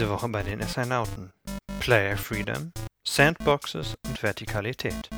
[0.00, 1.30] Diese Woche bei den Astronauten.
[1.78, 2.72] Player Freedom,
[3.06, 5.10] Sandboxes und Vertikalität.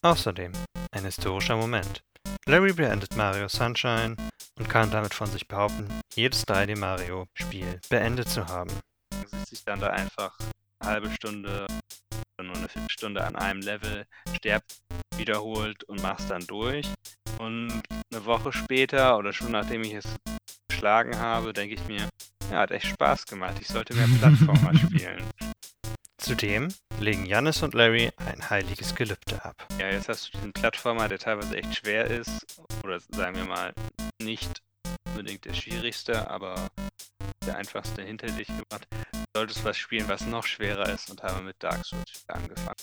[0.00, 0.50] Außerdem
[0.92, 2.00] ein historischer Moment.
[2.46, 4.16] Larry beendet Mario Sunshine
[4.58, 8.70] und kann damit von sich behaupten, jedes 3D Mario Spiel beendet zu haben.
[9.26, 10.38] sitze ich dann da einfach
[10.78, 11.66] eine halbe Stunde
[12.38, 14.80] oder nur eine Viertelstunde an einem Level, sterbt,
[15.18, 16.88] wiederholt und mach's dann durch.
[17.38, 20.16] Und eine Woche später oder schon nachdem ich es
[20.70, 22.08] geschlagen habe, denke ich mir,
[22.52, 23.56] ja, hat echt Spaß gemacht.
[23.60, 25.24] Ich sollte mehr Plattformer spielen.
[26.18, 26.68] Zudem
[27.00, 29.66] legen Jannis und Larry ein heiliges Gelübde ab.
[29.80, 32.46] Ja, jetzt hast du den Plattformer, der teilweise echt schwer ist.
[32.84, 33.72] Oder sagen wir mal,
[34.20, 34.62] nicht
[35.08, 36.54] unbedingt der schwierigste, aber
[37.46, 38.86] der einfachste hinter dich gebracht.
[39.12, 42.76] Du solltest was spielen, was noch schwerer ist und haben mit Dark Souls angefangen.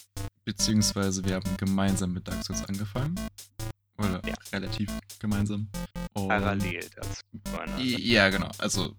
[0.44, 3.16] Beziehungsweise wir haben gemeinsam mit Dark Souls angefangen.
[4.00, 4.34] Oder Ja.
[4.54, 5.68] relativ gemeinsam.
[6.14, 7.22] Und- Parallel dazu.
[7.78, 8.50] Ja, genau.
[8.58, 8.96] Also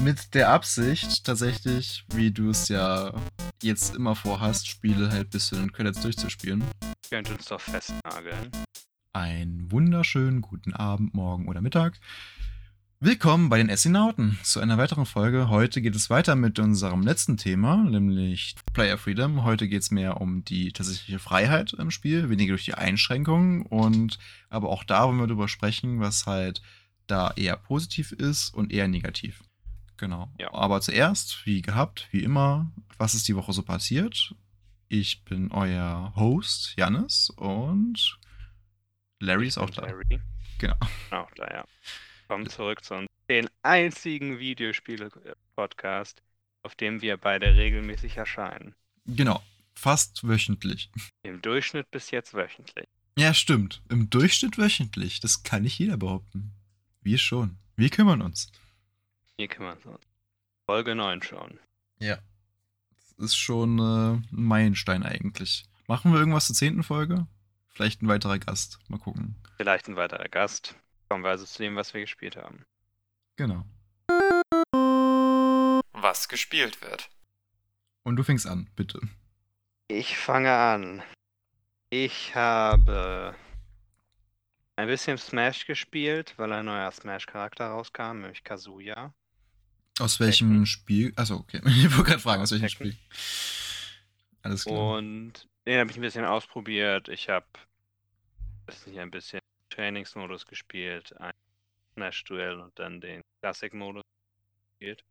[0.00, 3.12] mit der Absicht tatsächlich, wie du es ja
[3.62, 6.64] jetzt immer vorhast, Spiele halt bis zu den Credits durchzuspielen.
[7.04, 8.50] Ich könnte uns doch festnageln.
[9.12, 12.00] Einen wunderschönen guten Abend, Morgen oder Mittag.
[13.04, 15.48] Willkommen bei den Essinauten zu einer weiteren Folge.
[15.48, 19.42] Heute geht es weiter mit unserem letzten Thema, nämlich Player Freedom.
[19.42, 24.20] Heute geht es mehr um die tatsächliche Freiheit im Spiel, weniger durch die Einschränkungen und
[24.50, 26.62] aber auch da wollen wir darüber sprechen, was halt
[27.08, 29.42] da eher positiv ist und eher negativ.
[29.96, 30.30] Genau.
[30.38, 30.54] Ja.
[30.54, 34.36] Aber zuerst, wie gehabt, wie immer, was ist die Woche so passiert?
[34.86, 38.20] Ich bin euer Host, Jannis, und
[39.18, 39.86] Larry ist auch da.
[39.86, 40.20] Larry.
[40.58, 40.76] Genau.
[41.10, 41.64] Auch da, ja.
[42.32, 43.08] Kommen zurück zu uns.
[43.28, 46.22] Den einzigen Videospiele-Podcast,
[46.62, 48.74] auf dem wir beide regelmäßig erscheinen.
[49.04, 49.42] Genau.
[49.74, 50.90] Fast wöchentlich.
[51.24, 52.86] Im Durchschnitt bis jetzt wöchentlich.
[53.18, 53.82] Ja, stimmt.
[53.90, 55.20] Im Durchschnitt wöchentlich.
[55.20, 56.52] Das kann nicht jeder behaupten.
[57.02, 57.58] Wir schon.
[57.76, 58.50] Wir kümmern uns.
[59.36, 60.06] Hier kümmern wir uns.
[60.64, 61.58] Folge 9 schon.
[61.98, 62.16] Ja.
[63.18, 65.64] Das ist schon äh, ein Meilenstein eigentlich.
[65.86, 67.26] Machen wir irgendwas zur zehnten Folge?
[67.68, 68.78] Vielleicht ein weiterer Gast.
[68.88, 69.34] Mal gucken.
[69.58, 70.76] Vielleicht ein weiterer Gast.
[71.12, 72.64] Kommen wir also zu dem, was wir gespielt haben.
[73.36, 73.66] Genau.
[75.92, 77.10] Was gespielt wird.
[78.02, 78.98] Und du fängst an, bitte.
[79.88, 81.02] Ich fange an.
[81.90, 83.36] Ich habe
[84.76, 89.12] ein bisschen Smash gespielt, weil ein neuer Smash-Charakter rauskam, nämlich Kazuya.
[89.98, 90.64] Aus welchem Tekken.
[90.64, 91.12] Spiel?
[91.16, 91.60] Achso, okay.
[91.66, 92.92] Ich wollte gerade fragen, aus welchem Tekken.
[92.92, 92.98] Spiel.
[94.40, 94.96] Alles klar.
[94.96, 97.10] Und den habe ich ein bisschen ausprobiert.
[97.10, 97.44] Ich habe
[98.64, 99.41] das ist nicht ein bisschen
[99.72, 101.32] Trainingsmodus gespielt, ein
[101.94, 104.02] Smash-Duell und dann den Classic-Modus
[104.78, 105.04] gespielt.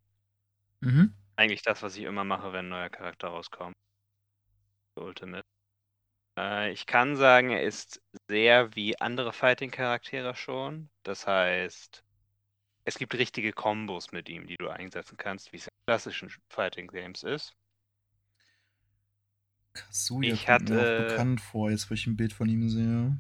[0.82, 1.14] Mhm.
[1.36, 3.76] Eigentlich das, was ich immer mache, wenn ein neuer Charakter rauskommt.
[4.96, 5.44] Ultimate.
[6.38, 10.90] Äh, ich kann sagen, er ist sehr wie andere Fighting-Charaktere schon.
[11.04, 12.04] Das heißt,
[12.86, 17.24] es gibt richtige Kombos mit ihm, die du einsetzen kannst, wie es in klassischen Fighting-Games
[17.24, 17.54] ist.
[19.74, 22.70] Kazuya Ich kommt mir hatte- auch bekannt vor, jetzt wo ich ein Bild von ihm
[22.70, 23.18] sehe.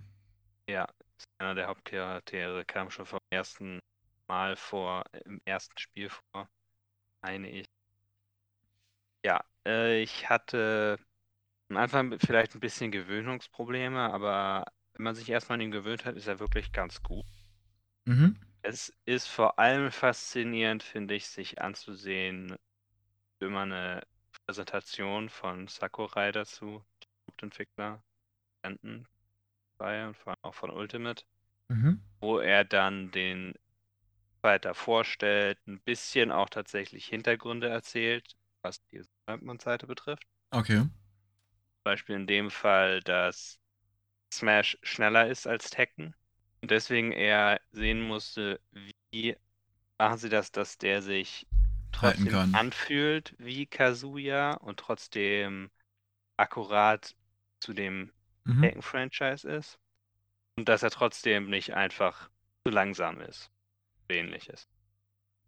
[0.67, 0.87] Ja,
[1.37, 3.79] einer der Hauptcharaktere, kam schon vom ersten
[4.27, 6.49] Mal vor, im ersten Spiel vor,
[7.21, 7.65] meine ich.
[9.25, 10.97] Ja, äh, ich hatte
[11.69, 16.15] am Anfang vielleicht ein bisschen Gewöhnungsprobleme, aber wenn man sich erstmal an ihn gewöhnt hat,
[16.15, 17.25] ist er wirklich ganz gut.
[18.05, 18.35] Mhm.
[18.63, 22.55] Es ist vor allem faszinierend, finde ich, sich anzusehen,
[23.39, 24.03] immer eine
[24.45, 26.83] Präsentation von Sakurai dazu,
[27.27, 28.03] Hauptentwickler,
[28.61, 29.07] Enten,
[29.77, 31.23] bei und vor allem auch von Ultimate,
[31.69, 32.01] Mhm.
[32.21, 33.53] wo er dann den
[34.43, 39.03] weiter vorstellt, ein bisschen auch tatsächlich Hintergründe erzählt, was die
[39.59, 40.25] Seite betrifft.
[40.53, 40.77] Okay.
[40.77, 43.59] Zum Beispiel in dem Fall, dass
[44.33, 46.15] Smash schneller ist als Tekken
[46.61, 49.37] und deswegen er sehen musste, wie
[49.99, 51.47] machen sie das, dass der sich
[51.93, 52.51] trotzdem kann.
[52.51, 55.71] anfühlt wie Kazuya und trotzdem
[56.37, 57.15] akkurat
[57.61, 58.13] zu dem
[58.45, 58.61] Mhm.
[58.61, 59.79] Tekken-Franchise ist
[60.61, 62.29] und dass er trotzdem nicht einfach
[62.63, 63.49] zu langsam ist.
[64.09, 64.67] Ähnliches.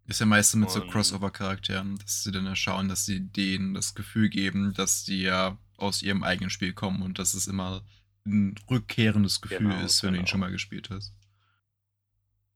[0.06, 3.74] Ist ja meistens mit so Und- Crossover-Charakteren, dass sie dann ja schauen, dass sie denen
[3.74, 7.84] das Gefühl geben, dass die ja aus ihrem eigenen Spiel kommen und dass es immer
[8.26, 10.30] ein rückkehrendes Gefühl Genau, ist, wenn du ihn genau.
[10.30, 11.14] schon mal gespielt hast.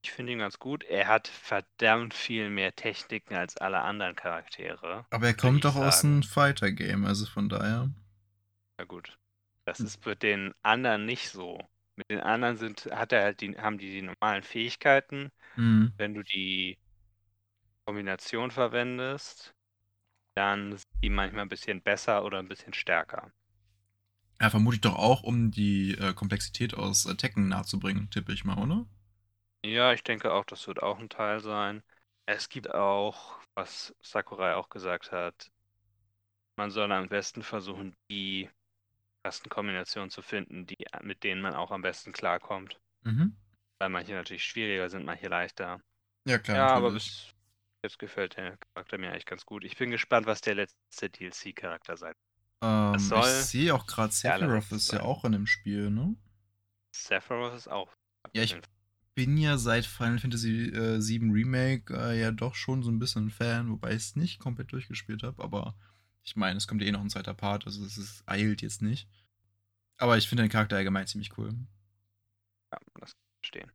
[0.02, 0.82] Ich finde ihn ganz gut.
[0.84, 5.06] Er hat verdammt viel mehr Techniken als alle anderen Charaktere.
[5.10, 7.88] Aber er kommt doch aus einem Fighter-Game, also von daher.
[8.80, 9.16] Ja gut.
[9.64, 9.86] Das Hm.
[9.86, 11.68] ist mit den anderen nicht so.
[11.98, 15.30] Mit den anderen sind, hat er halt die, haben die die normalen Fähigkeiten.
[15.56, 15.92] Mhm.
[15.98, 16.78] Wenn du die
[17.86, 19.52] Kombination verwendest,
[20.36, 23.32] dann sind die manchmal ein bisschen besser oder ein bisschen stärker.
[24.40, 28.58] Ja, vermutlich doch auch, um die äh, Komplexität aus äh, Tekken nahezubringen, tippe ich mal,
[28.58, 28.84] oder?
[29.64, 31.84] Ja, ich denke auch, das wird auch ein Teil sein.
[32.26, 35.50] Es gibt auch was Sakurai auch gesagt hat,
[36.56, 38.50] man soll am besten versuchen, die
[39.28, 42.80] Tastenkombinationen zu finden, die, mit denen man auch am besten klarkommt.
[43.02, 43.36] Mhm.
[43.78, 45.80] Weil manche natürlich schwieriger sind, manche leichter.
[46.26, 46.56] Ja, klar.
[46.56, 47.30] ja, aber bis
[47.84, 49.64] jetzt gefällt der Charakter mir eigentlich ganz gut.
[49.64, 52.14] Ich bin gespannt, was der letzte DLC-Charakter sein
[52.60, 56.16] ähm, ich soll sehe auch gerade, Sephiroth ist ja auch in dem Spiel, ne?
[56.92, 57.88] Sephiroth ist auch.
[58.34, 58.56] Ja, ich
[59.14, 63.26] bin ja seit Final Fantasy äh, 7 Remake äh, ja doch schon so ein bisschen
[63.26, 65.76] ein Fan, wobei ich es nicht komplett durchgespielt habe, aber
[66.24, 68.82] ich meine, es kommt ja eh noch ein zweiter Part, also es ist, eilt jetzt
[68.82, 69.08] nicht.
[69.98, 71.54] Aber ich finde den Charakter allgemein ziemlich cool.
[72.72, 73.72] Ja, das kann ich verstehen.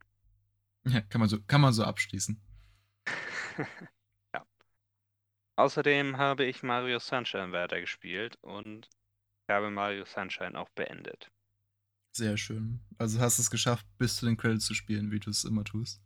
[0.86, 2.40] Ja, kann man so, kann man so abschließen.
[4.34, 4.46] ja.
[5.56, 8.88] Außerdem habe ich Mario Sunshine weitergespielt und
[9.46, 11.30] ich habe Mario Sunshine auch beendet.
[12.16, 12.80] Sehr schön.
[12.98, 15.64] Also hast du es geschafft, bis zu den Credits zu spielen, wie du es immer
[15.64, 16.02] tust.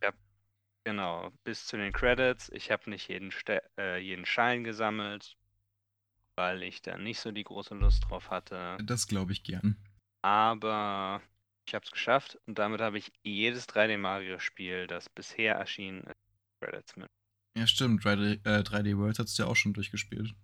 [0.84, 2.48] Genau, bis zu den Credits.
[2.54, 5.36] Ich habe nicht jeden, Ste äh, jeden Schein gesammelt,
[6.34, 8.78] weil ich da nicht so die große Lust drauf hatte.
[8.82, 9.76] Das glaube ich gern.
[10.28, 11.22] Aber
[11.66, 16.16] ich habe es geschafft und damit habe ich jedes 3D Mario-Spiel, das bisher erschienen ist,
[16.60, 17.08] Credits mit.
[17.56, 18.04] Ja, stimmt.
[18.04, 20.34] 3D, äh, 3D World hast du ja auch schon durchgespielt.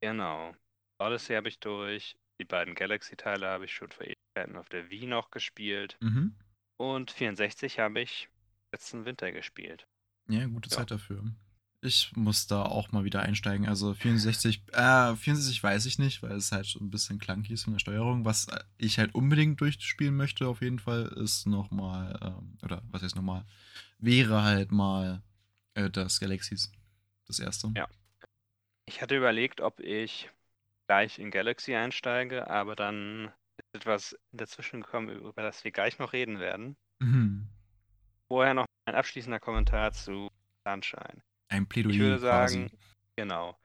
[0.00, 0.54] Genau.
[1.00, 2.16] Odyssey habe ich durch.
[2.40, 5.96] Die beiden Galaxy-Teile habe ich schon vor Ewigkeiten auf der Wii noch gespielt.
[6.00, 6.36] Mhm.
[6.76, 8.28] Und 64 habe ich
[8.72, 9.88] letzten Winter gespielt.
[10.28, 10.76] Ja, gute Ja.
[10.76, 11.24] Zeit dafür.
[11.82, 13.66] Ich muss da auch mal wieder einsteigen.
[13.66, 17.64] Also 64, äh, 64 weiß ich nicht, weil es halt so ein bisschen clunky ist
[17.64, 18.26] von der Steuerung.
[18.26, 23.02] Was äh, ich halt unbedingt durchspielen möchte, auf jeden Fall, ist nochmal, ähm, oder was
[23.02, 23.46] heißt nochmal,
[23.98, 25.22] wäre halt mal
[25.74, 26.70] äh, das Galaxies.
[27.26, 27.72] Das erste.
[27.76, 27.88] Ja.
[28.84, 30.28] Ich hatte überlegt, ob ich
[30.86, 36.12] gleich in Galaxy einsteige, aber dann ist etwas dazwischen gekommen, über das wir gleich noch
[36.12, 36.76] reden werden.
[36.98, 37.48] Mhm.
[38.28, 40.30] Vorher noch ein abschließender Kommentar zu
[40.64, 41.22] Sunshine.
[41.50, 42.78] Ein Plädoyer Ich würde sagen, quasi.
[43.16, 43.58] genau.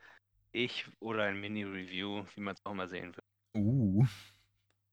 [0.52, 3.24] Ich oder ein Mini-Review, wie man es auch mal sehen will.
[3.62, 4.06] Uh.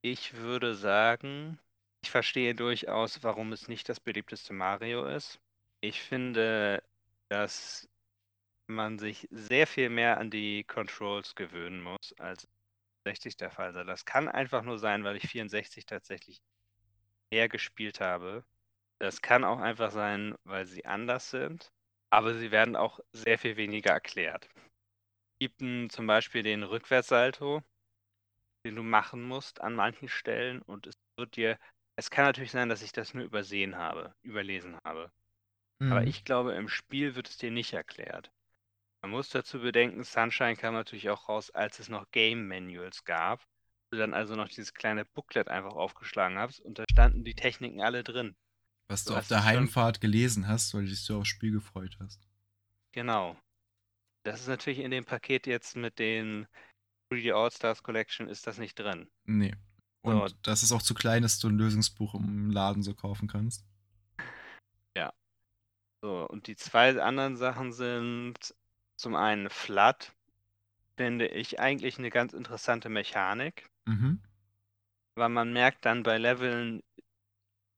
[0.02, 1.58] Ich würde sagen,
[2.02, 5.40] ich verstehe durchaus, warum es nicht das beliebteste Mario ist.
[5.80, 6.82] Ich finde,
[7.28, 7.88] dass
[8.66, 12.46] man sich sehr viel mehr an die Controls gewöhnen muss, als
[13.04, 13.84] 60 der Fall sei.
[13.84, 16.42] Das kann einfach nur sein, weil ich 64 tatsächlich
[17.30, 18.44] mehr gespielt habe.
[18.98, 21.72] Das kann auch einfach sein, weil sie anders sind,
[22.12, 24.48] aber sie werden auch sehr viel weniger erklärt.
[25.40, 27.62] Es gibt zum Beispiel den Rückwärtssalto,
[28.64, 31.58] den du machen musst an manchen Stellen und es wird dir,
[31.96, 35.10] es kann natürlich sein, dass ich das nur übersehen habe, überlesen habe.
[35.90, 36.08] Aber Mhm.
[36.08, 38.32] ich glaube, im Spiel wird es dir nicht erklärt.
[39.02, 43.44] Man muss dazu bedenken, Sunshine kam natürlich auch raus, als es noch Game Manuals gab.
[43.92, 47.82] Du dann also noch dieses kleine Booklet einfach aufgeschlagen hast und da standen die Techniken
[47.82, 48.36] alle drin.
[48.92, 51.96] Was du du auf der Heimfahrt gelesen hast, weil du dich so aufs Spiel gefreut
[52.00, 52.20] hast.
[52.92, 53.36] Genau.
[54.24, 56.46] Das ist natürlich in dem Paket jetzt mit den
[57.12, 59.08] 3D All-Stars Collection ist das nicht drin.
[59.24, 59.54] Nee.
[60.02, 60.36] Und So.
[60.42, 63.64] das ist auch zu klein, dass du ein Lösungsbuch im Laden so kaufen kannst.
[66.04, 68.54] So, und die zwei anderen Sachen sind
[68.96, 70.12] zum einen Flat,
[70.96, 74.20] finde ich eigentlich eine ganz interessante Mechanik, Mhm.
[75.14, 76.82] weil man merkt dann bei Leveln,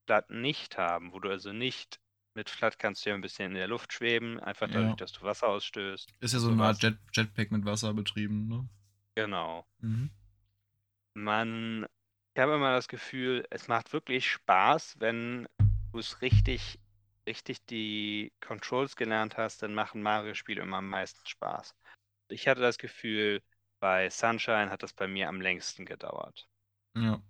[0.07, 2.01] Flat nicht haben, wo du also nicht
[2.35, 4.97] mit Flat kannst du ja ein bisschen in der Luft schweben, einfach dadurch, Ja.
[4.97, 6.13] dass du Wasser ausstößt.
[6.21, 6.83] Ist ja so eine Art.
[6.83, 8.69] Jet Jetpack mit Wasser betrieben, ne?
[9.15, 9.65] Genau.
[9.79, 10.11] Mhm.
[11.15, 11.87] Man,
[12.35, 15.47] ich habe immer das Gefühl, es macht wirklich Spaß, wenn
[15.93, 16.81] du es richtig,
[17.27, 21.75] richtig die Controls gelernt hast, dann machen Mario-Spiele immer am meisten Spaß.
[22.29, 23.43] Ich hatte das Gefühl,
[23.79, 26.49] bei Sunshine hat das bei mir am längsten gedauert.
[26.97, 27.23] Ja.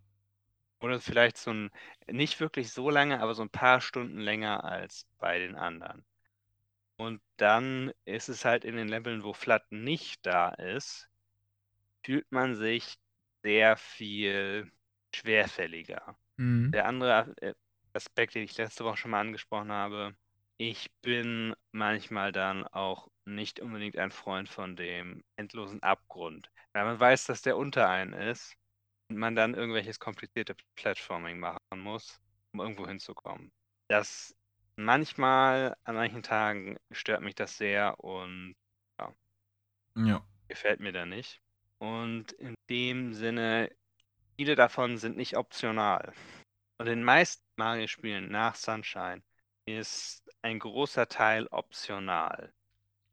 [0.85, 1.71] Oder vielleicht so ein,
[2.07, 6.05] nicht wirklich so lange, aber so ein paar Stunden länger als bei den anderen.
[6.99, 11.09] Und dann ist es halt in den Leveln, wo Flat nicht da ist,
[12.05, 12.97] fühlt man sich
[13.43, 14.71] sehr viel
[15.15, 16.19] schwerfälliger.
[16.37, 16.73] Mhm.
[16.73, 17.55] Der andere äh,
[17.95, 20.15] Aspekt, den ich letzte Woche schon mal angesprochen habe,
[20.59, 26.51] ich bin manchmal dann auch nicht unbedingt ein Freund von dem endlosen Abgrund.
[26.75, 28.59] Weil man weiß, dass der unter einen ist
[29.09, 32.21] und man dann irgendwelches komplizierte Platforming machen muss,
[32.53, 33.53] um irgendwo hinzukommen.
[33.89, 34.35] Das
[34.77, 38.55] manchmal, an manchen Tagen stört mich das sehr und
[39.97, 40.25] Ja.
[40.49, 41.41] gefällt mir da nicht.
[41.79, 43.71] Und in dem Sinne,
[44.37, 46.13] viele davon sind nicht optional.
[46.79, 49.23] Und in den meisten Mario-Spielen nach Sunshine
[49.67, 52.53] ist ein großer Teil optional.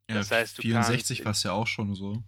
[0.10, 2.24] ja Das heißt, du 64 kannst- war es ja auch schon so.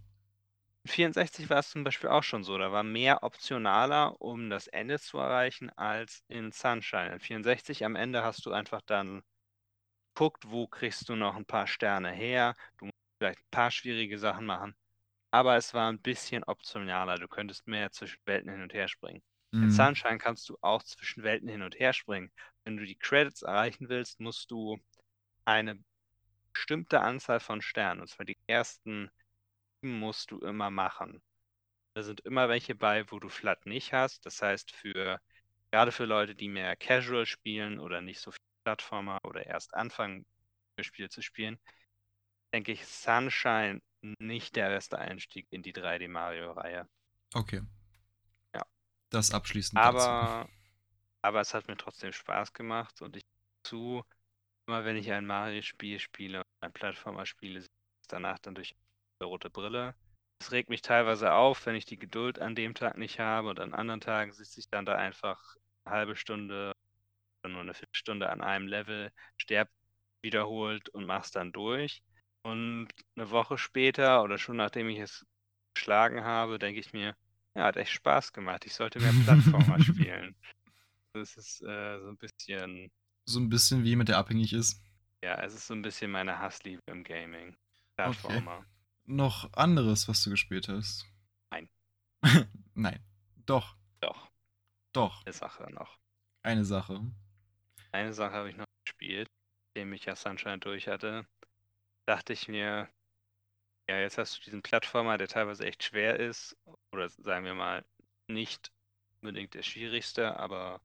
[0.86, 2.58] In 64 war es zum Beispiel auch schon so.
[2.58, 7.13] Da war mehr optionaler, um das Ende zu erreichen, als in Sunshine.
[7.13, 9.24] In 64 am Ende hast du einfach dann
[10.16, 12.56] guckt, wo kriegst du noch ein paar Sterne her.
[12.78, 14.75] Du musst vielleicht ein paar schwierige Sachen machen.
[15.32, 17.18] Aber es war ein bisschen optionaler.
[17.18, 19.24] Du könntest mehr zwischen Welten hin und her springen.
[19.62, 19.72] In Mhm.
[19.72, 22.32] Sunshine kannst du auch zwischen Welten hin und her springen.
[22.66, 24.80] Wenn du die Credits erreichen willst, musst du
[25.46, 25.80] eine
[26.54, 29.12] bestimmte Anzahl von Sternen, und zwar die ersten
[29.84, 31.22] musst du immer machen.
[31.96, 34.25] Da sind immer welche bei, wo du Flat nicht hast.
[34.25, 35.20] Das heißt, für
[35.72, 40.25] gerade für Leute, die mehr Casual spielen oder nicht so viel Plattformer oder erst anfangen,
[40.78, 41.60] das Spiel zu spielen,
[42.54, 43.82] denke ich Sunshine
[44.20, 46.88] nicht der beste Einstieg in die 3D Mario-Reihe.
[47.34, 47.62] Okay.
[48.54, 48.63] Ja.
[49.10, 49.90] Das abschließend dazu.
[49.90, 50.50] Aber,
[51.22, 53.24] aber es hat mir trotzdem Spaß gemacht und ich
[53.63, 54.04] zu,
[54.68, 57.66] immer wenn ich ein Mario-Spiel spiele, ein Plattformer spiele,
[58.08, 58.75] danach dann durch
[59.24, 59.96] eine rote Brille.
[60.39, 63.60] Es regt mich teilweise auf, wenn ich die Geduld an dem Tag nicht habe und
[63.60, 65.39] an anderen Tagen sitze ich dann da einfach
[65.86, 66.74] eine halbe Stunde
[67.44, 69.70] oder nur eine Viertelstunde an einem Level, sterb
[70.24, 72.01] wiederholt und mach's dann durch.
[72.44, 75.25] Und eine Woche später oder schon nachdem ich es
[75.75, 77.15] geschlagen habe, denke ich mir,
[77.56, 78.65] ja, hat echt Spaß gemacht.
[78.65, 80.36] Ich sollte mehr Plattformer spielen.
[81.13, 82.92] Das ist äh, so ein bisschen,
[83.25, 84.82] So ein bisschen wie jemand, der abhängig ist.
[85.24, 87.56] ja, es ist so ein bisschen meine Hassliebe im Gaming.
[87.98, 88.65] Plattformer.
[89.05, 91.05] Noch anderes, was du gespielt hast?
[91.51, 91.69] Nein.
[92.74, 93.03] Nein.
[93.45, 93.75] Doch.
[94.00, 94.29] Doch,
[94.93, 95.25] Doch.
[95.25, 95.98] eine Sache noch.
[96.43, 97.01] Eine Sache.
[97.91, 99.29] Eine Sache habe ich noch gespielt,
[99.69, 101.27] nachdem ich ja Sunshine durch hatte.
[102.05, 102.89] Dachte ich mir,
[103.89, 106.57] ja, jetzt hast du diesen Plattformer, der teilweise echt schwer ist,
[106.91, 107.86] oder sagen wir mal,
[108.27, 108.72] nicht
[109.22, 110.81] unbedingt der schwierigste, aber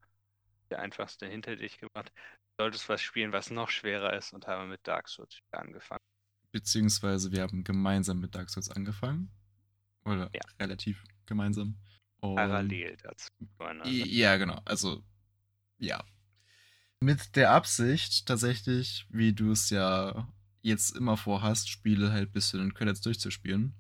[0.70, 2.12] der einfachste hinter dich gebracht.
[2.56, 6.02] Du solltest was spielen, was noch schwerer ist und habe mit Dark Souls angefangen.
[6.50, 9.30] Beziehungsweise wir haben gemeinsam mit Dark Souls angefangen.
[10.04, 10.40] Oder Ja.
[10.58, 11.76] relativ gemeinsam.
[12.20, 13.28] Und Parallel dazu.
[13.84, 14.60] Ja, genau.
[14.64, 15.04] Also,
[15.78, 16.02] ja.
[17.00, 20.28] Mit der Absicht, tatsächlich, wie du es ja
[20.62, 23.74] jetzt immer vorhast, Spiele halt bis zu den Credits durchzuspielen.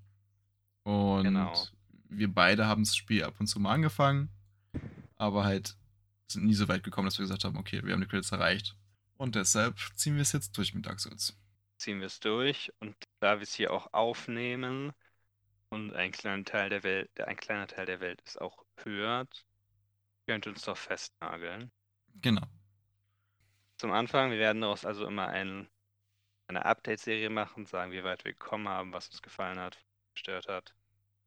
[0.84, 1.66] Und Genau.
[2.08, 4.30] wir beide haben das Spiel ab und zu mal angefangen,
[5.16, 5.76] aber halt
[6.28, 8.76] sind nie so weit gekommen, dass wir gesagt haben, okay, wir haben die Credits erreicht.
[9.16, 11.36] Und deshalb ziehen wir es jetzt durch mit Dark Souls.
[11.78, 14.92] Ziehen wir es durch und da wir es hier auch aufnehmen
[15.70, 19.46] und ein kleiner Teil der Welt, ein kleiner Teil der Welt es auch hört,
[20.28, 21.72] könnt ihr uns doch festnageln.
[22.20, 22.48] Genau.
[23.78, 25.68] Zum Anfang, wir werden daraus also immer ein,
[26.48, 29.78] eine Update-Serie machen, sagen, wie weit wir gekommen haben, was uns gefallen hat,
[30.14, 30.74] gestört hat,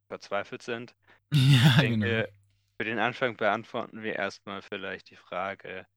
[0.10, 0.96] verzweifelt sind.
[1.34, 2.32] Ja, Ich denke, genau.
[2.78, 5.88] für den Anfang beantworten wir erstmal vielleicht die Frage,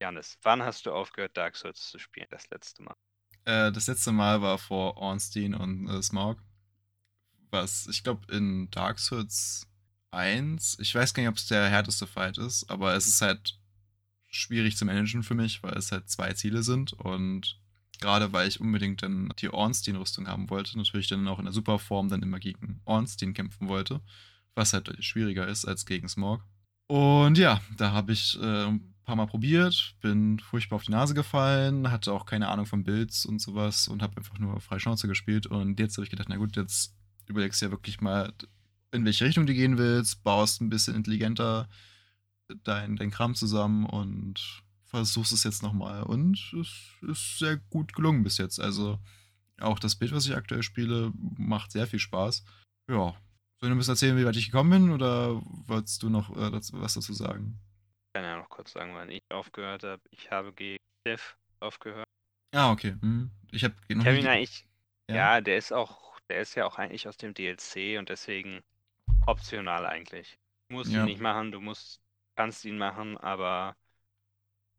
[0.00, 2.96] Janis, wann hast du aufgehört, Dark Souls zu spielen, das letzte Mal?
[3.48, 6.36] Äh, das letzte Mal war vor Ornstein und äh, Smaug.
[7.50, 9.66] Was, ich glaube, in Dark Souls
[10.10, 13.58] 1, ich weiß gar nicht, ob es der härteste Fight ist, aber es ist halt
[14.26, 17.58] schwierig zu managen für mich, weil es halt zwei Ziele sind und
[18.00, 22.10] gerade weil ich unbedingt dann die Ornstein-Rüstung haben wollte, natürlich dann auch in der Superform
[22.10, 24.02] dann immer gegen Ornstein kämpfen wollte,
[24.54, 26.44] was halt schwieriger ist als gegen Smog.
[26.86, 28.78] Und ja, da habe ich äh,
[29.08, 33.24] paar Mal probiert, bin furchtbar auf die Nase gefallen, hatte auch keine Ahnung von Builds
[33.24, 35.46] und sowas und habe einfach nur freie Schnauze gespielt.
[35.46, 36.94] Und jetzt habe ich gedacht, na gut, jetzt
[37.26, 38.34] überlegst du ja wirklich mal,
[38.92, 41.70] in welche Richtung du gehen willst, baust ein bisschen intelligenter
[42.64, 46.02] dein, dein Kram zusammen und versuchst es jetzt nochmal.
[46.02, 46.74] Und es
[47.08, 48.60] ist sehr gut gelungen bis jetzt.
[48.60, 48.98] Also
[49.58, 52.44] auch das Bild, was ich aktuell spiele, macht sehr viel Spaß.
[52.90, 53.14] Ja.
[53.58, 56.52] Soll ich ein bisschen erzählen, wie weit ich gekommen bin, oder wolltest du noch äh,
[56.72, 57.58] was dazu sagen?
[58.18, 60.02] Kann ja noch kurz sagen, wann ich aufgehört habe.
[60.10, 61.22] Ich habe gegen Dev
[61.60, 62.04] aufgehört.
[62.52, 62.96] Ah, okay.
[63.00, 63.30] Hm.
[63.52, 64.66] Ich habe noch Ich ihn eigentlich,
[65.08, 65.14] Ja.
[65.36, 65.40] ja.
[65.40, 68.60] der ist auch, der ist ja auch eigentlich aus dem DLC und deswegen
[69.26, 70.36] optional eigentlich.
[70.68, 70.98] Du musst Ja.
[70.98, 72.00] ihn nicht machen, du musst,
[72.36, 73.76] kannst ihn machen, aber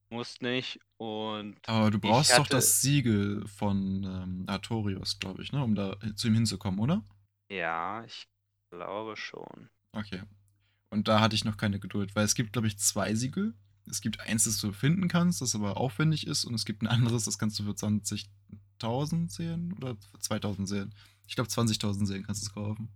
[0.10, 0.82] musst nicht.
[0.98, 5.64] Und Aber du brauchst doch hatte- das Siegel von ähm, Artorius, glaube ich, ne?
[5.64, 7.06] Um da zu ihm hinzukommen, oder?
[7.50, 8.28] ja, ich
[8.70, 9.70] glaube schon.
[9.96, 10.24] Okay.
[10.90, 13.54] Und da hatte ich noch keine Geduld, weil es gibt, glaube ich, zwei Siegel.
[13.88, 16.88] Es gibt eins, das du finden kannst, das aber aufwendig ist, und es gibt ein
[16.88, 20.94] anderes, das kannst du für 20.000 sehen oder für 2.000 sehen.
[21.28, 22.90] Ich glaube, 20.000 sehen kannst du es kaufen.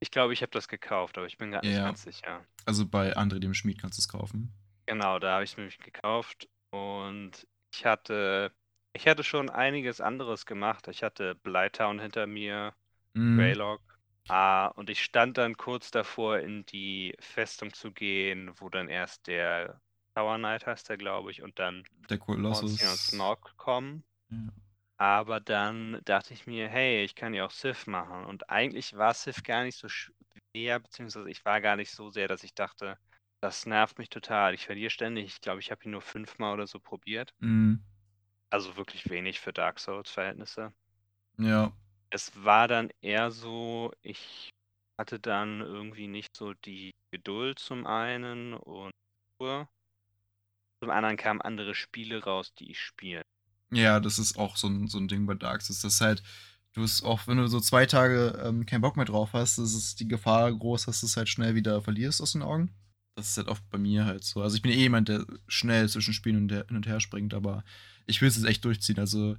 [0.00, 1.86] Ich glaube, ich habe das gekauft, aber ich bin gerade nicht Ja.
[1.86, 2.44] ganz sicher.
[2.66, 4.52] Also bei André dem Schmied kannst du es kaufen.
[4.86, 8.52] Genau, da habe ich es nämlich gekauft und ich hatte,
[8.92, 10.88] ich hatte schon einiges anderes gemacht.
[10.88, 12.74] Ich hatte Blytown hinter mir,
[13.14, 13.38] Mhm.
[13.38, 13.80] Greylog.
[14.28, 19.26] Ah, und ich stand dann kurz davor, in die Festung zu gehen, wo dann erst
[19.26, 19.80] der
[20.14, 22.20] Tower Knight heißt der, glaube ich, und dann Der.
[22.28, 24.04] Ornstein und Snog kommen.
[24.30, 24.48] Ja.
[24.96, 28.24] Aber dann dachte ich mir, hey, ich kann ja auch Sith machen.
[28.24, 32.28] Und eigentlich war Sith gar nicht so schwer, beziehungsweise ich war gar nicht so sehr,
[32.28, 32.96] dass ich dachte,
[33.40, 34.54] das nervt mich total.
[34.54, 35.26] Ich verliere ständig.
[35.26, 37.34] Ich glaube, ich habe ihn nur fünfmal oder so probiert.
[37.40, 37.82] Mhm.
[38.50, 40.72] Also wirklich wenig für Dark Souls-Verhältnisse.
[41.38, 41.72] Ja.
[42.14, 44.50] Es war dann eher so, ich
[44.96, 48.92] hatte dann irgendwie nicht so die Geduld zum einen und.
[49.40, 53.22] Zum anderen kamen andere Spiele raus, die ich spiele.
[53.72, 55.80] Ja, das ist auch so ein, so ein Ding bei Dark Souls.
[55.80, 56.22] Das ist halt,
[56.74, 59.74] du hast auch, wenn du so zwei Tage ähm, keinen Bock mehr drauf hast, ist
[59.74, 62.72] es die Gefahr groß, dass du es halt schnell wieder verlierst aus den Augen.
[63.16, 64.40] Das ist halt oft bei mir halt so.
[64.40, 67.64] Also ich bin eh jemand, der schnell zwischen Spielen und hin und her springt, aber
[68.06, 69.00] ich will es jetzt echt durchziehen.
[69.00, 69.36] Also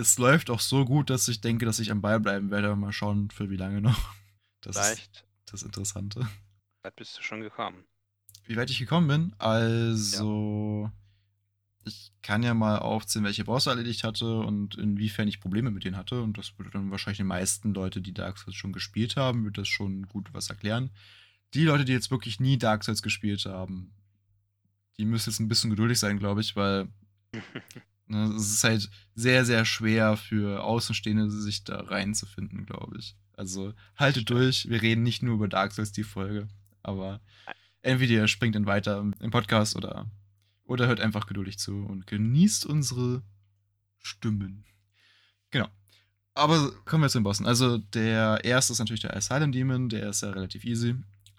[0.00, 2.74] es läuft auch so gut, dass ich denke, dass ich am Ball bleiben werde.
[2.74, 4.14] Mal schauen, für wie lange noch.
[4.62, 5.16] Das Vielleicht.
[5.16, 6.28] ist das Interessante.
[6.82, 7.82] Weit bist du schon gekommen?
[8.44, 9.34] Wie weit ich gekommen bin?
[9.38, 10.90] Also,
[11.86, 15.96] ich kann ja mal aufzählen, welche Bosse erledigt hatte und inwiefern ich Probleme mit denen
[15.96, 16.20] hatte.
[16.20, 19.56] Und das würde dann wahrscheinlich den meisten Leute, die Dark Souls schon gespielt haben, wird
[19.56, 20.90] das schon gut was erklären.
[21.54, 23.94] Die Leute, die jetzt wirklich nie Dark Souls gespielt haben,
[24.98, 26.88] die müssen jetzt ein bisschen geduldig sein, glaube ich, weil
[28.12, 33.16] es ist halt sehr, sehr schwer für Außenstehende, sich da reinzufinden, glaube ich.
[33.36, 36.48] Also haltet durch, wir reden nicht nur über Dark Souls die Folge,
[36.82, 37.20] aber
[37.82, 40.06] entweder springt dann weiter im Podcast oder,
[40.64, 43.22] oder hört einfach geduldig zu und genießt unsere
[43.98, 44.64] Stimmen.
[45.50, 45.68] Genau.
[46.34, 47.46] Aber kommen wir zu den Bossen.
[47.46, 50.94] Also der erste ist natürlich der Asylum Demon, der ist ja relativ easy.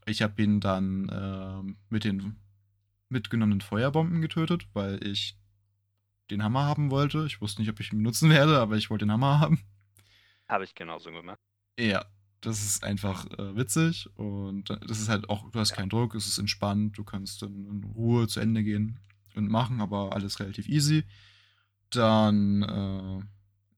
[0.06, 2.38] Ich habe ihn dann ähm, mit den
[3.10, 5.38] mitgenommenen Feuerbomben getötet, weil ich
[6.30, 7.26] den Hammer haben wollte.
[7.26, 9.60] Ich wusste nicht, ob ich ihn benutzen werde, aber ich wollte den Hammer haben.
[10.48, 11.40] Habe ich genauso gemacht.
[11.80, 12.06] Ja,
[12.42, 15.76] das ist einfach äh, witzig und das ist halt auch, du hast Ja.
[15.78, 19.00] keinen Druck, es ist entspannt, du kannst dann in Ruhe zu Ende gehen
[19.36, 21.04] und machen, aber alles relativ easy.
[21.90, 23.26] Dann äh,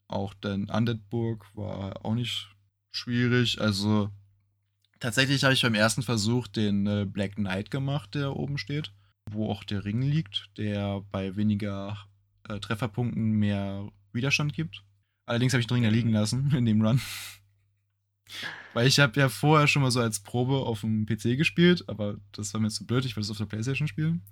[0.07, 2.49] auch den Undead-Burg war auch nicht
[2.91, 3.59] schwierig.
[3.59, 4.09] Also
[4.99, 8.93] tatsächlich habe ich beim ersten Versuch den äh, Black Knight gemacht, der oben steht,
[9.29, 11.97] wo auch der Ring liegt, der bei weniger
[12.49, 14.83] äh, Trefferpunkten mehr Widerstand gibt.
[15.25, 17.01] Allerdings habe ich den Ring ja liegen lassen in dem Run.
[18.73, 22.17] Weil ich habe ja vorher schon mal so als Probe auf dem PC gespielt, aber
[22.31, 24.23] das war mir zu blöd, ich wollte es auf der Playstation spielen.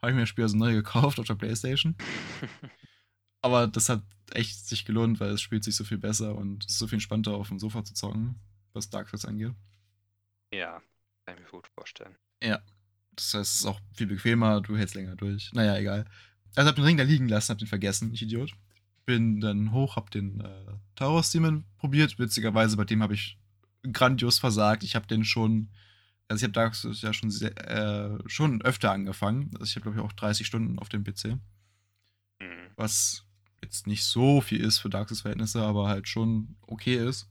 [0.00, 1.94] Habe ich mir das Spiel also neu gekauft auf der Playstation.
[3.42, 4.02] Aber das hat
[4.32, 6.96] echt sich gelohnt, weil es spielt sich so viel besser und es ist so viel
[6.96, 8.38] entspannter auf dem Sofa zu zocken,
[8.72, 9.54] was Dark Souls angeht.
[10.52, 10.82] ja,
[11.24, 12.16] kann ich mir gut vorstellen.
[12.42, 12.60] Ja.
[13.16, 15.52] Das heißt, es ist auch viel bequemer, du hältst länger durch.
[15.52, 16.06] Naja, egal.
[16.54, 18.52] Also hab den Ring da liegen lassen, hab den vergessen, ich Idiot.
[19.06, 22.18] Bin dann hoch, hab den äh, Taurus Demon probiert.
[22.18, 23.38] Witzigerweise, bei dem habe ich
[23.92, 24.82] grandios versagt.
[24.82, 25.68] Ich habe den schon,
[26.28, 29.50] also ich habe Dark Souls ja schon, sehr, äh, schon öfter angefangen.
[29.54, 31.38] Also ich habe, glaube ich, auch 30 Stunden auf dem PC.
[32.40, 32.70] Mhm.
[32.76, 33.24] Was
[33.62, 37.28] jetzt nicht so viel ist für Dark Souls-Verhältnisse, aber halt schon okay ist.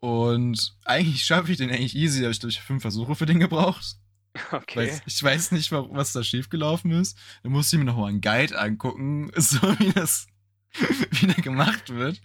[0.00, 2.20] Und eigentlich schaffe ich den eigentlich easy.
[2.20, 3.96] Da habe ich, glaube ich, fünf Versuche für den gebraucht.
[4.52, 4.88] Okay.
[4.88, 7.16] Weiß, ich weiß nicht, wa- was da schiefgelaufen ist.
[7.42, 10.26] Da musste ich mir nochmal einen Guide angucken, so wie das
[11.20, 12.20] wieder gemacht wird.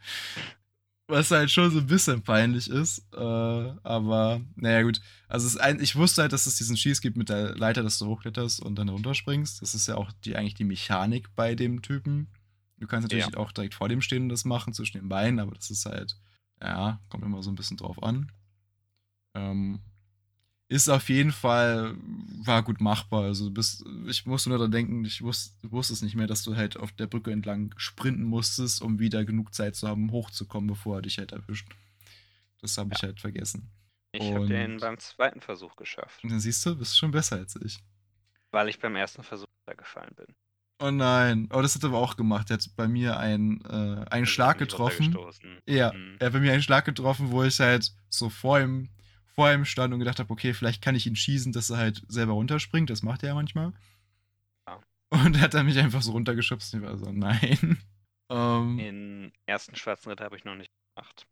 [1.07, 2.99] Was halt schon so ein bisschen peinlich ist.
[3.15, 5.01] Äh, aber, naja, gut.
[5.27, 8.05] Also, ein, ich wusste halt, dass es diesen Schieß gibt mit der Leiter, dass du
[8.07, 9.61] hochkletterst und dann runterspringst.
[9.61, 12.27] Das ist ja auch die, eigentlich die Mechanik bei dem Typen.
[12.77, 13.37] Du kannst natürlich Ja.
[13.37, 16.15] auch direkt vor dem stehen und das machen, zwischen den Beinen, aber das ist halt,
[16.61, 18.31] ja, kommt immer so ein bisschen drauf an.
[19.35, 19.79] Ähm,
[20.69, 21.95] ist auf jeden Fall,
[22.45, 23.23] war gut machbar.
[23.23, 26.55] Also bist, ich musste nur daran denken, ich wusste, wusste es nicht mehr, dass du
[26.55, 30.97] halt auf der Brücke entlang sprinten musstest, um wieder genug Zeit zu haben, hochzukommen, bevor
[30.97, 31.67] er dich halt erwischt.
[32.62, 33.67] Das habe ich halt vergessen.
[34.12, 37.55] Ich habe den beim zweiten Versuch geschafft, Und dann siehst du, bist schon besser als
[37.63, 37.79] ich.
[38.51, 40.25] weil ich beim ersten Versuch da gefallen bin.
[40.82, 41.49] Oh nein.
[41.51, 42.49] Oh, das hat er aber auch gemacht.
[42.49, 45.15] Er hat bei mir einen, äh, einen Also Schlag getroffen.
[45.67, 46.15] Ja, Mhm.
[46.19, 48.89] er hat bei mir einen Schlag getroffen, wo ich halt so vor ihm,
[49.39, 52.04] vor ihm stand und gedacht habe, okay, vielleicht kann ich ihn schießen, dass er halt
[52.10, 52.89] selber runterspringt.
[52.89, 53.71] Das macht er ja manchmal.
[54.67, 54.82] Ja.
[55.12, 57.78] Und er hat dann mich einfach so runtergeschubst und ich war so, nein.
[58.30, 61.25] ähm, Den ersten schwarzen Ritter habe ich noch nicht gemacht.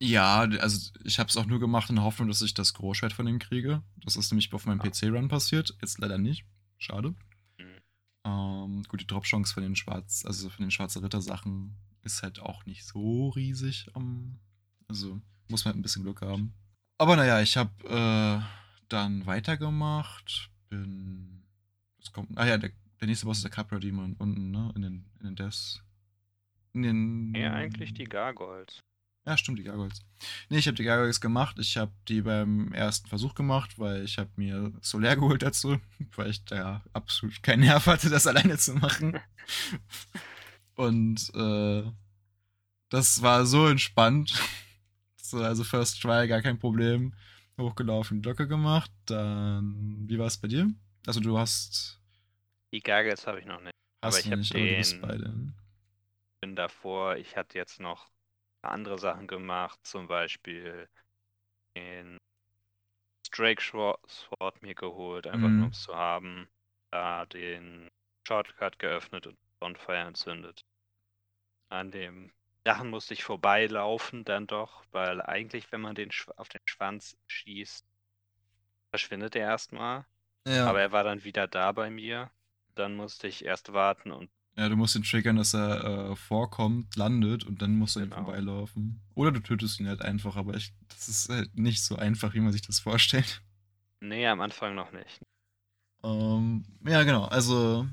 [0.00, 3.12] ja, also ich habe es auch nur gemacht in der Hoffnung, dass ich das Großschwert
[3.12, 3.82] von ihm kriege.
[4.04, 4.84] Das ist nämlich auf meinem Ah.
[4.88, 5.76] PC-Run passiert.
[5.80, 6.44] Jetzt leider nicht.
[6.78, 7.16] Schade.
[7.58, 7.80] Mhm.
[8.24, 12.64] Ähm, gut, die Drop-Chance von den Schwarz, also von den Schwarze Ritter-Sachen ist halt auch
[12.64, 13.88] nicht so riesig.
[13.96, 14.38] Ähm,
[14.86, 16.54] also muss man halt ein bisschen Glück haben.
[16.98, 18.42] Aber naja, ich habe äh,
[18.88, 20.50] dann weitergemacht.
[20.68, 21.44] Bin.
[21.98, 22.36] Was kommt?
[22.36, 24.72] Ah ja, der, der nächste Boss ist der Capra Demon unten, ne?
[24.74, 25.82] In den, in den Deaths.
[26.72, 27.34] In den.
[27.34, 28.82] Ja, eigentlich die Gargoyles.
[29.26, 30.02] Ja, stimmt, die Gargoyles.
[30.48, 31.56] Nee, ich habe die Gargoyles gemacht.
[31.58, 35.78] Ich habe die beim ersten Versuch gemacht, weil ich habe mir Solar geholt dazu,
[36.16, 39.18] weil ich da absolut keinen Nerv hatte, das alleine zu machen.
[40.76, 41.82] Und äh,
[42.88, 44.32] das war so entspannt.
[45.30, 47.14] So, also First Try, gar kein Problem.
[47.58, 48.90] Hochgelaufen, Glocke gemacht.
[49.06, 50.70] Dann, wie war es bei dir?
[51.06, 52.00] Also du hast,
[52.72, 53.72] Die Gargoyles habe ich noch nicht.
[54.02, 55.54] hast ich aber du bist den- bei den.
[56.40, 57.16] bin davor.
[57.16, 58.08] Ich hatte jetzt noch
[58.62, 60.88] andere Sachen gemacht, zum Beispiel
[61.76, 62.18] den
[63.30, 65.56] Drake Sword mir geholt, einfach Mhm.
[65.58, 66.48] nur um es zu haben.
[66.90, 67.88] Da den
[68.26, 70.64] Shortcut geöffnet und Bonfire entzündet.
[71.70, 72.32] An dem
[72.66, 77.16] Drachen musste ich vorbeilaufen dann doch, weil eigentlich, wenn man den Schw auf den Schwanz
[77.28, 77.86] schießt,
[78.90, 80.06] verschwindet er erstmal.
[80.46, 80.66] Ja.
[80.66, 82.30] Aber er war dann wieder da bei mir.
[82.74, 86.96] Dann musste ich erst warten und ja, du musst ihn triggern, dass er äh, vorkommt,
[86.96, 88.24] landet und dann musst du an ihm Genau.
[88.24, 89.00] vorbeilaufen.
[89.14, 92.40] Oder du tötest ihn halt einfach, aber ich, das ist halt nicht so einfach, wie
[92.40, 93.42] man sich das vorstellt.
[94.00, 95.20] nee, am Anfang noch nicht.
[96.02, 97.24] Ähm, ja, genau.
[97.24, 97.86] Also,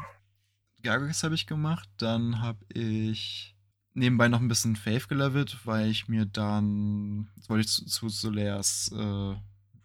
[0.84, 1.90] Gargoyles habe ich gemacht.
[1.98, 3.53] Dann habe ich
[3.94, 8.10] nebenbei noch ein bisschen Faith gelevelt, weil ich mir dann, jetzt wollte ich zu, zu
[8.10, 9.36] Solairs, äh,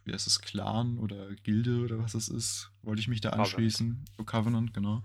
[0.04, 3.48] wie heißt das, Clan oder Gilde oder was das ist, wollte ich mich da Covenant.
[3.54, 4.04] anschließen.
[4.18, 5.02] Oh, Covenant, genau.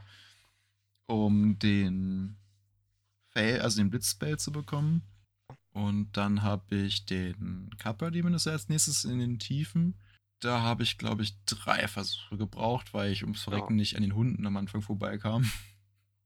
[1.05, 2.37] Um den
[3.29, 5.01] Fail, also den Blitzspell zu bekommen.
[5.71, 9.95] Und dann habe ich den Kappa Demon ist ja als nächstes in den Tiefen.
[10.39, 13.77] Da habe ich, glaube ich, drei Versuche gebraucht, weil ich ums Verrecken Ja.
[13.77, 15.43] nicht an den Hunden am Anfang vorbeikam.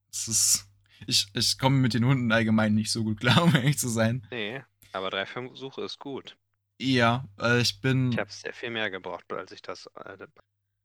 [0.10, 0.68] Das ist.
[1.06, 4.26] Ich, ich komme mit den Hunden allgemein nicht so gut klar, um ehrlich zu sein.
[4.32, 6.38] Nee, aber drei Versuche ist gut.
[6.80, 8.12] Ja, äh, ich bin.
[8.12, 10.28] Ich habe sehr viel mehr gebraucht, als ich das äh,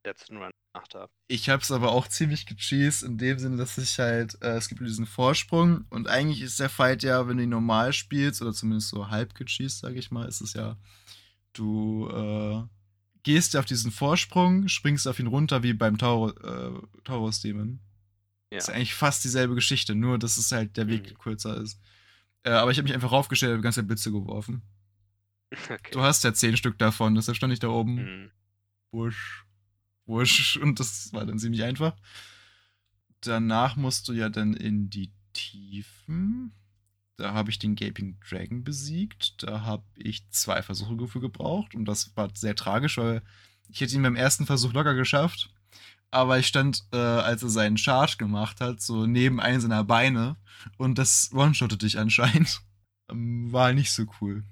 [0.04, 1.12] letzten Run gemacht habe.
[1.28, 4.80] Ich hab's aber auch ziemlich gecheased, in dem Sinne, dass ich halt, äh, es gibt
[4.80, 8.88] diesen Vorsprung und eigentlich ist der Fight ja, wenn du ihn normal spielst, oder zumindest
[8.88, 10.76] so halb gecheased, sag ich mal, ist es ja,
[11.52, 12.62] du äh,
[13.22, 16.70] gehst ja auf diesen Vorsprung, springst auf ihn runter wie beim Taurus, äh,
[17.04, 17.80] Taurus Demon.
[18.52, 18.58] Ja.
[18.58, 21.18] Ist eigentlich fast dieselbe Geschichte, nur dass es halt der Weg Mhm.
[21.18, 21.80] kürzer ist.
[22.42, 24.62] Äh, aber ich habe mich einfach raufgestellt und die ganze Zeit Blitze geworfen.
[25.52, 25.90] Okay.
[25.92, 27.94] Du hast ja zehn Stück davon, deshalb stand ich da oben.
[27.96, 28.30] Mhm.
[28.90, 29.44] Wusch,
[30.06, 30.56] wusch.
[30.62, 31.94] Und das war dann ziemlich einfach.
[33.20, 36.52] Danach musst du ja dann in die Tiefen.
[37.18, 39.42] Da habe ich den Gaping Dragon besiegt.
[39.42, 41.74] Da habe ich zwei Versuche dafür gebraucht.
[41.74, 43.22] Und das war sehr tragisch, weil
[43.68, 45.51] ich hätte ihn beim ersten Versuch locker geschafft.
[46.12, 50.36] Aber ich stand, äh, als er seinen Charge gemacht hat, so neben einem seiner Beine.
[50.78, 52.60] Und das one-shottet dich anscheinend.
[53.10, 54.44] Ähm, War nicht so cool.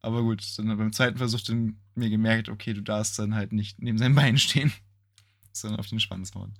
[0.00, 3.80] Aber gut, dann beim zweiten Versuch dann mir gemerkt, okay, du darfst dann halt nicht
[3.80, 4.72] neben seinem Bein stehen,
[5.52, 6.54] sondern auf den Schwanz hauen.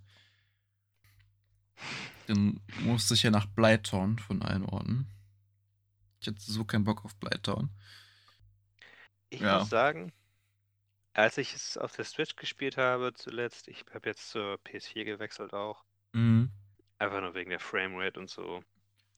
[2.29, 5.09] Dann musste ich ja nach Blytown von allen Orten.
[6.21, 7.71] Ich hatte so keinen Bock auf Blytown.
[9.31, 9.61] Ich Ja.
[9.61, 10.13] muss sagen,
[11.15, 15.53] als ich es auf der Switch gespielt habe zuletzt, ich habe jetzt zur PS4 gewechselt
[15.55, 16.51] auch, Mhm.
[16.99, 18.63] einfach nur wegen der Framerate und so.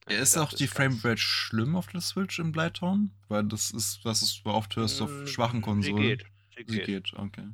[0.07, 3.11] Ja, ich ist auch die ist Framerate schlimm auf der Switch in Blytown?
[3.27, 5.97] Weil das ist, was du oft hörst auf Mm, schwachen Konsolen.
[5.97, 6.25] Sie geht.
[6.55, 6.85] Sie Sie geht.
[6.85, 7.49] geht, okay.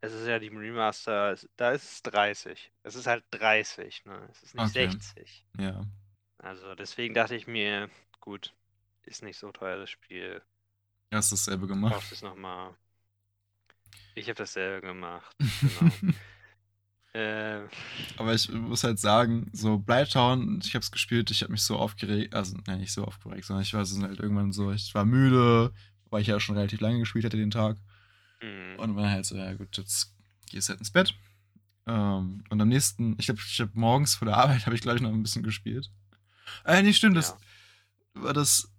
[0.00, 2.72] Es ist ja die Remaster, da ist es 30.
[2.82, 4.28] Es ist halt 30, ne?
[4.30, 4.88] Es ist nicht Okay.
[4.88, 5.46] 60.
[5.58, 5.86] Ja.
[6.38, 7.88] Also deswegen dachte ich mir,
[8.20, 8.52] gut,
[9.04, 10.42] ist nicht so teuer das Spiel.
[11.10, 11.92] Du hast dasselbe gemacht.
[11.92, 12.74] Kaufst es nochmal.
[14.14, 15.34] Ich habe dasselbe gemacht.
[15.60, 15.92] Genau.
[17.14, 17.68] äh,
[18.16, 22.34] Aber ich muss halt sagen, so Blytown, ich hab's gespielt, ich habe mich so aufgeregt,
[22.34, 25.72] also nein, nicht so aufgeregt, sondern ich war so halt irgendwann so, ich war müde,
[26.10, 27.76] weil ich ja schon relativ lange gespielt hatte den Tag.
[28.40, 30.14] mh, Und war halt so, ja gut, jetzt
[30.50, 31.14] gehst du halt ins Bett.
[31.86, 34.96] Ähm, und am nächsten, ich glaube, ich hab morgens vor der Arbeit habe ich glaube
[34.96, 35.90] ich noch ein bisschen gespielt.
[36.64, 37.36] Äh, nee, stimmt, das
[38.14, 38.71] war das.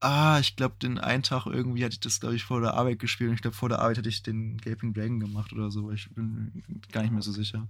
[0.00, 2.98] Ah, ich glaube, den einen Tag irgendwie hatte ich das, glaube ich, vor der Arbeit
[2.98, 3.28] gespielt.
[3.28, 5.90] Und ich glaube, vor der Arbeit hatte ich den Gaping Dragon gemacht oder so.
[5.92, 7.68] Ich bin gar nicht mehr so sicher.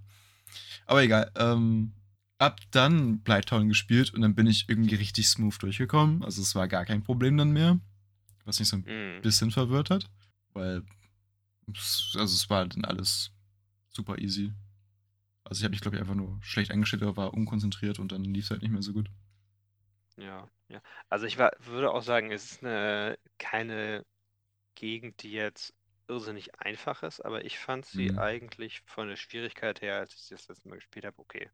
[0.86, 1.30] Aber egal.
[1.34, 1.92] Ähm,
[2.38, 6.22] ab dann Blighttown gespielt und dann bin ich irgendwie richtig smooth durchgekommen.
[6.22, 7.80] Also es war gar kein Problem dann mehr.
[8.44, 9.20] Was mich so ein mh.
[9.22, 10.06] bisschen verwirrt hat.
[10.52, 10.82] Weil,
[11.66, 13.32] also es war dann alles
[13.90, 14.52] super easy.
[15.44, 18.24] Also ich habe mich, glaube ich, einfach nur schlecht eingestellt, aber war unkonzentriert und dann
[18.24, 19.10] lief es halt nicht mehr so gut.
[20.20, 20.80] Ja, ja.
[21.08, 24.04] Also ich war, würde auch sagen, es ist eine, keine
[24.76, 25.74] Gegend, die jetzt
[26.08, 28.18] irrsinnig einfach ist, aber ich fand sie Mhm.
[28.18, 31.50] eigentlich von der Schwierigkeit her, als ich sie das letzte Mal gespielt habe, okay.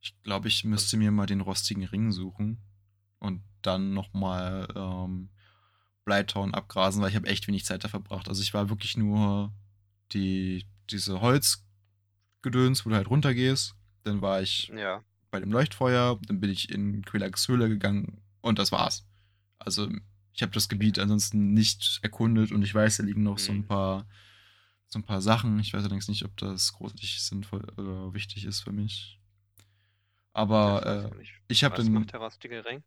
[0.00, 2.58] Ich glaube, ich müsste mir mal den rostigen Ring suchen
[3.18, 5.30] und dann nochmal ähm,
[6.04, 8.28] Blytown abgrasen, weil ich habe echt wenig Zeit da verbracht.
[8.28, 9.52] Also ich war wirklich nur
[10.12, 13.74] die, diese Holzgedöns, wo du halt runtergehst.
[14.04, 18.58] Dann war ich Ja, bei dem Leuchtfeuer, dann bin ich in Quilax Höhle gegangen und
[18.58, 19.06] das war's.
[19.58, 19.88] Also
[20.32, 23.58] ich habe das Gebiet ansonsten nicht erkundet und ich weiß, da liegen noch so ein
[23.58, 23.66] Mhm.
[23.66, 24.06] paar
[24.86, 25.58] so ein paar Sachen.
[25.60, 29.20] Ich weiß allerdings nicht, ob das großartig sinnvoll oder wichtig ist für mich.
[30.32, 32.82] Aber äh, ich habe dann macht der rostige Ring?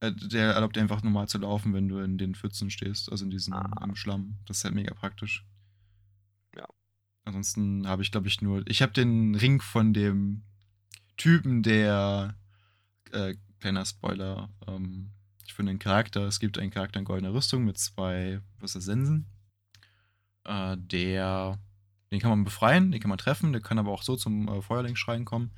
[0.00, 3.24] äh, der erlaubt dir einfach normal zu laufen, wenn du in den Pfützen stehst, also
[3.24, 3.90] in diesem Ah.
[3.94, 4.38] Schlamm.
[4.46, 5.46] Das ist halt mega praktisch.
[6.56, 6.66] Ja.
[7.24, 8.66] Ansonsten habe ich, glaube ich, nur.
[8.66, 10.42] Ich habe den Ring von dem
[11.20, 12.34] Typen, der
[13.12, 15.10] äh, kleiner Spoiler, ähm,
[15.44, 18.86] ich finde den Charakter, es gibt einen Charakter in goldener Rüstung mit zwei, was ist
[18.86, 19.26] Sensen.
[20.44, 21.58] Äh, der,
[22.10, 24.62] den kann man befreien, den kann man treffen, der kann aber auch so zum äh,
[24.62, 25.50] Feuerlinkschreien kommen.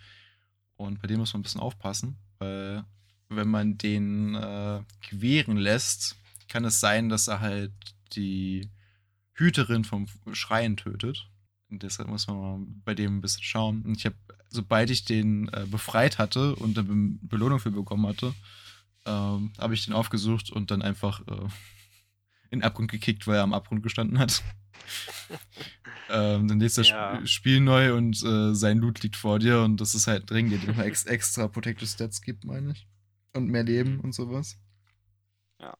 [0.74, 2.84] Und bei dem muss man ein bisschen aufpassen, weil
[3.28, 6.16] wenn man den äh, queren lässt,
[6.48, 7.72] kann es sein, dass er halt
[8.14, 8.68] die
[9.34, 11.30] Hüterin vom Schreien tötet.
[11.70, 13.82] Und deshalb muss man bei dem ein bisschen schauen.
[13.82, 14.16] Und ich habe,
[14.52, 18.34] sobald ich den äh, befreit hatte und eine Be Belohnung für bekommen hatte,
[19.06, 21.48] ähm, habe ich den aufgesucht und dann einfach äh,
[22.50, 24.42] in den Abgrund gekickt, weil er am Abgrund gestanden hat.
[26.10, 27.18] ähm, dann lädst du ja.
[27.18, 30.52] das Spiel neu und äh, sein Loot liegt vor dir und das ist halt dringend,
[30.52, 32.86] der dir nochmal ex extra Protective Stats gibt, meine ich.
[33.32, 34.58] Und mehr Leben und sowas.
[35.58, 35.76] Ja.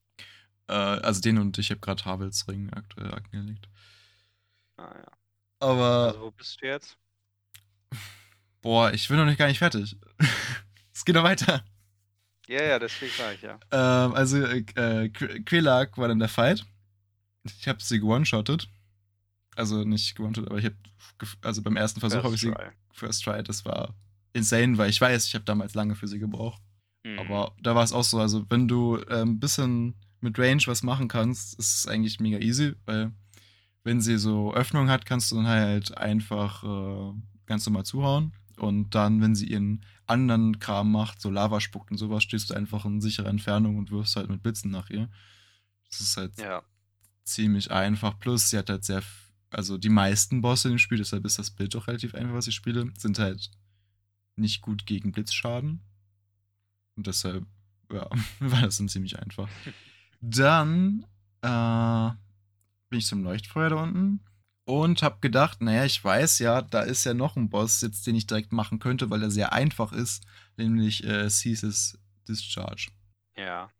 [0.68, 3.68] Äh, also den und ich habe gerade Havels Ring aktuell angelegt.
[4.76, 5.12] Ah ja.
[5.60, 6.06] Aber.
[6.08, 6.96] Also wo bist du jetzt?
[8.62, 9.96] Boah, ich bin noch nicht gar nicht fertig.
[10.94, 11.64] es geht noch weiter.
[12.48, 13.58] Ja, ja, deswegen war ich ja.
[13.70, 16.64] Ähm, also, äh, Quelag war dann der Fight.
[17.44, 18.68] Ich habe sie gewone-shottet.
[19.54, 20.76] Also nicht gewone aber ich habe,
[21.42, 22.54] also beim ersten Versuch habe ich sie.
[22.92, 23.94] First Try, das war
[24.32, 26.62] insane, weil ich weiß, ich habe damals lange für sie gebraucht.
[27.04, 27.18] Mhm.
[27.18, 30.82] Aber da war es auch so, also wenn du ein ähm, bisschen mit Range was
[30.82, 33.12] machen kannst, ist es eigentlich mega easy, weil
[33.84, 37.12] wenn sie so Öffnung hat, kannst du dann halt einfach äh,
[37.46, 38.32] ganz normal zuhauen.
[38.62, 42.54] Und dann, wenn sie ihren anderen Kram macht, so Lava spuckt und sowas, stehst du
[42.54, 45.10] einfach in sicherer Entfernung und wirfst halt mit Blitzen nach ihr.
[45.90, 46.62] Das ist halt ja.
[47.24, 48.20] ziemlich einfach.
[48.20, 49.02] Plus, sie hat halt sehr,
[49.50, 52.54] also die meisten Bosse im Spiel, deshalb ist das Bild auch relativ einfach, was ich
[52.54, 53.50] spiele, sind halt
[54.36, 55.80] nicht gut gegen Blitzschaden.
[56.94, 57.44] Und deshalb,
[57.92, 59.48] ja, war das dann ziemlich einfach.
[60.20, 61.04] Dann
[61.40, 62.10] äh,
[62.90, 64.20] bin ich zum Leuchtfeuer da unten
[64.64, 68.14] und habe gedacht, naja, ich weiß ja, da ist ja noch ein Boss jetzt, den
[68.14, 70.24] ich direkt machen könnte, weil er sehr einfach ist,
[70.56, 71.98] nämlich äh, Ceases
[72.28, 72.90] Discharge.
[73.36, 73.70] Ja.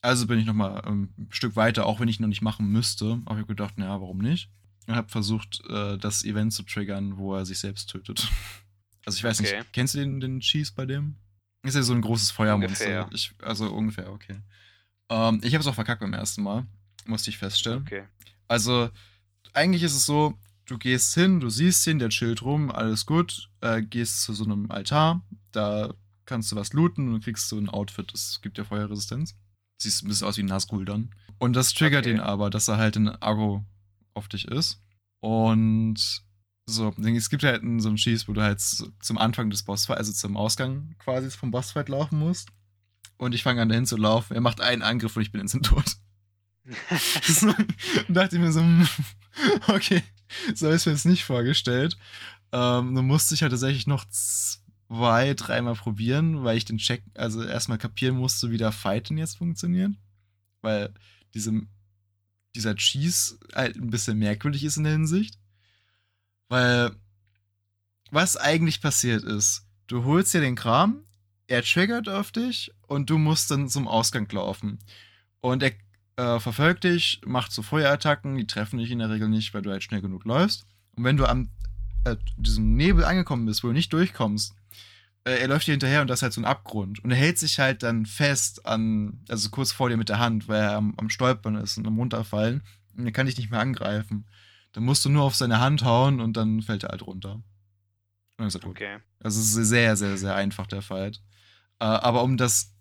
[0.00, 2.70] Also bin ich noch mal ähm, ein Stück weiter, auch wenn ich noch nicht machen
[2.70, 3.20] müsste.
[3.24, 4.50] Aber ich habe gedacht, naja, warum nicht?
[4.86, 8.28] Und habe versucht, äh, das Event zu triggern, wo er sich selbst tötet.
[9.06, 9.56] Also ich weiß okay.
[9.56, 11.16] nicht, kennst du den, den Cheese bei dem?
[11.62, 12.84] Ist ja so ein großes Feuermonster.
[12.84, 13.08] Ungefähr.
[13.14, 14.36] Ich, also ungefähr, okay.
[15.08, 16.66] Ähm, ich habe es auch verkackt beim ersten Mal,
[17.06, 17.84] musste ich feststellen.
[17.86, 18.04] Okay.
[18.48, 18.90] Also
[19.54, 20.34] eigentlich ist es so,
[20.66, 24.44] du gehst hin, du siehst ihn, der chillt rum, alles gut, äh, gehst zu so
[24.44, 25.94] einem Altar, da
[26.26, 29.34] kannst du was looten und kriegst so ein Outfit, das gibt dir Feuerresistenz.
[29.80, 31.14] Siehst ein bisschen aus wie ein Nazgul dann.
[31.38, 32.14] Und das triggert okay.
[32.14, 33.64] ihn aber, dass er halt in Agro
[34.14, 34.82] auf dich ist.
[35.20, 36.22] Und
[36.66, 40.12] so, es gibt halt so einen Schieß, wo du halt zum Anfang des Bossfights, also
[40.12, 42.50] zum Ausgang quasi vom Bossfight laufen musst.
[43.16, 44.34] Und ich fange an dahin zu laufen.
[44.34, 45.96] Er macht einen Angriff und ich bin instant tot.
[47.22, 47.52] so,
[48.08, 48.88] dachte ich mir so, hm,
[49.68, 50.02] okay,
[50.54, 51.96] so ich mir jetzt nicht vorgestellt.
[52.52, 57.42] Ähm, dann musste ich halt tatsächlich noch zwei, dreimal probieren, weil ich den Check, also
[57.42, 59.92] erstmal kapieren musste, wie der Fighten jetzt funktioniert.
[60.60, 60.92] Weil
[61.34, 61.52] diese,
[62.54, 65.38] dieser Cheese halt ein bisschen merkwürdig ist in der Hinsicht.
[66.48, 66.92] Weil,
[68.10, 71.04] was eigentlich passiert ist, du holst dir den Kram,
[71.46, 74.78] er triggert auf dich und du musst dann zum Ausgang laufen.
[75.40, 75.72] Und er
[76.18, 79.70] äh, verfolgt dich, macht so Feuerattacken, die treffen dich in der Regel nicht, weil du
[79.70, 80.66] halt schnell genug läufst.
[80.96, 81.50] Und wenn du am
[82.04, 84.52] äh, diesem Nebel angekommen bist, wo du nicht durchkommst,
[85.22, 86.98] äh, er läuft dir hinterher und das ist halt so ein Abgrund.
[87.04, 90.48] Und er hält sich halt dann fest an, also kurz vor dir mit der Hand,
[90.48, 92.62] weil er am, am Stolpern ist und am Runterfallen.
[92.96, 94.26] Und er kann dich nicht mehr angreifen.
[94.72, 97.34] Dann musst du nur auf seine Hand hauen und dann fällt er halt runter.
[97.34, 97.44] Und
[98.38, 98.72] dann ist er tot.
[98.72, 98.98] Okay.
[99.20, 101.22] Also es ist sehr, sehr, sehr einfach der Fight.
[101.78, 102.74] Äh, aber um das,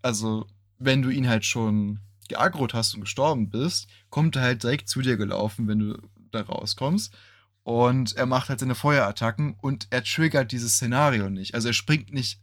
[0.00, 0.46] also
[0.78, 1.98] wenn du ihn halt schon
[2.28, 5.98] geaggrot hast und gestorben bist, kommt er halt direkt zu dir gelaufen, wenn du
[6.30, 7.14] da rauskommst.
[7.62, 11.54] Und er macht halt seine Feuerattacken und er triggert dieses Szenario nicht.
[11.54, 12.40] Also er springt nicht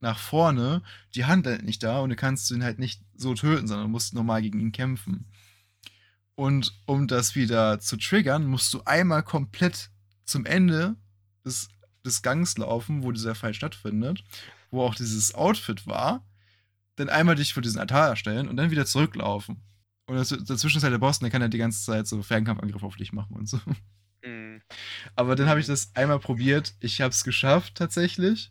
[0.00, 0.82] nach vorne,
[1.14, 4.14] die Hand halt nicht da und du kannst ihn halt nicht so töten, sondern musst
[4.14, 5.26] normal gegen ihn kämpfen.
[6.34, 9.90] Und um das wieder zu triggern, musst du einmal komplett
[10.24, 10.96] zum Ende
[11.44, 11.68] des,
[12.04, 14.24] des Gangs laufen, wo dieser Fall stattfindet,
[14.70, 16.24] wo auch dieses Outfit war
[16.96, 19.62] dann einmal dich vor diesen Altar erstellen und dann wieder zurücklaufen.
[20.06, 22.84] Und dazwischen ist halt der Boss und der kann halt die ganze Zeit so Fernkampfangriffe
[22.84, 23.60] auf dich machen und so.
[24.24, 24.62] Mhm.
[25.16, 26.74] Aber dann habe ich das einmal probiert.
[26.80, 28.50] Ich habe es geschafft tatsächlich.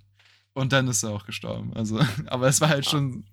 [0.53, 1.73] Und dann ist er auch gestorben.
[1.73, 3.25] Also, aber es war halt schon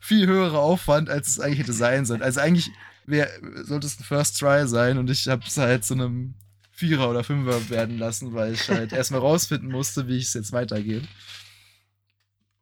[0.00, 2.22] viel höherer Aufwand, als es eigentlich hätte sein sollen.
[2.22, 2.70] Also eigentlich
[3.06, 3.28] wär,
[3.64, 6.34] sollte es ein First Try sein und ich habe es halt zu einem
[6.70, 11.04] Vierer oder Fünfer werden lassen, weil ich halt erstmal rausfinden musste, wie es jetzt weitergeht.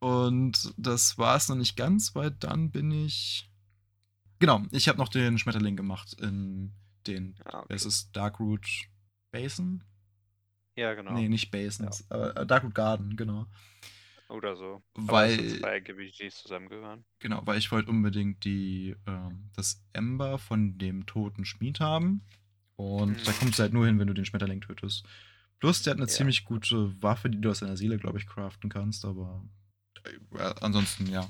[0.01, 3.49] Und das war es noch nicht ganz, weil dann bin ich.
[4.39, 6.73] Genau, ich habe noch den Schmetterling gemacht in
[7.07, 7.37] den.
[7.45, 7.75] Ah, okay.
[7.75, 8.67] Es ist Darkroot
[9.31, 9.85] Basin?
[10.77, 11.13] Ja, genau.
[11.13, 12.17] Nee, nicht Basins, ja.
[12.17, 13.47] aber äh, Darkroot Garden, genau.
[14.31, 14.83] Oder so.
[14.95, 17.05] Aber weil, zwei die zusammengehören.
[17.19, 22.23] genau, weil ich wollte unbedingt die, ähm, das Ember von dem toten Schmied haben.
[22.77, 23.25] Und Mhm.
[23.25, 25.05] da kommst du halt nur hin, wenn du den Schmetterling tötest.
[25.59, 26.13] Plus, der hat eine Ja.
[26.17, 29.60] ziemlich gute Waffe, die du aus deiner Seele, glaube ich, craften kannst, aber äh,
[30.61, 31.29] ansonsten, ja.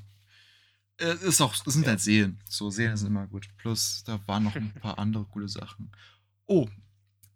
[0.98, 1.90] Äh, Ist auch, es sind Ja.
[1.90, 2.42] halt Seelen.
[2.46, 3.48] So, Seelen sind immer gut.
[3.56, 5.90] Plus, da waren noch ein paar andere coole Sachen.
[6.46, 6.68] Oh,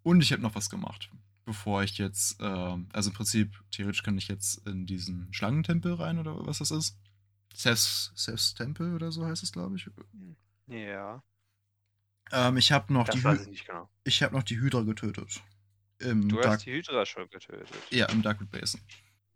[0.03, 1.09] und ich habe noch was gemacht.
[1.45, 6.17] Bevor ich jetzt, ähm, also im Prinzip, theoretisch kann ich jetzt in diesen Schlangentempel rein
[6.19, 6.97] oder was das ist.
[7.53, 9.89] Seths, Seths Tempel oder so heißt es, glaube ich.
[10.67, 11.23] Ja.
[12.31, 13.89] Ähm, ich habe noch, die Hy- ich genau.
[14.03, 15.41] ich hab noch die Hydra getötet.
[15.99, 17.69] Im Du Dark, hast die Hydra schon getötet.
[17.91, 18.81] ja, im Darkwood Basin.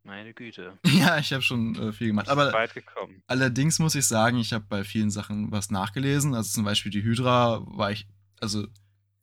[0.03, 0.77] Meine Güte.
[0.87, 2.29] Ja, ich habe schon äh, viel gemacht.
[2.29, 3.21] Aber weit gekommen.
[3.27, 6.33] allerdings muss ich sagen, ich habe bei vielen Sachen was nachgelesen.
[6.33, 8.07] Also zum Beispiel die Hydra war ich,
[8.39, 8.63] also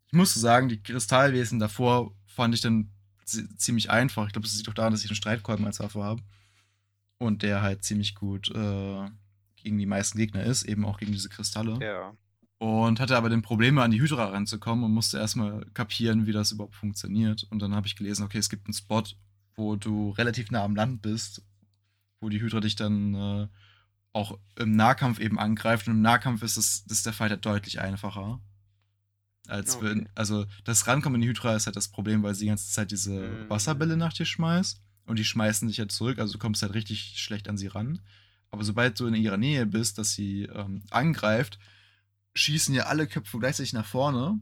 [0.07, 2.91] ich musste sagen, die Kristallwesen davor fand ich dann
[3.25, 4.27] zi- ziemlich einfach.
[4.27, 6.23] Ich glaube, das liegt auch daran, dass ich einen Streitkolben als Waffe habe.
[7.19, 9.09] Und der halt ziemlich gut äh,
[9.57, 11.79] gegen die meisten Gegner ist, eben auch gegen diese Kristalle.
[11.81, 12.15] Ja.
[12.59, 16.53] Und hatte aber den Probleme, an die Hydra ranzukommen und musste erstmal kapieren, wie das
[16.53, 17.45] überhaupt funktioniert.
[17.51, 19.03] Und dann habe ich gelesen, okay, es gibt einen Spot,
[19.57, 21.43] wo du relativ nah am Land bist,
[22.21, 23.49] wo die Hydra dich dann äh,
[24.13, 25.87] auch im Nahkampf eben angreift.
[25.89, 28.41] Und im Nahkampf ist, es, ist der Fight halt deutlich einfacher.
[29.49, 29.85] Als Okay.
[29.91, 32.71] wenn, also das Rankommen in die Hydra ist halt das Problem, weil sie die ganze
[32.71, 33.51] Zeit diese Mhm.
[33.51, 34.81] Wasserbälle nach dir schmeißt.
[35.07, 38.01] Und die schmeißen dich halt zurück, also du kommst halt richtig schlecht an sie ran.
[38.51, 41.59] Aber sobald du in ihrer Nähe bist, dass sie ähm, angreift,
[42.35, 44.41] schießen ja alle Köpfe gleichzeitig nach vorne.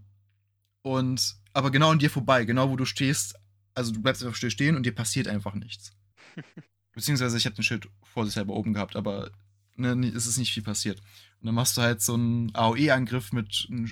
[0.83, 3.35] Und aber genau an dir vorbei, genau wo du stehst.
[3.75, 5.93] Also du bleibst einfach still stehen und dir passiert einfach nichts.
[6.93, 9.31] Beziehungsweise ich habe den Schild vorsichtshalber oben gehabt, aber
[9.77, 11.01] ne, es ist nicht viel passiert.
[11.41, 13.91] Und dann machst du halt so einen AOE-Angriff mit einem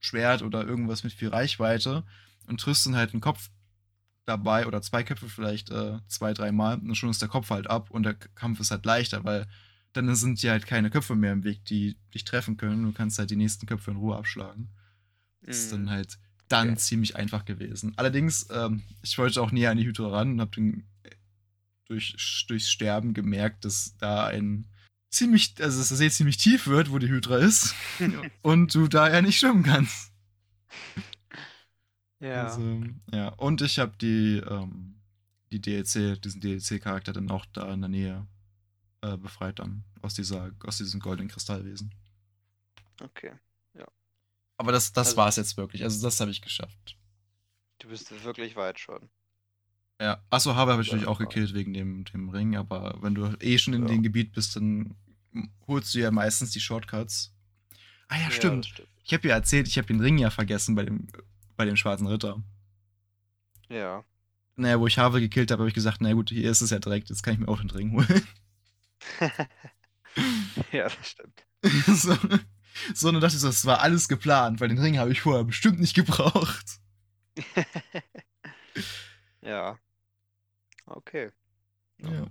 [0.00, 2.04] Schwert oder irgendwas mit viel Reichweite
[2.46, 3.50] und triffst dann halt einen Kopf
[4.26, 7.90] dabei oder zwei Köpfe vielleicht äh, zwei, dreimal und schon ist der Kopf halt ab
[7.90, 9.46] und der Kampf ist halt leichter, weil
[9.94, 12.82] dann sind dir halt keine Köpfe mehr im Weg, die dich treffen können.
[12.82, 14.70] Du kannst halt die nächsten Köpfe in Ruhe abschlagen.
[15.42, 15.90] Das ist dann Mhm.
[15.90, 16.18] halt
[16.54, 16.78] dann Okay.
[16.78, 17.92] ziemlich einfach gewesen.
[17.96, 20.84] Allerdings, ähm, ich wollte auch näher an die Hydra ran und habe dann
[21.86, 24.66] durch, durchs Sterben gemerkt, dass da ein
[25.10, 27.74] ziemlich, also dass der See ziemlich tief wird, wo die Hydra ist
[28.42, 30.12] und du da ja nicht schwimmen kannst.
[32.20, 32.44] Ja.
[32.44, 33.28] Also, ja.
[33.28, 34.96] Und ich habe die, ähm,
[35.52, 38.26] die DLC, diesen DLC-Charakter dann auch da in der Nähe
[39.02, 41.92] äh, befreit dann aus dieser, aus diesem goldenen Kristallwesen.
[43.00, 43.32] Okay.
[44.56, 45.82] Aber das, das Also- war es jetzt wirklich.
[45.82, 46.96] Also das habe ich geschafft.
[47.80, 49.10] Du bist wirklich weit schon.
[50.00, 50.22] Ja.
[50.30, 53.26] Achso, Habe habe ich Ja, natürlich auch gekillt wegen dem, dem Ring, aber wenn du
[53.40, 53.88] eh schon in Ja.
[53.88, 54.96] dem Gebiet bist, dann
[55.66, 57.32] holst du ja meistens die Shortcuts.
[58.08, 58.66] Ah ja, stimmt.
[58.66, 58.88] stimmt.
[59.04, 61.08] Ich habe ja erzählt, ich habe den Ring ja vergessen bei dem,
[61.56, 62.42] bei dem schwarzen Ritter.
[63.68, 64.04] Ja.
[64.56, 66.78] Naja, wo ich Have gekillt habe, habe ich gesagt, na gut, hier ist es ja
[66.78, 68.22] direkt, jetzt kann ich mir auch den Ring holen.
[70.72, 71.44] ja, das stimmt.
[71.86, 72.16] so,
[72.94, 75.44] so, und dann dachte ich das war alles geplant, weil den Ring habe ich vorher
[75.44, 76.78] bestimmt nicht gebraucht.
[79.42, 79.78] ja.
[80.86, 81.30] Okay.
[81.98, 82.26] Ja.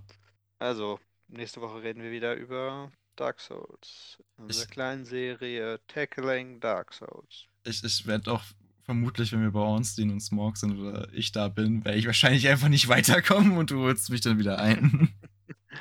[0.58, 4.18] Also, nächste Woche reden wir wieder über Dark Souls.
[4.38, 7.46] In unserer Ich- kleinen Serie Tackling Dark Souls.
[7.64, 8.42] Ich, ich werde auch
[8.84, 12.06] vermutlich, wenn wir bei uns, den und Smog sind oder ich da bin, werde ich
[12.06, 15.14] wahrscheinlich einfach nicht weiterkommen und du holst mich dann wieder ein.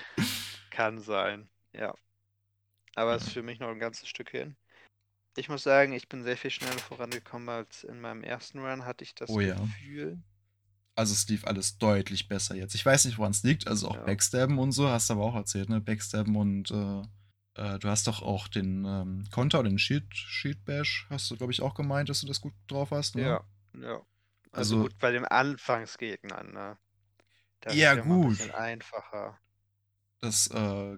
[0.70, 1.94] Kann sein, ja.
[2.96, 4.56] Aber es ist für mich noch ein ganzes Stück hin.
[5.36, 9.04] Ich muss sagen, ich bin sehr viel schneller vorangekommen als in meinem ersten Run, hatte
[9.04, 9.56] ich das Oh ja.
[9.56, 10.22] Gefühl.
[10.96, 12.76] Also es lief alles deutlich besser jetzt.
[12.76, 13.68] Ich weiß nicht, woran es liegt.
[13.68, 14.04] Also auch Ja.
[14.06, 15.82] Backstabben und so, hast du aber auch erzählt, ne?
[15.82, 17.02] Backstabben und äh,
[17.56, 21.36] äh, du hast doch auch den ähm, Konter oder den Shield, Shield Bash, hast du,
[21.38, 23.24] glaube ich, auch gemeint, dass du das gut drauf hast, ne?
[23.24, 23.44] Ja,
[23.82, 24.02] ja.
[24.52, 26.78] Also, Also- gut, bei den Anfangsgegnern, ne?
[27.62, 28.38] Das Ja, ist ja ein gut.
[28.38, 29.40] bisschen einfacher.
[30.20, 30.98] Das, äh,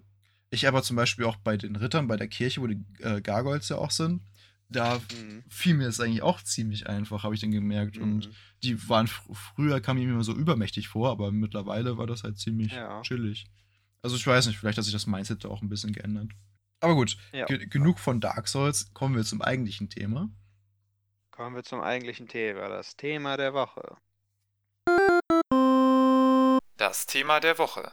[0.52, 3.70] ich aber zum Beispiel auch bei den Rittern, bei der Kirche, wo die äh, Gargoyles
[3.70, 4.22] ja auch sind,
[4.70, 5.44] da Mhm.
[5.50, 7.98] fiel mir das eigentlich auch ziemlich einfach, habe ich dann gemerkt.
[7.98, 8.34] Und Mhm.
[8.64, 12.24] die waren fr früher kamen die mir immer so übermächtig vor, aber mittlerweile war das
[12.24, 13.02] halt ziemlich Ja.
[13.02, 13.46] chillig.
[14.02, 16.32] Also ich weiß nicht, vielleicht hat sich das Mindset da auch ein bisschen geändert.
[16.80, 17.46] Aber gut, Ja.
[17.46, 20.30] ge genug von Dark Souls, kommen wir zum eigentlichen Thema.
[21.32, 23.98] Kommen wir zum eigentlichen Thema, das Thema der Woche.
[26.78, 27.92] Das Thema der Woche.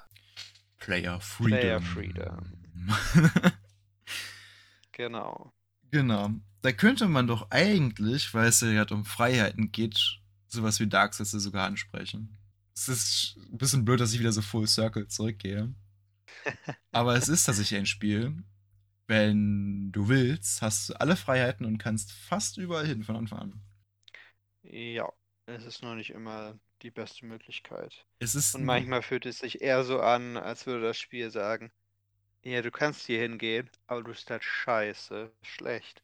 [0.83, 1.59] Player Freedom.
[1.59, 2.53] Player Freedom.
[4.95, 5.53] Genau.
[5.91, 6.31] genau.
[6.61, 11.15] Da könnte man doch eigentlich, weil es ja gerade um Freiheiten geht, sowas wie Dark
[11.15, 12.37] Souls sogar ansprechen.
[12.75, 15.75] Es ist ein bisschen blöd, dass ich wieder so Full Circle zurückgehe.
[16.93, 18.45] Aber es ist tatsächlich ein Spiel.
[19.07, 23.61] Wenn du willst, hast du alle Freiheiten und kannst fast überall hin von Anfang an.
[24.63, 25.11] Ja,
[25.47, 28.07] es ist nur nicht immer die beste Möglichkeit.
[28.21, 31.73] Es ist Und manchmal fühlt es sich eher so an, als würde das Spiel sagen,
[32.45, 36.03] ja, du kannst hier hingehen, aber du bist halt scheiße, schlecht.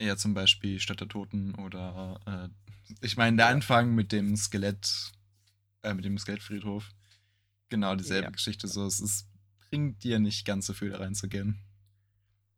[0.00, 3.46] Ja, zum Beispiel Stadt der Toten oder äh, ich meine, der.
[3.48, 5.12] Anfang mit dem Skelett,
[5.82, 6.90] äh, mit dem Skelettfriedhof.
[7.70, 8.30] Genau dieselbe Ja.
[8.32, 8.68] Geschichte.
[8.68, 9.28] So, es ist,
[9.70, 11.60] bringt dir nicht ganz so viel da reinzugehen.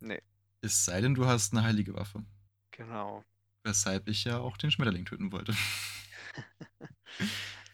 [0.00, 0.20] Nee.
[0.60, 2.24] Es sei denn, du hast eine heilige Waffe.
[2.70, 3.24] Genau.
[3.62, 5.54] Weshalb ich ja auch den Schmetterling töten wollte.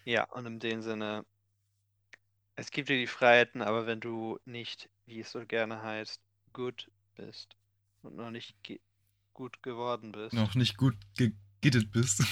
[0.05, 1.25] Ja, und in dem Sinne,
[2.57, 6.21] es gibt dir die Freiheiten, aber wenn du nicht, wie es so gerne heißt,
[6.53, 7.57] gut bist
[8.03, 8.81] und noch nicht ge
[9.33, 12.23] gut geworden bist, Noch nicht gut gegittet bist.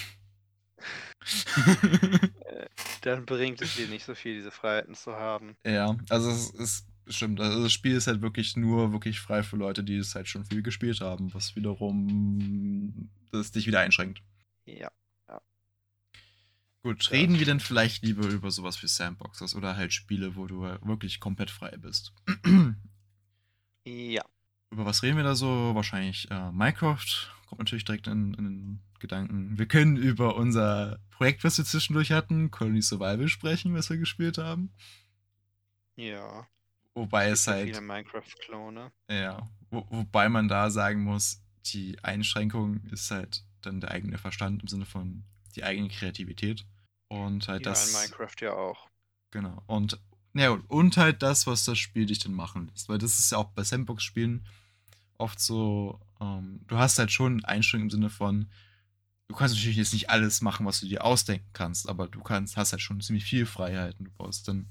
[2.47, 2.67] äh,
[3.01, 5.57] dann bringt es dir nicht so viel, diese Freiheiten zu haben.
[5.67, 7.41] ja, also es ist stimmt.
[7.41, 10.45] Also das Spiel ist halt wirklich nur wirklich frei für Leute, die es halt schon
[10.45, 14.23] viel gespielt haben, was wiederum das dich wieder einschränkt.
[14.67, 14.91] Ja.
[16.83, 17.11] Gut, Ja.
[17.11, 21.21] reden wir denn vielleicht lieber über sowas wie Sandboxes oder halt Spiele, wo du wirklich
[21.21, 22.13] komplett frei bist?
[23.85, 24.23] Ja.
[24.71, 25.75] über was reden wir da so?
[25.75, 27.05] Wahrscheinlich äh, Minecraft
[27.47, 29.59] kommt natürlich direkt in, in den Gedanken.
[29.59, 34.39] Wir können über unser Projekt, was wir zwischendurch hatten, Colony Survival sprechen, was wir gespielt
[34.39, 34.73] haben.
[35.97, 36.47] Ja.
[36.95, 38.93] Wobei es halt, viele Minecraft-Klone.
[39.11, 44.63] ja, wo, wobei man da sagen muss, die Einschränkung ist halt dann der eigene Verstand
[44.63, 45.25] im Sinne von
[45.57, 46.65] die eigene Kreativität.
[47.13, 47.87] Und halt Ja, das.
[47.89, 48.89] in Minecraft ja auch.
[49.31, 49.63] Genau.
[49.67, 49.99] Und,
[50.35, 52.89] ja, und- halt das, was das Spiel dich dann machen lässt.
[52.89, 54.47] Weil das ist ja auch bei Sandbox-Spielen
[55.19, 58.51] oft so, ähm, du hast halt schon Einstellungen im Sinne von,
[59.29, 62.57] du kannst natürlich jetzt nicht alles machen, was du dir ausdenken kannst, aber du kannst,
[62.57, 64.69] hast halt schon ziemlich viel Freiheit und du baust dann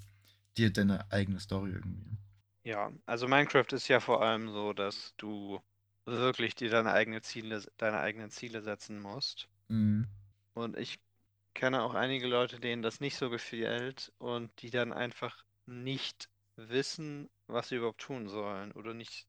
[0.58, 2.18] dir deine eigene Story irgendwie.
[2.64, 5.62] Ja, also Minecraft ist ja vor allem so, dass du
[6.06, 9.48] wirklich dir deine eigene Ziele, deine eigenen Ziele setzen musst.
[9.70, 10.08] Mhm.
[10.54, 11.00] Und ich
[11.54, 17.30] kenne auch einige Leute, denen das nicht so gefällt und die dann einfach nicht wissen,
[17.48, 19.28] was sie überhaupt tun sollen oder nicht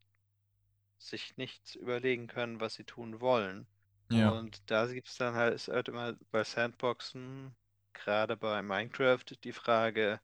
[0.98, 3.66] sich nichts überlegen können, was sie tun wollen.
[4.10, 4.30] Ja.
[4.30, 7.54] Und da gibt es dann halt, ist halt immer bei Sandboxen,
[7.92, 10.20] gerade bei Minecraft, die Frage,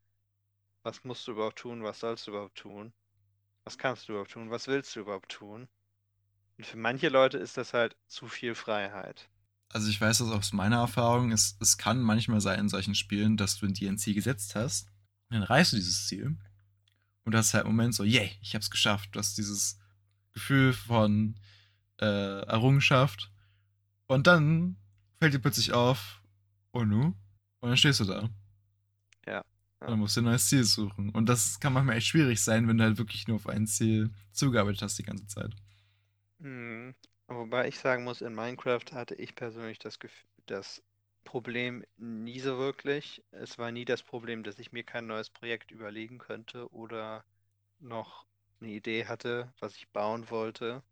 [0.82, 2.92] was musst du überhaupt tun, was sollst du überhaupt tun,
[3.64, 5.68] was kannst du überhaupt tun, was willst du überhaupt tun?
[6.56, 9.28] Und für manche Leute ist das halt zu viel Freiheit.
[9.70, 13.36] Also ich weiß das aus meiner Erfahrung, es, es kann manchmal sein in solchen Spielen,
[13.36, 14.88] dass du dir ein Ziel gesetzt hast,
[15.28, 16.38] dann reißt du dieses Ziel
[17.24, 19.10] und das ist halt im Moment so, yay, ich hab's geschafft.
[19.12, 19.78] Du hast dieses
[20.32, 21.34] Gefühl von
[22.00, 23.30] äh, Errungenschaft
[24.06, 24.76] und dann
[25.18, 26.22] fällt dir plötzlich auf,
[26.72, 27.14] oh nu,
[27.60, 28.30] und dann stehst du da.
[29.26, 29.44] Ja,
[29.80, 31.10] Und dann musst du ein neues Ziel suchen.
[31.10, 34.10] Und das kann manchmal echt schwierig sein, wenn du halt wirklich nur auf ein Ziel
[34.32, 35.54] zugearbeitet hast die ganze Zeit.
[36.38, 36.77] Mhm.
[37.28, 40.82] Wobei ich sagen muss, in Minecraft hatte ich persönlich das Gefühl, das
[41.24, 43.22] Problem nie so wirklich.
[43.30, 47.24] Es war nie das Problem, dass ich mir kein neues Projekt überlegen könnte oder
[47.78, 48.26] noch
[48.60, 50.82] eine Idee hatte, was ich bauen wollte.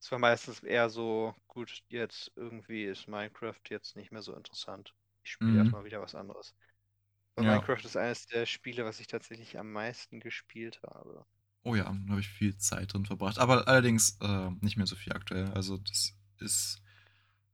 [0.00, 4.94] Es war meistens eher so, gut, jetzt irgendwie ist Minecraft jetzt nicht mehr so interessant.
[5.24, 5.58] Ich spiele Mhm.
[5.58, 6.54] erstmal wieder was anderes.
[7.38, 7.62] Ja.
[7.62, 11.26] Minecraft ist eines der Spiele, was ich tatsächlich am meisten gespielt habe.
[11.64, 13.38] Oh ja, da habe ich viel Zeit drin verbracht.
[13.38, 15.46] Aber allerdings äh, nicht mehr so viel aktuell.
[15.52, 16.82] Also das ist,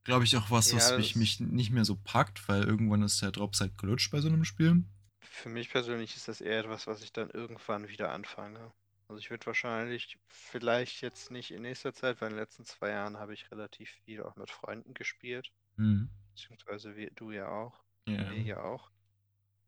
[0.04, 3.20] glaube ich, auch was, Ja, was mich, mich nicht mehr so packt, weil irgendwann ist
[3.22, 4.84] der Drops halt gelutscht bei so einem Spiel.
[5.20, 8.72] Für mich persönlich ist das eher etwas, was ich dann irgendwann wieder anfange.
[9.08, 12.90] Also ich würde wahrscheinlich, vielleicht jetzt nicht in nächster Zeit, weil in den letzten zwei
[12.90, 15.50] Jahren habe ich relativ viel auch mit Freunden gespielt.
[15.76, 16.10] Mhm.
[16.34, 18.30] Beziehungsweise wir, du ja auch, Ja.
[18.30, 18.90] wir ja auch.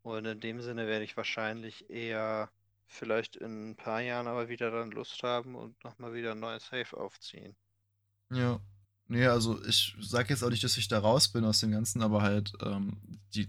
[0.02, 2.50] Und in dem Sinne werde ich wahrscheinlich eher
[2.90, 6.66] vielleicht in ein paar Jahren aber wieder dann Lust haben und nochmal wieder ein neues
[6.66, 7.56] Save aufziehen.
[8.30, 8.60] Ja.
[9.06, 12.02] Nee, also ich sage jetzt auch nicht, dass ich da raus bin aus dem Ganzen,
[12.02, 13.00] aber halt ähm,
[13.34, 13.48] die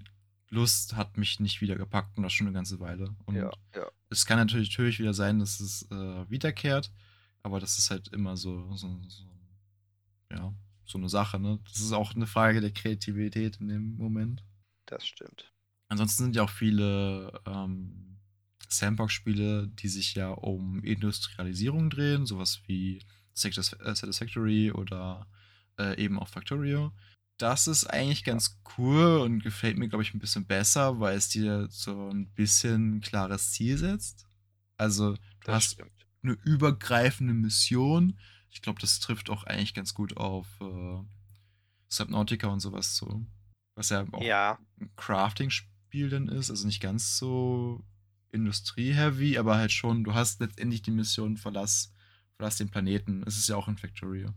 [0.49, 3.15] Lust hat mich nicht wieder gepackt und das schon eine ganze Weile.
[3.25, 3.87] Und Ja, ja.
[4.09, 6.91] es kann natürlich, natürlich wieder sein, dass es äh, wiederkehrt,
[7.43, 9.23] aber das ist halt immer so, so, so,
[10.31, 10.53] ja,
[10.85, 11.59] so eine Sache, ne?
[11.65, 14.43] Das ist auch eine Frage der Kreativität in dem Moment.
[14.87, 15.51] Das stimmt.
[15.89, 18.11] Ansonsten sind ja auch viele ähm,
[18.72, 23.51] Sandbox-Spiele, die sich ja um Industrialisierung drehen, sowas wie äh,
[23.95, 25.28] Satisfactory oder
[25.80, 26.91] äh, eben auch Factorio.
[27.38, 31.30] Das ist eigentlich ganz cool und gefällt mir, glaube ich, ein bisschen besser, weil es
[31.30, 34.28] dir so ein bisschen ein klares Ziel setzt.
[34.78, 36.07] Also, du Das hast stimmt.
[36.24, 38.19] eine übergreifende Mission.
[38.51, 40.99] Ich glaube, das trifft auch eigentlich ganz gut auf äh,
[41.88, 43.26] Subnautica und sowas zu.
[43.76, 47.84] Was ja auch Ja, ein Crafting-Spiel dann ist, also nicht ganz so
[48.32, 51.93] Industrie-heavy, aber halt schon, du hast letztendlich die Mission, verlass,
[52.36, 53.23] verlass den Planeten.
[53.25, 54.34] Es ist ja auch in Factorio.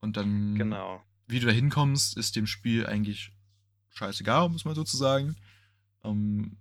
[0.00, 1.02] Und dann, genau.
[1.26, 3.32] wie du da hinkommst, ist dem Spiel eigentlich
[3.90, 5.36] scheißegal, muss man sozusagen.
[6.02, 6.58] Ähm,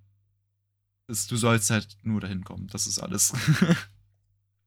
[1.07, 3.33] ist, du sollst halt nur dahin kommen, das ist alles.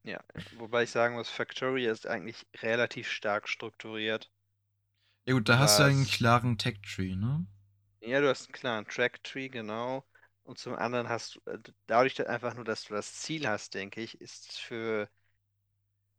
[0.06, 0.22] Ja,
[0.58, 4.30] wobei ich sagen muss, Factoria ist eigentlich relativ stark strukturiert.
[5.26, 7.44] ja gut, da hast du einen klaren Tech-Tree, ne?
[8.02, 10.06] Ja, du hast einen klaren Track-Tree, genau.
[10.46, 14.00] Und zum anderen hast du, äh, dadurch einfach nur, dass du das Ziel hast, denke
[14.00, 15.10] ich, ist für,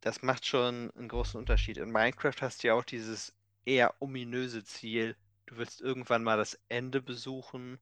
[0.01, 1.77] das macht schon einen großen Unterschied.
[1.77, 3.33] In Minecraft hast du ja auch dieses
[3.65, 5.15] eher ominöse Ziel,
[5.45, 7.79] du willst irgendwann mal das Ende besuchen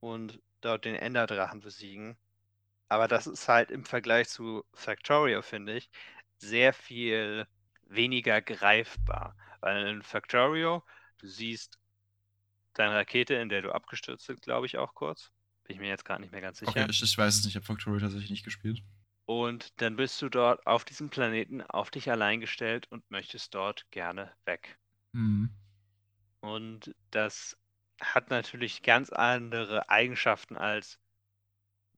[0.00, 2.18] und dort den Enderdrachen besiegen.
[2.88, 5.90] Aber das ist halt im Vergleich zu Factorio, finde ich,
[6.38, 7.46] sehr viel
[7.84, 9.36] weniger greifbar.
[9.60, 10.84] Weil in Factorio,
[11.18, 11.78] du siehst
[12.74, 15.32] deine Rakete, in der du abgestürzt bist, glaube ich auch kurz.
[15.64, 16.70] Bin ich mir jetzt gerade nicht mehr ganz sicher.
[16.70, 18.82] Okay, ich, ich weiß es nicht, ich habe Factorio tatsächlich nicht gespielt.
[19.26, 23.90] Und dann bist du dort auf diesem Planeten auf dich allein gestellt und möchtest dort
[23.90, 24.78] gerne weg.
[25.12, 25.50] Mhm.
[26.40, 27.56] Und das
[28.00, 30.98] hat natürlich ganz andere Eigenschaften als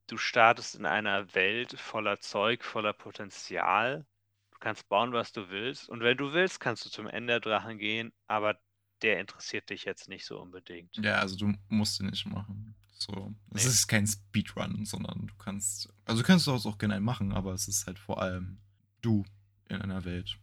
[0.06, 4.06] du startest in einer Welt voller Zeug, voller Potenzial.
[4.50, 5.88] Du kannst bauen, was du willst.
[5.88, 8.58] Und wenn du willst, kannst du zum Enderdrachen gehen, aber
[9.02, 10.96] der interessiert dich jetzt nicht so unbedingt.
[10.98, 12.73] Ja, also du musst den nicht machen.
[13.06, 13.34] So.
[13.52, 13.66] Es Nee.
[13.66, 15.88] ist kein Speedrun, sondern du kannst.
[16.06, 18.58] Also du kannst es auch gerne machen, aber es ist halt vor allem
[19.02, 19.24] du
[19.68, 20.38] in einer Welt.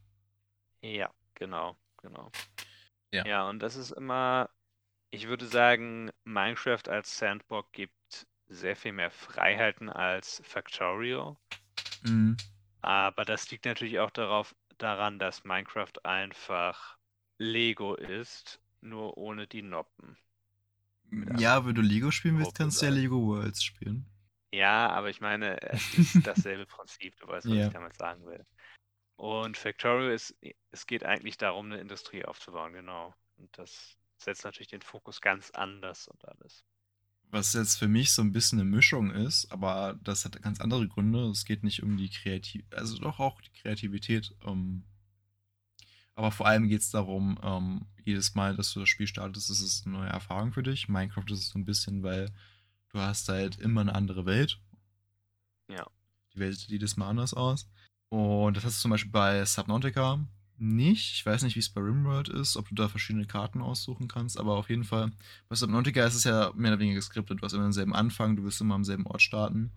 [0.83, 2.31] Ja, genau, genau.
[3.11, 3.23] Ja.
[3.25, 4.49] Ja, und das ist immer,
[5.11, 11.37] ich würde sagen, Minecraft als Sandbox gibt sehr viel mehr Freiheiten als Factorio.
[12.05, 12.35] Mhm.
[12.83, 16.99] Aber das liegt natürlich auch darauf, daran, dass Minecraft einfach
[17.39, 20.15] Lego ist, nur ohne die Noppen.
[21.37, 22.91] Ja, wenn du Lego spielen willst, kannst du ja.
[22.91, 24.05] Lego Worlds spielen.
[24.53, 27.63] Ja, aber ich meine, es ist dasselbe Prinzip, du weißt, was Ja.
[27.63, 28.45] ich damit sagen will.
[29.17, 30.35] Und Factorio ist,
[30.71, 33.15] es geht eigentlich darum, eine Industrie aufzubauen, genau.
[33.37, 36.65] Und das setzt natürlich den Fokus ganz anders und alles.
[37.31, 40.87] Was jetzt für mich so ein bisschen eine Mischung ist, aber das hat ganz andere
[40.89, 41.29] Gründe.
[41.29, 44.35] Es geht nicht um die Kreativität, also doch auch die Kreativität.
[44.45, 44.83] Ähm,
[46.15, 49.61] aber vor allem geht es darum, ähm, jedes Mal, dass du das Spiel startest, ist
[49.61, 50.89] es eine neue Erfahrung für dich.
[50.89, 52.29] Minecraft ist es so ein bisschen, weil
[52.89, 54.59] du hast halt immer eine andere Welt.
[55.69, 55.85] Ja.
[56.33, 57.67] Die Welt sieht jedes Mal anders aus.
[58.09, 60.19] Und das hast du zum Beispiel bei Subnautica
[60.57, 61.13] nicht.
[61.13, 64.39] Ich weiß nicht, wie es bei Rimworld ist, ob du da verschiedene Karten aussuchen kannst,
[64.39, 65.11] aber auf jeden Fall,
[65.49, 67.39] bei Subnautica ist es ja mehr oder weniger geskriptet.
[67.39, 69.71] Du hast immer denselben Anfang, du wirst immer am selben Ort starten.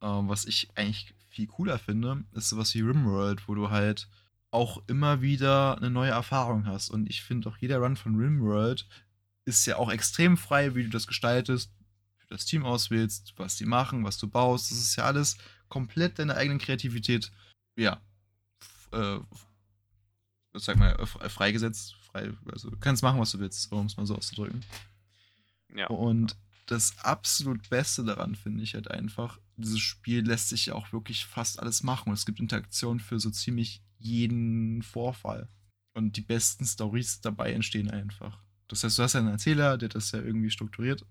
[0.00, 4.08] Ähm, was ich eigentlich viel cooler finde, ist sowas wie Rimworld, wo du halt
[4.54, 6.90] auch immer wieder eine neue Erfahrung hast.
[6.90, 8.86] Und ich finde auch jeder Run von Rimworld
[9.44, 11.70] ist ja auch extrem frei, wie du das gestaltest,
[12.18, 14.70] wie du das Team auswählst, was die machen, was du baust.
[14.70, 15.36] Das ist ja alles
[15.68, 17.30] komplett deine eigenen Kreativität,
[17.76, 18.00] ja,
[18.92, 19.18] äh,
[20.54, 21.96] sag mal, äh, freigesetzt.
[22.10, 24.64] Frei, also du kannst machen, was du willst, um es mal so auszudrücken.
[25.74, 25.88] Ja.
[25.88, 26.36] Und
[26.66, 31.26] das absolut Beste daran finde ich halt einfach, dieses Spiel lässt sich ja auch wirklich
[31.26, 32.08] fast alles machen.
[32.08, 35.48] Und es gibt Interaktion für so ziemlich jeden Vorfall.
[35.94, 38.42] Und die besten Stories dabei entstehen einfach.
[38.68, 41.06] Das heißt, du hast ja einen Erzähler, der das ja irgendwie strukturiert.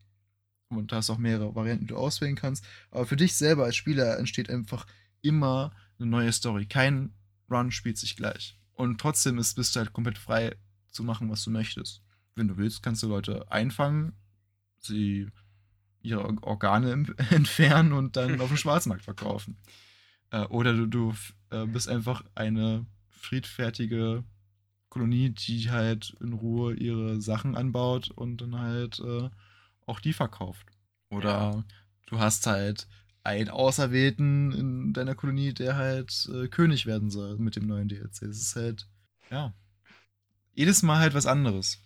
[0.70, 2.66] Und da hast auch mehrere Varianten, die du auswählen kannst.
[2.92, 4.86] Aber für dich selber als Spieler entsteht einfach
[5.22, 6.66] immer eine neue Story.
[6.66, 7.14] Kein
[7.50, 8.60] Run spielt sich gleich.
[8.74, 10.56] Und trotzdem ist, bist du halt komplett frei
[10.90, 12.02] zu machen, was du möchtest.
[12.36, 14.14] Wenn du willst, kannst du Leute einfangen,
[14.80, 15.28] sie
[16.02, 16.92] ihre Or- Organe
[17.30, 19.58] entfernen und dann auf dem Schwarzmarkt verkaufen.
[20.34, 21.14] Äh, oder du, du
[21.52, 24.24] äh, bist einfach eine friedfertige
[24.90, 29.30] Kolonie, die halt in Ruhe ihre Sachen anbaut und dann halt äh,
[29.86, 30.68] auch die verkauft.
[31.10, 31.64] Oder Ja.
[32.08, 32.88] du hast halt
[33.24, 38.22] einen Auserwählten in deiner Kolonie, der halt äh, König werden soll mit dem neuen DLC.
[38.22, 38.88] Das ist halt,
[39.32, 39.54] ja,
[40.54, 41.80] jedes Mal halt was anderes.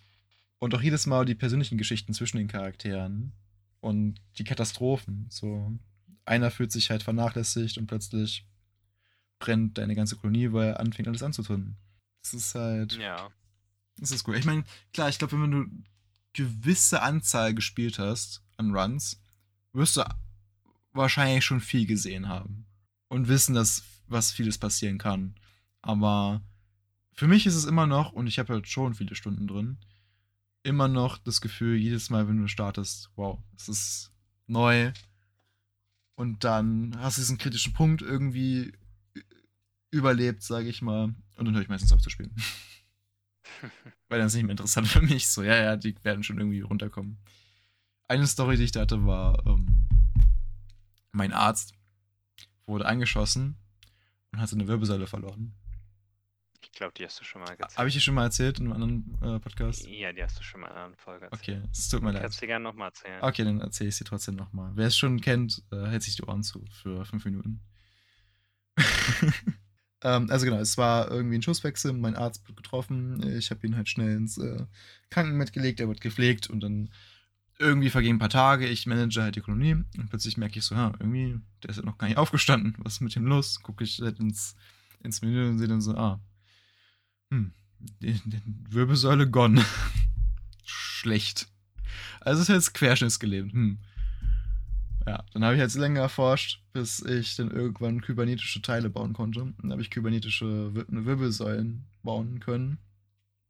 [0.58, 3.32] Und auch jedes Mal die persönlichen Geschichten zwischen den Charakteren
[3.80, 5.26] und die Katastrophen.
[5.30, 5.78] So,
[6.28, 8.46] einer fühlt sich halt vernachlässigt und plötzlich
[9.38, 11.76] brennt deine ganze Kolonie, weil er anfängt alles anzuzünden.
[12.22, 13.30] Das ist halt, Ja.
[13.96, 14.36] das ist cool.
[14.36, 15.66] Ich meine, klar, ich glaube, wenn du
[16.32, 19.20] gewisse Anzahl gespielt hast an Runs,
[19.72, 20.04] wirst du
[20.92, 22.66] wahrscheinlich schon viel gesehen haben.
[23.08, 25.34] Und wissen, dass was vieles passieren kann.
[25.80, 26.42] Aber
[27.14, 29.78] für mich ist es immer noch, und ich habe halt schon viele Stunden drin,
[30.62, 34.12] immer noch das Gefühl, jedes Mal, wenn du startest, wow, es ist
[34.46, 34.92] neu.
[36.18, 38.72] Und dann hast du diesen kritischen Punkt irgendwie
[39.92, 41.14] überlebt, sage ich mal.
[41.36, 42.34] Und dann höre ich meistens auf zu spielen.
[44.08, 45.28] Weil dann ist nicht mehr interessant für mich.
[45.28, 47.18] So, ja, ja, die werden schon irgendwie runterkommen.
[48.08, 49.86] Eine Story, die ich da hatte, war, ähm,
[51.12, 51.74] mein Arzt
[52.66, 53.56] wurde angeschossen
[54.32, 55.54] und hatte eine Wirbelsäule verloren.
[56.60, 57.78] Ich glaube, die hast du schon mal erzählt.
[57.78, 59.86] Habe ich dir schon mal erzählt in einem anderen äh, Podcast?
[59.86, 61.58] Ja, die hast du schon mal in einer anderen Folge erzählt.
[61.58, 62.22] Okay, es tut mir leid.
[62.22, 63.22] Kannst du dir gerne nochmal erzählen.
[63.22, 64.72] Okay, dann erzähle ich sie trotzdem nochmal.
[64.74, 67.60] Wer es schon kennt, äh, hält sich die Ohren zu für fünf Minuten.
[70.02, 73.76] ähm, also genau, es war irgendwie ein Schusswechsel, mein Arzt wird getroffen, ich habe ihn
[73.76, 74.66] halt schnell ins äh,
[75.10, 76.90] Krankenbett gelegt, er wird gepflegt und dann
[77.58, 80.76] irgendwie vergehen ein paar Tage, ich manage halt die Kolonie und plötzlich merke ich so,
[80.76, 83.60] ha, irgendwie, der ist ja noch gar nicht aufgestanden, was ist mit ihm los?
[83.62, 84.54] Gucke ich halt ins,
[85.02, 86.20] ins Menü und sehe dann so, ah,
[87.30, 87.52] hm,
[88.70, 89.64] Wirbelsäule gone.
[90.64, 91.48] Schlecht.
[92.20, 93.52] Also ist jetzt querschnittsgelähmt.
[93.52, 93.78] Hm.
[95.06, 99.54] Ja, dann habe ich jetzt länger erforscht, bis ich dann irgendwann kybernetische Teile bauen konnte.
[99.60, 102.78] Dann habe ich kybernetische Wir Wirbelsäulen bauen können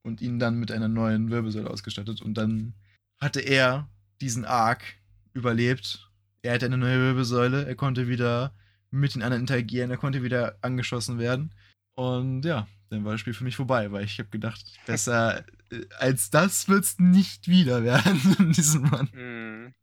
[0.03, 2.23] und ihn dann mit einer neuen Wirbelsäule ausgestattet.
[2.23, 2.75] Und dann
[3.21, 3.89] hatte er
[4.21, 4.85] diesen Arc
[5.33, 6.09] überlebt.
[6.43, 8.55] Er hatte eine neue Wirbelsäule, er konnte wieder
[8.91, 11.53] mit den anderen interagieren, er konnte wieder angeschossen werden.
[11.95, 15.87] Und ja, dann war das Spiel für mich vorbei, weil ich habe gedacht, besser äh,
[15.99, 19.09] als das wird es nicht wieder werden in diesem Run.
[19.13, 19.75] Mhm.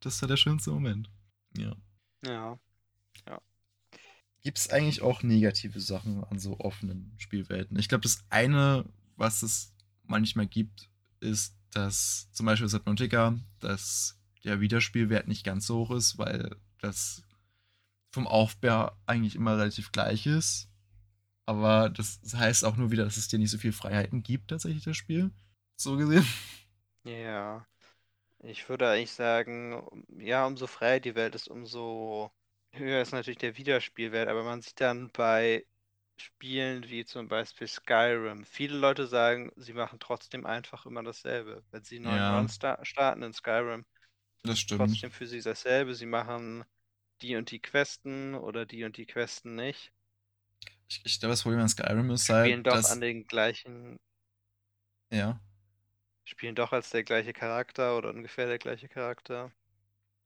[0.00, 1.10] Das war der schönste Moment.
[1.56, 1.76] Ja.
[2.24, 2.58] Ja.
[4.46, 7.76] Gibt es eigentlich auch negative Sachen an so offenen Spielwelten?
[7.80, 8.84] Ich glaube, das eine,
[9.16, 10.88] was es manchmal gibt,
[11.18, 17.24] ist, dass zum Beispiel Subnautica, dass der Wiederspielwert nicht ganz so hoch ist, weil das
[18.12, 20.68] vom Aufbau eigentlich immer relativ gleich ist.
[21.46, 24.84] Aber das heißt auch nur wieder, dass es dir nicht so viel Freiheiten gibt, tatsächlich,
[24.84, 25.30] das Spiel.
[25.76, 26.24] So gesehen.
[27.04, 27.66] Ja.
[28.40, 32.32] Ich würde eigentlich sagen, ja, umso freier die Welt ist, umso
[32.72, 34.28] höher ist natürlich der Wiederspielwert.
[34.28, 35.66] Aber man sieht dann bei
[36.18, 41.64] Spielen wie zum Beispiel Skyrim, viele Leute sagen, sie machen trotzdem einfach immer dasselbe.
[41.72, 42.30] Wenn sie einen neuen Ja.
[42.30, 43.86] Run sta starten in Skyrim,
[44.44, 44.96] Das stimmt.
[44.98, 45.94] trotzdem für sie dasselbe.
[45.94, 46.64] Sie machen
[47.22, 49.92] die und die Questen oder die und die Questen nicht.
[50.88, 52.90] Ich, ich glaube, das Problem an Skyrim ist Spielen halt, doch dass.
[52.92, 53.98] an den gleichen,
[55.10, 55.40] Ja.
[56.24, 59.50] spielen doch als der gleiche Charakter oder ungefähr der gleiche Charakter.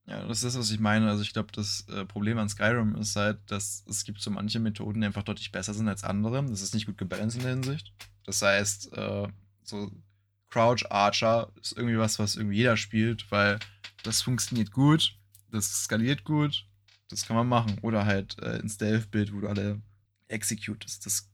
[0.07, 1.09] Ja, das ist, was ich meine.
[1.09, 4.59] Also ich glaube, das äh, Problem an Skyrim ist halt, dass es gibt so manche
[4.59, 6.45] Methoden, die einfach deutlich besser sind als andere.
[6.47, 7.93] Das ist nicht gut gebalanced in der Hinsicht.
[8.25, 9.29] Das heißt, äh,
[9.63, 9.91] so
[10.49, 13.59] Crouch Archer ist irgendwie was, was irgendwie jeder spielt, weil
[14.03, 15.17] das funktioniert gut,
[15.51, 16.67] das skaliert gut,
[17.09, 17.79] das kann man machen.
[17.83, 19.81] Oder halt äh, ein Stealth-Bild, wo du alle
[20.31, 21.07] executest.
[21.07, 21.31] Das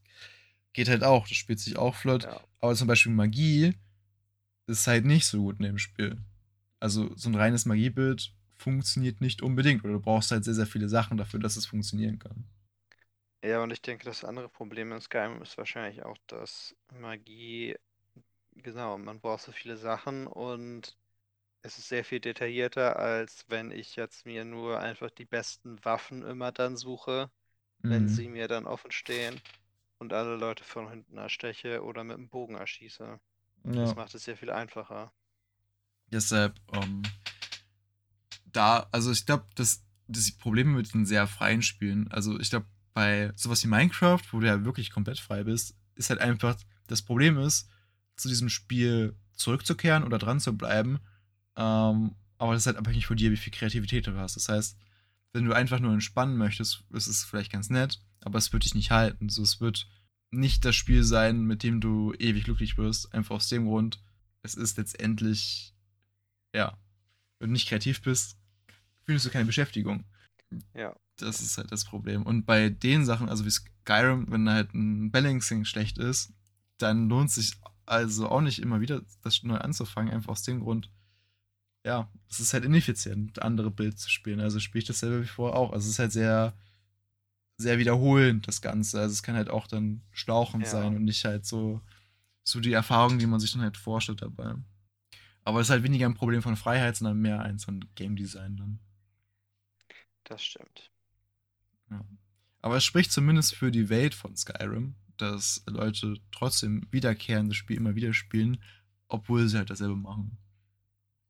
[0.72, 2.24] geht halt auch, das spielt sich auch flott.
[2.24, 2.40] Ja.
[2.60, 3.74] Aber zum Beispiel Magie
[4.66, 6.18] ist halt nicht so gut in dem Spiel.
[6.80, 9.84] Also so ein reines Magiebild funktioniert nicht unbedingt.
[9.84, 12.44] Oder du brauchst halt sehr, sehr viele Sachen dafür, dass es funktionieren kann.
[13.44, 17.76] Ja, und ich denke, das andere Problem in Skyrim ist wahrscheinlich auch, dass Magie,
[18.54, 20.96] genau, man braucht so viele Sachen und
[21.62, 26.22] es ist sehr viel detaillierter, als wenn ich jetzt mir nur einfach die besten Waffen
[26.24, 27.30] immer dann suche,
[27.88, 28.08] wenn Mhm.
[28.08, 29.40] sie mir dann offen stehen
[29.98, 33.04] und alle Leute von hinten ersteche oder mit dem Bogen erschieße.
[33.64, 33.72] Ja.
[33.72, 35.12] Das macht es sehr viel einfacher.
[36.12, 37.02] Deshalb, ähm,
[38.44, 42.66] da, also ich glaube, dass das Probleme mit den sehr freien Spielen, also ich glaube,
[42.94, 46.56] bei sowas wie Minecraft, wo du ja wirklich komplett frei bist, ist halt einfach,
[46.86, 47.68] das Problem ist,
[48.16, 51.00] zu diesem Spiel zurückzukehren oder dran zu bleiben.
[51.56, 54.36] Ähm, aber das ist halt abhängig von dir, wie viel Kreativität du hast.
[54.36, 54.78] Das heißt,
[55.36, 58.74] wenn du einfach nur entspannen möchtest, ist es vielleicht ganz nett, aber es wird dich
[58.74, 59.28] nicht halten.
[59.28, 59.86] So, es wird
[60.30, 63.12] nicht das Spiel sein, mit dem du ewig glücklich wirst.
[63.12, 64.02] Einfach aus dem Grund,
[64.42, 65.74] es ist letztendlich,
[66.54, 66.78] ja,
[67.38, 68.38] wenn du nicht kreativ bist,
[69.04, 70.04] findest du keine Beschäftigung.
[70.74, 70.96] Ja.
[71.18, 72.22] Das ist halt das Problem.
[72.22, 76.32] Und bei den Sachen, also wie Skyrim, wenn halt ein Balancing schlecht ist,
[76.78, 80.90] dann lohnt sich also auch nicht immer wieder das neu anzufangen, einfach aus dem Grund,
[81.86, 84.40] ja, es ist halt ineffizient, andere Bild zu spielen.
[84.40, 85.72] Also spiele ich dasselbe wie vorher auch.
[85.72, 86.54] Also es ist halt sehr,
[87.58, 89.00] sehr wiederholend, das Ganze.
[89.00, 90.70] Also es kann halt auch dann schlauchend Ja.
[90.70, 91.80] sein und nicht halt so,
[92.44, 94.54] so die Erfahrung, die man sich dann halt vorstellt dabei.
[95.44, 98.56] Aber es ist halt weniger ein Problem von Freiheit, sondern mehr eins von Game Design
[98.58, 98.80] dann.
[100.24, 100.90] Das stimmt.
[102.60, 107.76] Aber es spricht zumindest für die Welt von Skyrim, dass Leute trotzdem wiederkehren das Spiel
[107.78, 108.62] immer wieder spielen,
[109.08, 110.36] obwohl sie halt dasselbe machen.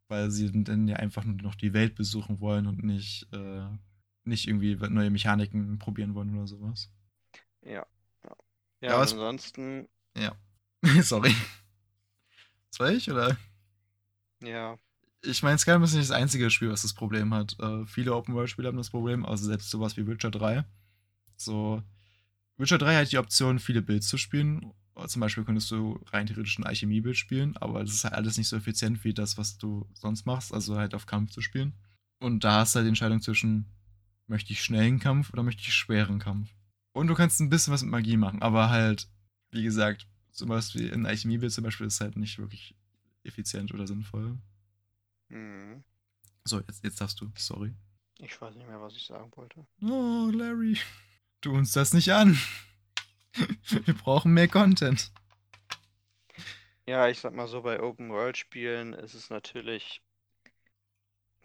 [0.08, 3.66] Weil sie dann ja einfach nur noch die Welt besuchen wollen und nicht, äh,
[4.24, 6.90] nicht irgendwie neue Mechaniken probieren wollen oder sowas.
[7.62, 7.86] Ja.
[8.24, 8.36] Ja,
[8.80, 9.88] Ja, was- ansonsten,
[11.02, 11.34] Sorry.
[12.70, 13.36] Das war ich, oder?
[14.42, 14.76] ja,
[15.22, 17.56] Ich meine, Skyrim ist nicht das einzige Spiel, was das Problem hat.
[17.58, 20.64] Äh, viele Open-World-Spiele haben das Problem, also selbst sowas wie Witcher 3.
[21.36, 21.82] So,
[22.58, 24.72] Witcher 3 hat die Option, viele Builds zu spielen.
[25.06, 28.48] Zum Beispiel könntest du rein theoretisch ein Alchemie-Bild spielen, aber das ist halt alles nicht
[28.48, 31.74] so effizient wie das, was du sonst machst, also halt auf Kampf zu spielen.
[32.18, 33.66] Und da hast du halt die Entscheidung zwischen,
[34.26, 36.48] möchte ich schnellen Kampf oder möchte ich schweren Kampf?
[36.92, 39.08] Und du kannst ein bisschen was mit Magie machen, aber halt
[39.50, 42.74] wie gesagt, sowas wie in Alchemie zum Beispiel ist halt nicht wirklich
[43.24, 44.38] effizient oder sinnvoll.
[45.28, 45.82] Mhm.
[46.44, 47.74] So, jetzt, jetzt darfst du, sorry.
[48.18, 49.66] Ich weiß nicht mehr, was ich sagen wollte.
[49.82, 50.78] Oh, Larry,
[51.40, 52.38] tu uns das nicht an.
[53.84, 55.10] Wir brauchen mehr Content.
[56.84, 60.02] Ja, ich sag mal so, bei Open-World-Spielen ist es natürlich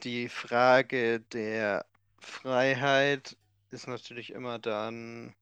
[0.04, 1.86] die Frage der
[2.20, 3.38] Freiheit
[3.70, 5.34] ist natürlich immer dann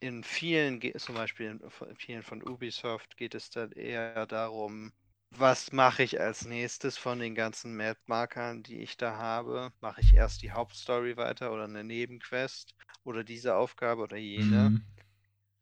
[0.00, 4.92] in vielen, zum Beispiel in vielen von Ubisoft geht es dann eher darum,
[5.30, 9.72] was mache ich als nächstes von den ganzen Map-Markern, die ich da habe?
[9.80, 14.72] Mache ich erst die Hauptstory weiter oder eine Nebenquest oder diese Aufgabe oder jene?
[14.72, 14.82] Mhm.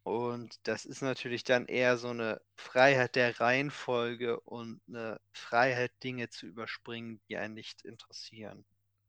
[0.09, 6.31] Und das ist natürlich dann eher so eine Freiheit der Reihenfolge und eine Freiheit, Dinge
[6.31, 8.65] zu überspringen, die einen nicht interessieren.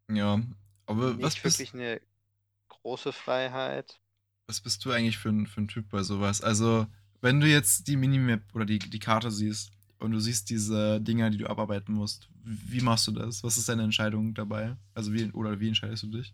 [0.09, 0.41] Ja,
[0.85, 1.99] aber was Nicht bist, wirklich eine
[2.69, 3.99] große Freiheit.
[4.47, 6.41] was bist du eigentlich für ein, für ein Typ bei sowas?
[6.41, 6.87] Also,
[7.21, 11.29] wenn du jetzt die Minimap oder die, die Karte siehst und du siehst diese Dinger,
[11.29, 13.43] die du abarbeiten musst, wie machst du das?
[13.43, 14.75] Was ist deine Entscheidung dabei?
[14.93, 16.33] Also, wie, oder wie entscheidest du dich?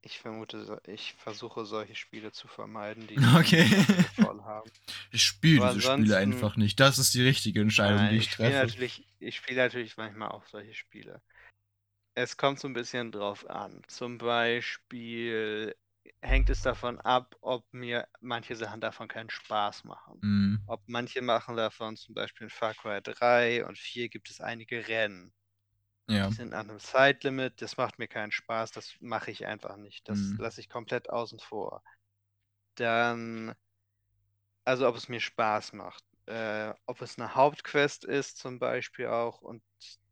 [0.00, 3.68] Ich vermute, ich versuche solche Spiele zu vermeiden, die Okay.
[4.18, 4.72] voll haben.
[5.10, 6.78] Ich spiele diese Spiele einfach nicht.
[6.80, 8.52] Das ist die richtige Entscheidung, Nein, die ich ich treffe.
[8.52, 11.22] natürlich, ich spiele natürlich manchmal auch solche Spiele.
[12.14, 13.82] Es kommt so ein bisschen drauf an.
[13.88, 15.74] Zum Beispiel
[16.22, 20.22] hängt es davon ab, ob mir manche Sachen davon keinen Spaß machen.
[20.22, 20.58] Mhm.
[20.66, 24.88] Ob manche machen davon zum Beispiel in Far Cry 3 und 4 gibt es einige
[24.88, 25.34] Rennen.
[26.08, 26.28] Ja.
[26.28, 30.08] Die sind an einem Zeitlimit, das macht mir keinen Spaß, das mache ich einfach nicht.
[30.08, 30.38] Das Mhm.
[30.38, 31.82] lasse ich komplett außen vor.
[32.76, 33.54] Dann,
[34.64, 36.04] also ob es mir Spaß macht.
[36.26, 39.62] Äh, ob es eine Hauptquest ist zum Beispiel auch und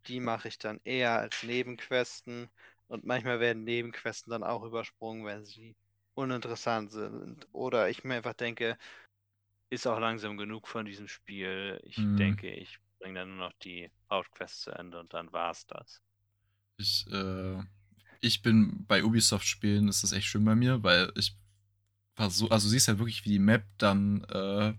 [0.06, 2.48] die mache ich dann eher als Nebenquesten
[2.88, 5.76] und manchmal werden Nebenquesten dann auch übersprungen, wenn sie
[6.14, 7.46] uninteressant sind.
[7.52, 8.78] Oder ich mir einfach denke,
[9.70, 11.80] ist auch langsam genug von diesem Spiel.
[11.84, 12.16] Ich Mhm.
[12.18, 16.02] denke, ich bringe dann nur noch die Hauptquest zu Ende und dann war's das.
[16.76, 17.62] Ich, äh,
[18.20, 21.36] ich bin bei Ubisoft-Spielen, ist das echt schön bei mir, weil ich
[22.14, 24.74] versuche, also du siehst halt wirklich, wie die Map dann äh,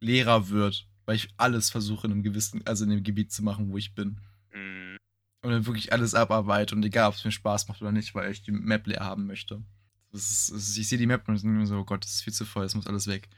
[0.00, 3.70] leerer wird, weil ich alles versuche in einem gewissen, also in dem Gebiet zu machen,
[3.70, 4.18] wo ich bin.
[4.54, 4.96] Mhm.
[5.42, 8.30] Und dann wirklich alles abarbeite und egal, ob es mir Spaß macht oder nicht, weil
[8.30, 9.62] ich die Map leer haben möchte.
[10.12, 12.14] Das ist, das ich sehe die Map und ich denke mir so, oh Gott, das
[12.14, 13.28] ist viel zu voll, es muss alles weg.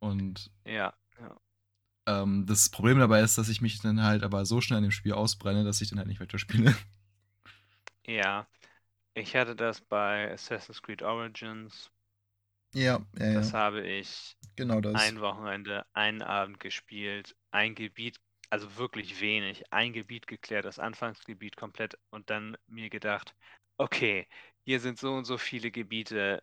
[0.00, 1.40] Und Ja, ja.
[2.06, 4.90] Ähm, das Problem dabei ist, dass ich mich dann halt aber so schnell an dem
[4.92, 6.74] Spiel ausbrenne, dass ich dann halt nicht weiterspiele.
[8.06, 8.46] Ja.
[9.14, 11.90] Ich hatte das bei Assassin's Creed Origins.
[12.74, 15.14] Ja, ja, Das habe ich genau das.
[15.14, 21.56] ein Wochenende, einen Abend gespielt, ein Gebiet, also wirklich wenig, ein Gebiet geklärt, das Anfangsgebiet
[21.56, 23.34] komplett und dann mir gedacht,
[23.78, 24.28] okay,
[24.64, 26.42] hier sind so und so viele Gebiete,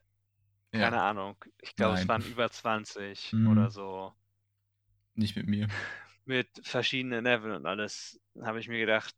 [0.73, 3.39] ja, keine Ahnung, ich glaube, es waren über 20 Mhm.
[3.43, 4.13] oder so,
[5.15, 5.67] nicht mit mir.
[6.25, 9.15] mit verschiedenen Leveln und alles, habe ich mir gedacht,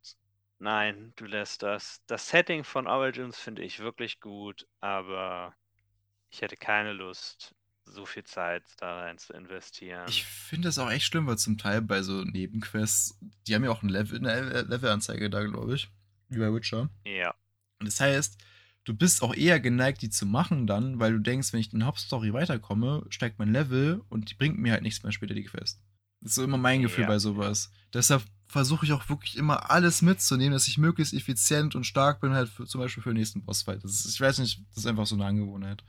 [0.59, 2.01] nein, du lässt das.
[2.07, 5.53] Das Setting von Origins finde ich wirklich gut, aber
[6.29, 10.05] ich hätte keine Lust, so viel Zeit da rein zu investieren.
[10.07, 13.71] Ich finde das auch echt schlimm, weil zum Teil bei so Nebenquests, die haben ja
[13.71, 15.89] auch ein Level, eine Levelanzeige da, glaube ich.
[16.29, 16.89] Wie bei Witcher.
[17.05, 17.35] Ja,
[17.79, 18.37] Und das heißt,
[18.83, 21.79] du bist auch eher geneigt, die zu machen dann, weil du denkst, wenn ich in
[21.79, 25.43] der Hauptstory weiterkomme, steigt mein Level und die bringt mir halt nichts mehr später, die
[25.43, 25.81] Quest.
[26.21, 27.07] Das ist so immer mein Gefühl Ja.
[27.07, 27.71] bei sowas.
[27.93, 32.33] Deshalb versuche ich auch wirklich immer alles mitzunehmen, dass ich möglichst effizient und stark bin,
[32.33, 33.83] halt für, zum Beispiel für den nächsten Bossfight.
[33.83, 35.83] Das ist, ich weiß nicht, das ist einfach so eine Angewohnheit.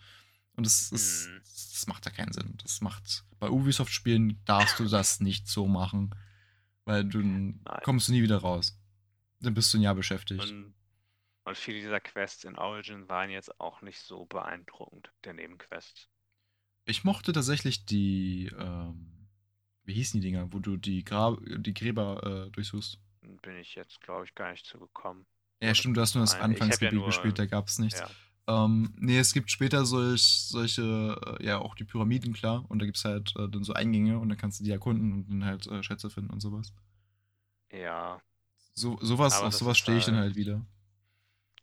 [0.55, 1.41] Und das, ist, Mhm.
[1.73, 2.55] das macht ja keinen Sinn.
[2.63, 6.15] Das macht, bei Ubisoft-Spielen darfst du das nicht so machen,
[6.85, 8.79] weil du kommst du nie wieder raus.
[9.41, 10.43] Dann bist du ein Jahr beschäftigt.
[10.43, 10.75] und,
[11.45, 16.09] und viele dieser Quests in Origin waren jetzt auch nicht so beeindruckend, der Nebenquest.
[16.85, 19.29] Ich mochte tatsächlich die, ähm,
[19.85, 22.99] wie hießen die Dinger, wo du die, Gra die Gräber äh, durchsuchst.
[23.43, 25.27] Bin ich jetzt, glaube ich, gar nicht zu gekommen.
[25.61, 28.01] Ja, stimmt, du hast nur das ja Anfangsgebiet nur- gespielt, da gab es nichts.
[28.01, 28.11] Ja.
[28.49, 32.65] Ähm, nee, es gibt später solch, solche, äh, ja, auch die Pyramiden, klar.
[32.69, 35.13] Und da gibt es halt äh, dann so Eingänge und dann kannst du die erkunden
[35.13, 36.73] und dann halt äh, Schätze finden und sowas.
[37.73, 38.21] ja,
[38.75, 40.67] So, sowas, auf sowas stehe ich dann halt- halt wieder.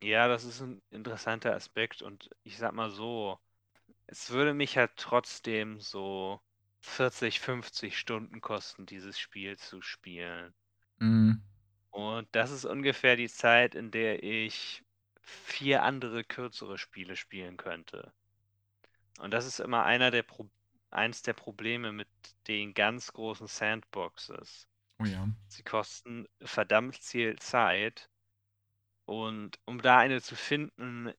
[0.02, 3.40] Ja, das ist ein interessanter Aspekt und ich sag mal so,
[4.08, 6.42] es würde mich halt trotzdem so
[6.82, 10.54] 40, 50 Stunden kosten, dieses Spiel zu spielen.
[11.00, 11.42] Mhm.
[11.92, 14.84] Und das ist ungefähr die Zeit, in der ich
[15.22, 18.14] vier andere kürzere Spiele spielen könnte.
[19.20, 20.50] Und das ist immer einer der Pro
[20.92, 22.08] eins der Probleme mit
[22.48, 24.68] den ganz großen Sandboxes.
[25.00, 25.28] Oh ja.
[25.48, 28.10] Sie kosten verdammt viel Zeit.
[29.10, 31.12] Und um da eine zu finden,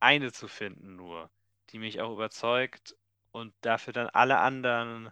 [0.00, 1.30] eine zu finden nur,
[1.70, 2.96] die mich auch überzeugt
[3.32, 5.10] und dafür dann alle anderen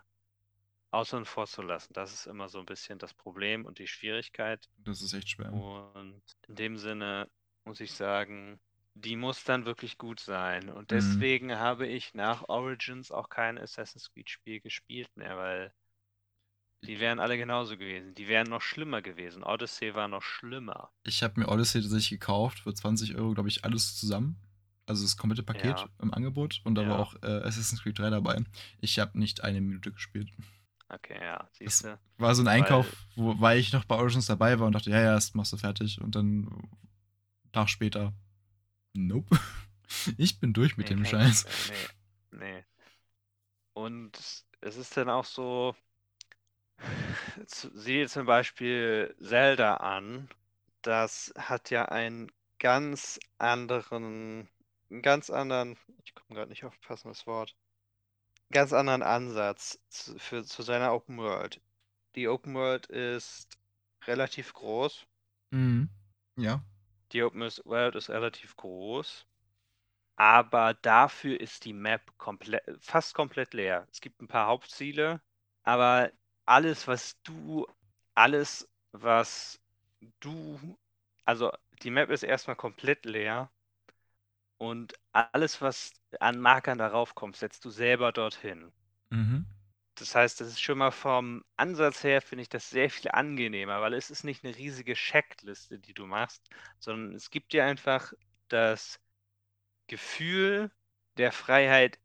[0.93, 1.93] außen vor zu lassen.
[1.95, 4.69] Das ist immer so ein bisschen das Problem und die Schwierigkeit.
[4.79, 5.53] Das ist echt schwer.
[5.53, 7.31] Und in dem Sinne
[7.65, 8.61] muss ich sagen,
[8.95, 10.71] die muss dann wirklich gut sein.
[10.71, 10.93] Und Mhm.
[10.93, 15.75] deswegen habe ich nach Origins auch kein Assassin's Creed-Spiel gespielt mehr, weil
[16.83, 18.15] die wären alle genauso gewesen.
[18.15, 19.43] Die wären noch schlimmer gewesen.
[19.43, 20.91] Odyssey war noch schlimmer.
[21.05, 24.41] Ich habe mir Odyssey tatsächlich gekauft für 20 Euro, glaube ich, alles zusammen.
[24.87, 25.89] Also das komplette Paket Ja.
[26.01, 26.99] im Angebot und da war Ja.
[26.99, 28.43] auch äh, Assassin's Creed 3 dabei.
[28.81, 30.31] Ich habe nicht eine Minute gespielt.
[30.89, 31.99] Okay, ja, siehst du.
[32.17, 35.01] War so ein Einkauf, wo, weil ich noch bei Origins dabei war und dachte, ja,
[35.03, 36.01] ja, das machst du fertig.
[36.01, 38.15] Und dann einen Tag später,
[38.95, 39.39] nope.
[40.19, 41.47] Ich bin durch mit Nee, dem Scheiß.
[42.31, 42.65] Nee, nee.
[43.73, 44.19] Und
[44.61, 45.75] es ist dann auch so,
[47.47, 50.29] sieh zum Beispiel Zelda an.
[50.83, 54.49] Das hat ja einen ganz anderen,
[54.91, 57.57] einen ganz anderen, ich komme gerade nicht auf ein passendes Wort,
[58.51, 61.61] ganz anderen Ansatz zu, für, zu seiner Open World.
[62.15, 63.59] Die Open World ist
[64.07, 65.07] relativ groß.
[65.51, 65.89] Mhm.
[66.37, 66.63] Ja.
[67.13, 69.27] Die Open World ist relativ groß,
[70.17, 73.87] aber dafür ist die Map komplett, fast komplett leer.
[73.91, 75.21] Es gibt ein paar Hauptziele,
[75.63, 76.13] aber
[76.49, 77.67] alles, was du,
[78.15, 79.61] alles, was
[80.21, 80.79] du,
[81.25, 83.51] also die Map ist erstmal komplett leer
[84.57, 88.73] und alles, was an Markern darauf kommt, setzt du selber dorthin.
[89.11, 89.45] Mhm.
[89.95, 93.81] Das heißt, das ist schon mal vom Ansatz her, finde ich das sehr viel angenehmer,
[93.83, 98.13] weil es ist nicht eine riesige Checkliste, die du machst, sondern es gibt dir einfach
[98.49, 99.01] das
[99.89, 100.71] Gefühl
[101.19, 101.99] der Freiheit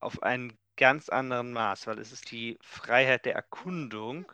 [0.00, 4.30] auf einen ganz anderen Maß, weil es ist die Freiheit der Erkundung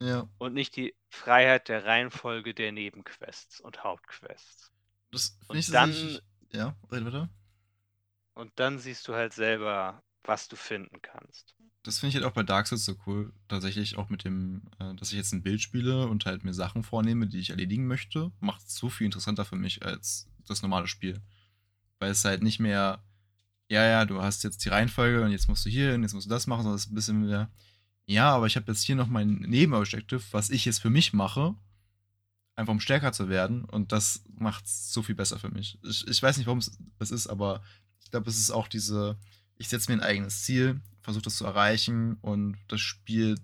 [0.00, 0.28] Ja.
[0.38, 4.72] und nicht die Freiheit der Reihenfolge der Nebenquests und Hauptquests.
[5.10, 6.22] Das Und ich dann- tatsächlich.
[6.52, 7.28] Ja, red weiter.
[8.34, 11.54] Und dann siehst du halt selber, was du finden kannst.
[11.82, 13.32] Das finde ich halt auch bei Dark Souls so cool.
[13.48, 16.82] Tatsächlich auch mit dem, äh, dass ich jetzt ein Bild spiele und halt mir Sachen
[16.82, 20.86] vornehme, die ich erledigen möchte, macht es so viel interessanter für mich als das normale
[20.86, 21.20] Spiel.
[21.98, 23.04] Weil es halt nicht mehr,
[23.74, 26.26] ja, ja, du hast jetzt die Reihenfolge und jetzt musst du hier hin, jetzt musst
[26.26, 27.50] du das machen, sondern es ist ein bisschen mehr,
[28.06, 31.56] ja, aber ich habe jetzt hier noch mein Nebenobjektiv, was ich jetzt für mich mache,
[32.54, 35.78] einfach um stärker zu werden und das macht es so viel besser für mich.
[35.82, 37.62] Ich, ich weiß nicht, warum es das ist, aber
[38.04, 39.18] ich glaube, es ist auch diese,
[39.56, 43.40] ich setze mir ein eigenes Ziel, versuche das zu erreichen und das Spiel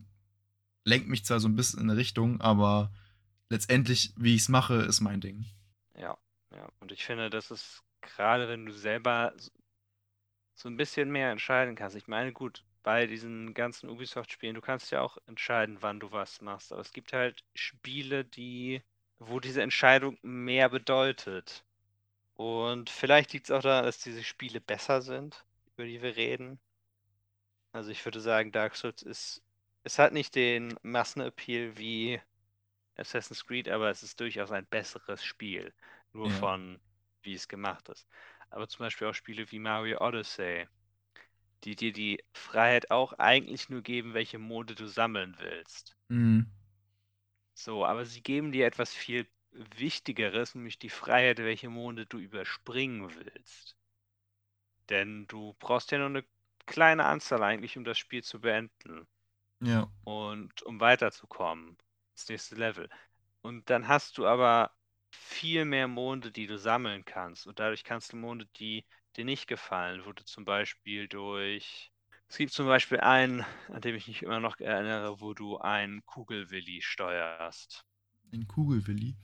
[0.84, 2.92] lenkt mich zwar so ein bisschen in eine Richtung, aber
[3.48, 5.46] letztendlich, wie ich es mache, ist mein Ding.
[5.98, 6.16] Ja,
[6.54, 6.68] ja.
[6.78, 9.34] Und ich finde, das ist gerade, wenn du selber
[10.60, 11.96] so ein bisschen mehr entscheiden kannst.
[11.96, 16.40] Ich meine, gut, bei diesen ganzen Ubisoft-Spielen, du kannst ja auch entscheiden, wann du was
[16.40, 16.72] machst.
[16.72, 18.82] Aber es gibt halt Spiele, die,
[19.18, 21.64] wo diese Entscheidung mehr bedeutet.
[22.34, 25.44] Und vielleicht liegt es auch daran, dass diese Spiele besser sind,
[25.76, 26.60] über die wir reden.
[27.72, 29.42] Also ich würde sagen, Dark Souls ist,
[29.82, 32.20] es hat nicht den Massenappeal wie
[32.96, 35.74] Assassin's Creed, aber es ist durchaus ein besseres Spiel.
[36.12, 36.30] Nur Ja.
[36.30, 36.80] von
[37.22, 38.08] wie es gemacht ist.
[38.50, 40.68] Aber zum Beispiel auch Spiele wie Mario Odyssey,
[41.64, 45.96] die dir die Freiheit auch eigentlich nur geben, welche Mode du sammeln willst.
[46.10, 46.44] Mhm.
[47.54, 53.14] So, aber sie geben dir etwas viel Wichtigeres, nämlich die Freiheit, welche Monde du überspringen
[53.14, 53.76] willst.
[54.90, 56.24] Denn du brauchst ja nur eine
[56.66, 59.08] kleine Anzahl eigentlich, um das Spiel zu beenden
[59.60, 59.90] Ja.
[60.04, 61.78] und um weiterzukommen
[62.12, 62.88] ins nächste Level.
[63.42, 64.72] Und dann hast du aber
[65.10, 67.46] viel mehr Monde, die du sammeln kannst.
[67.46, 68.86] Und dadurch kannst du Monde, die
[69.16, 71.90] dir nicht gefallen, wo du zum Beispiel durch.
[72.28, 76.04] Es gibt zum Beispiel einen, an dem ich mich immer noch erinnere, wo du einen
[76.06, 77.84] Kugelwilli steuerst.
[78.32, 79.14] Ein Kugelwilli.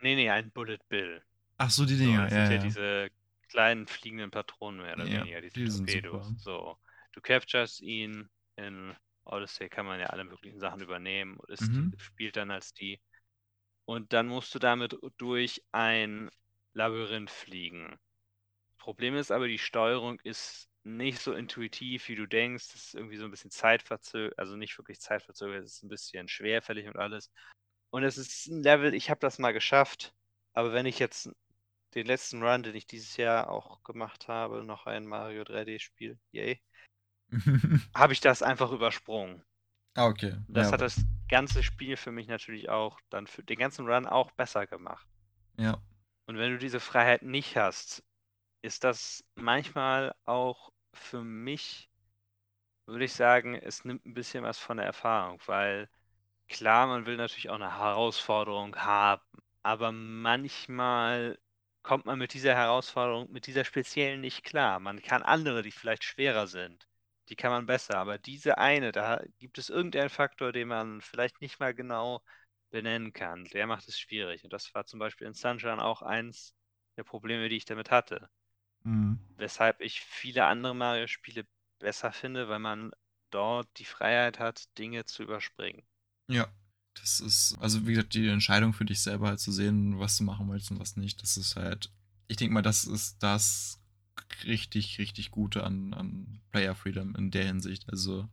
[0.00, 1.22] Nee, nee, ein Bullet Bill.
[1.58, 2.64] Ach so, die So, Dinger, das ja, sind ja, ja.
[2.64, 3.10] diese
[3.50, 6.34] kleinen fliegenden Patronen mehr oder Ja, weniger, diese die sind Torpedos.
[6.36, 6.78] So,
[7.12, 11.92] du capturest ihn in Odyssey kann man ja alle möglichen Sachen übernehmen und Mhm.
[11.98, 13.00] spielt dann als die.
[13.86, 16.30] Und dann musst du damit durch ein
[16.74, 17.98] Labyrinth fliegen.
[18.78, 22.66] Problem ist aber, die Steuerung ist nicht so intuitiv, wie du denkst.
[22.74, 26.28] Es ist irgendwie so ein bisschen zeitverzögert, also nicht wirklich zeitverzögert, es ist ein bisschen
[26.28, 27.30] schwerfällig und alles.
[27.90, 30.14] Und es ist ein Level, ich habe das mal geschafft,
[30.52, 31.30] aber wenn ich jetzt
[31.94, 36.60] den letzten Run, den ich dieses Jahr auch gemacht habe, noch ein Mario 3D-Spiel, yay,
[37.94, 39.42] habe ich das einfach übersprungen.
[39.94, 40.36] ah, okay.
[40.48, 44.06] Das ja, hat das ganze Spiel für mich natürlich auch dann für den ganzen Run
[44.06, 45.06] auch besser gemacht.
[45.58, 45.80] Ja.
[46.26, 48.02] Und wenn du diese Freiheit nicht hast,
[48.62, 51.90] ist das manchmal auch für mich,
[52.86, 55.88] würde ich sagen, es nimmt ein bisschen was von der Erfahrung, weil
[56.48, 59.22] klar, man will natürlich auch eine Herausforderung haben,
[59.62, 61.38] aber manchmal
[61.82, 64.80] kommt man mit dieser Herausforderung, mit dieser speziellen nicht klar.
[64.80, 66.88] Man kann andere, die vielleicht schwerer sind,
[67.28, 67.98] die kann man besser.
[67.98, 72.22] Aber diese eine, da gibt es irgendeinen Faktor, den man vielleicht nicht mal genau
[72.70, 73.44] benennen kann.
[73.46, 74.44] Der macht es schwierig.
[74.44, 76.54] Und das war zum Beispiel in Sunshine auch eins
[76.96, 78.28] der Probleme, die ich damit hatte.
[78.84, 79.20] Mhm.
[79.36, 81.46] Weshalb ich viele andere Mario-Spiele
[81.78, 82.92] besser finde, weil man
[83.30, 85.86] dort die Freiheit hat, Dinge zu überspringen.
[86.28, 86.48] Ja.
[86.98, 90.24] Das ist, also wie gesagt, die Entscheidung für dich selber halt zu sehen, was du
[90.24, 91.90] machen willst und was nicht, das ist halt,
[92.26, 93.75] ich denke mal, das ist das
[94.44, 97.88] richtig, richtig Gute an, an Player Freedom in der Hinsicht.
[97.90, 98.28] Also,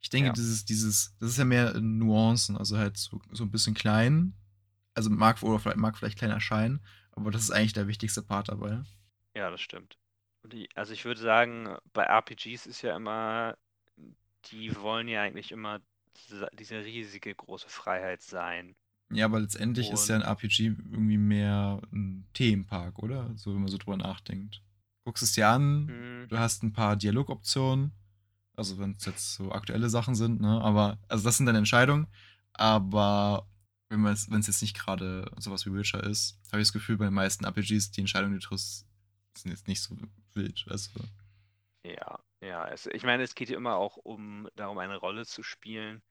[0.00, 0.32] ich denke, Ja.
[0.32, 4.34] dieses, dieses, das ist ja mehr in Nuancen, also halt so, so ein bisschen klein.
[4.94, 6.80] Also mag oder vielleicht, mag vielleicht klein erscheinen,
[7.12, 8.82] aber das ist eigentlich der wichtigste Part dabei.
[9.34, 9.98] Ja, das stimmt.
[10.42, 13.56] Und also ich würde sagen, bei RPGs ist ja immer,
[14.50, 15.80] die wollen ja eigentlich immer
[16.28, 18.76] diese, diese riesige große Freiheit sein.
[19.10, 23.32] Ja, aber letztendlich ist ja ein RPG irgendwie mehr ein Themenpark, oder?
[23.36, 24.62] So, wenn man so drüber nachdenkt.
[25.04, 27.92] Guckst es dir an, Hm, du hast ein paar Dialogoptionen,
[28.56, 30.60] also wenn es jetzt so aktuelle Sachen sind, ne?
[30.62, 32.08] Aber, also das sind deine Entscheidungen,
[32.54, 33.48] aber
[33.88, 36.72] wenn man es, wenn es jetzt nicht gerade sowas wie Witcher ist, habe ich das
[36.72, 38.86] Gefühl, bei den meisten RPGs, die Entscheidungen, die du triffst,
[39.36, 39.96] sind jetzt nicht so
[40.34, 40.90] wild, also.
[41.84, 42.66] Ja, ja.
[42.68, 46.02] Es, ich meine, es geht ja immer auch um darum, eine Rolle zu spielen.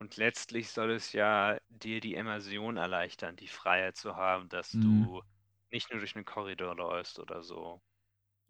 [0.00, 4.80] Und letztlich soll es ja dir die Immersion erleichtern, die Freiheit zu haben, dass Mhm.
[4.80, 5.22] du
[5.70, 7.82] nicht nur durch einen Korridor läufst oder so.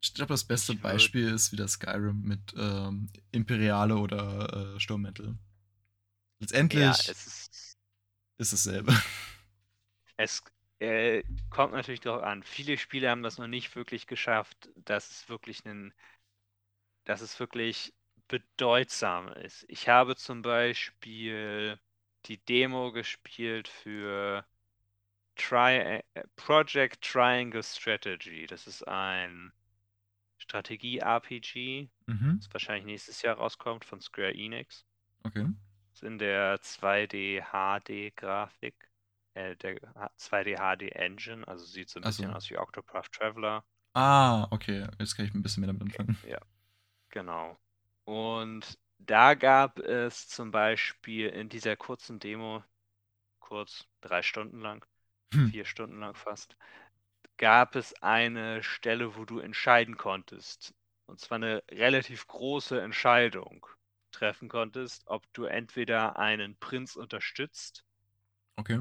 [0.03, 5.39] Ich glaube, das beste Beispiel ist wieder Skyrim mit ähm, Imperiale oder äh, Sturmmantel.
[6.41, 7.79] Letztendlich Ja, es ist,
[8.39, 8.93] ist dasselbe.
[10.17, 10.43] es
[10.81, 12.43] äh, kommt natürlich darauf an.
[12.43, 15.93] Viele Spiele haben das noch nicht wirklich geschafft, dass es wirklich einen,
[17.05, 17.95] dass es wirklich
[18.29, 19.65] bedeutsam ist.
[19.69, 21.79] Ich habe zum Beispiel
[22.27, 24.45] die Demo gespielt für
[25.37, 26.03] Tri äh,
[26.37, 28.47] Project Triangle Strategy.
[28.47, 29.53] Das ist ein
[30.43, 32.41] Strategie-RPG, mhm.
[32.41, 34.85] das wahrscheinlich nächstes Jahr rauskommt von Square Enix.
[35.27, 35.47] Okay.
[35.93, 38.91] Das ist in der 2D HD-Grafik,
[39.35, 39.79] äh, der
[40.17, 42.23] 2D HD Engine, also sieht so ein Ach so.
[42.23, 43.65] bisschen aus wie Octopath Traveler.
[43.95, 44.87] Ah, okay.
[44.99, 46.17] Jetzt kann ich ein bisschen mehr damit anfangen.
[46.23, 46.39] Ja,
[47.11, 47.59] genau.
[48.05, 52.65] Und da gab es zum Beispiel in dieser kurzen Demo,
[53.41, 54.87] kurz, drei Stunden lang,
[55.35, 55.53] Hm.
[55.53, 56.57] vier Stunden lang fast,
[57.39, 60.75] gab es eine Stelle, wo du entscheiden konntest.
[61.07, 63.67] Und zwar eine relativ große Entscheidung
[64.13, 67.85] treffen konntest, ob du entweder einen Prinz unterstützt
[68.61, 68.79] Okay.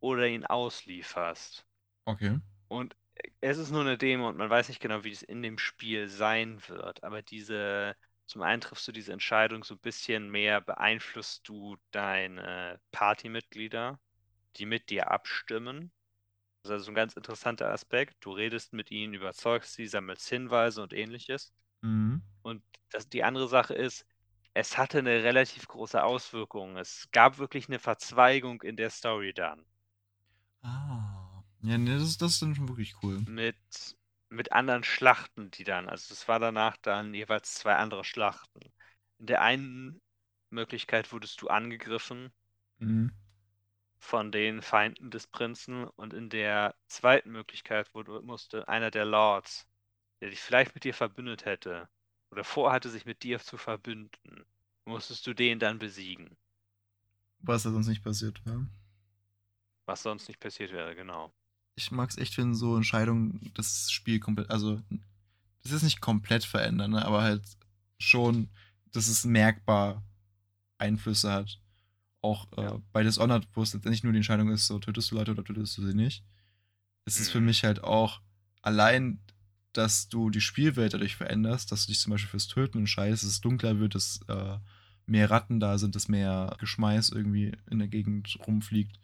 [0.00, 1.64] oder ihn auslieferst.
[2.06, 2.40] Okay.
[2.68, 2.96] Und
[3.40, 6.08] es ist nur eine Demo und man weiß nicht genau, wie es in dem Spiel
[6.08, 7.02] sein wird.
[7.04, 7.96] Aber diese,
[8.26, 14.00] zum einen triffst du diese Entscheidung so ein bisschen mehr, beeinflusst du deine Partymitglieder,
[14.56, 15.92] die mit dir abstimmen.
[16.62, 18.16] Das ist also ein ganz interessanter Aspekt.
[18.20, 21.52] Du redest mit ihnen, überzeugst sie, sammelst Hinweise und ähnliches.
[21.82, 22.20] Mhm.
[22.42, 24.06] Und das, die andere Sache ist,
[24.54, 26.76] es hatte eine relativ große Auswirkung.
[26.78, 29.64] Es gab wirklich eine Verzweigung in der Story dann.
[30.62, 31.42] Ah.
[31.62, 33.26] Ja, nee, das, ist- das ist dann schon wirklich cool.
[33.26, 33.56] mit,
[34.28, 38.60] mit anderen Schlachten, die dann, also es war danach dann jeweils zwei andere Schlachten.
[39.18, 40.00] In der einen
[40.50, 42.32] Möglichkeit wurdest du angegriffen
[42.80, 43.10] Mhm.
[44.00, 49.68] Von den Feinden des Prinzen und in der zweiten Möglichkeit wurde, musste einer der Lords,
[50.20, 51.88] der dich vielleicht mit dir verbündet hätte
[52.30, 54.44] oder vorhatte, sich mit dir zu verbünden,
[54.86, 56.36] musstest du den dann besiegen,
[57.42, 58.66] Was da sonst nicht passiert war.
[59.86, 61.34] was sonst nicht passiert wäre, genau.
[61.76, 64.80] Ich mag es echt, wenn so Entscheidungen das Spiel komplett, also
[65.62, 67.42] das ist nicht komplett verändern, ne, aber halt
[67.98, 68.50] schon,
[68.92, 70.02] dass es merkbar
[70.78, 71.60] Einflüsse hat.
[72.22, 72.80] Auch äh, Ja.
[72.92, 75.78] bei Dishonored, wo es letztendlich nur die Entscheidung ist, so tötest du Leute oder tötest
[75.78, 76.24] du sie nicht.
[77.04, 77.46] Es ist für Mhm.
[77.46, 78.20] mich halt auch
[78.62, 79.20] allein,
[79.72, 83.30] dass du die Spielwelt dadurch veränderst, dass du dich zum Beispiel fürs Töten entscheidest, dass
[83.30, 84.58] es dunkler wird, dass äh,
[85.06, 88.98] mehr Ratten da sind, dass mehr Geschmeiß irgendwie in der Gegend rumfliegt,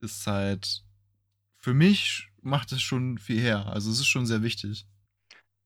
[0.00, 0.84] ist halt
[1.58, 3.66] für mich macht es schon viel her.
[3.66, 4.86] Also es ist schon sehr wichtig.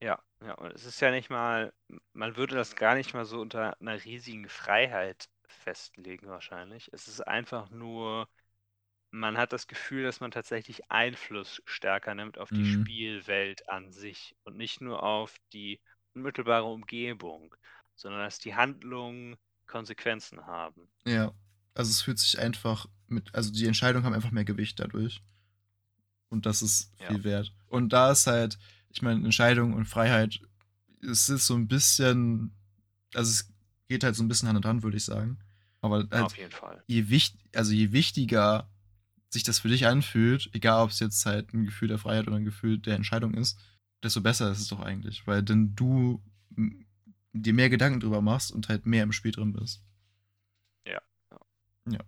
[0.01, 1.73] Ja, ja, und es ist ja nicht mal,
[2.13, 6.91] man würde das gar nicht mal so unter einer riesigen Freiheit festlegen wahrscheinlich.
[6.93, 8.29] Es ist einfach nur,
[9.13, 12.65] man hat das Gefühl, dass man tatsächlich Einfluss stärker nimmt auf die Mhm.
[12.65, 15.81] Spielwelt an sich und nicht nur auf die
[16.15, 17.55] unmittelbare Umgebung,
[17.97, 19.37] sondern dass die Handlungen
[19.67, 20.91] Konsequenzen haben.
[21.07, 21.33] Ja.
[21.75, 25.23] Also es fühlt sich einfach mit, also die Entscheidungen haben einfach mehr Gewicht dadurch.
[26.29, 27.15] Und das ist Ja.
[27.15, 27.53] viel wert.
[27.69, 28.59] Und da ist halt,
[28.91, 30.41] ich meine, Entscheidung und Freiheit,
[31.03, 32.53] es ist so ein bisschen,
[33.15, 33.49] also es
[33.89, 35.39] geht halt so ein bisschen Hand in Hand, würde ich sagen.
[35.85, 36.83] Aber halt, Auf jeden Fall.
[36.87, 38.69] je, wicht, also je wichtiger
[39.31, 42.37] sich das für dich anfühlt, egal ob es jetzt halt ein Gefühl der Freiheit oder
[42.37, 43.59] ein Gefühl der Entscheidung ist,
[44.03, 45.27] desto besser ist es doch eigentlich.
[45.27, 46.23] Weil denn du
[47.33, 49.83] dir mehr Gedanken drüber machst und halt mehr im Spiel drin bist.
[50.85, 51.01] Ja.
[51.91, 52.01] Ja.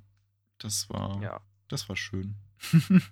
[0.59, 1.43] Das war, Ja.
[1.69, 2.37] das war schön.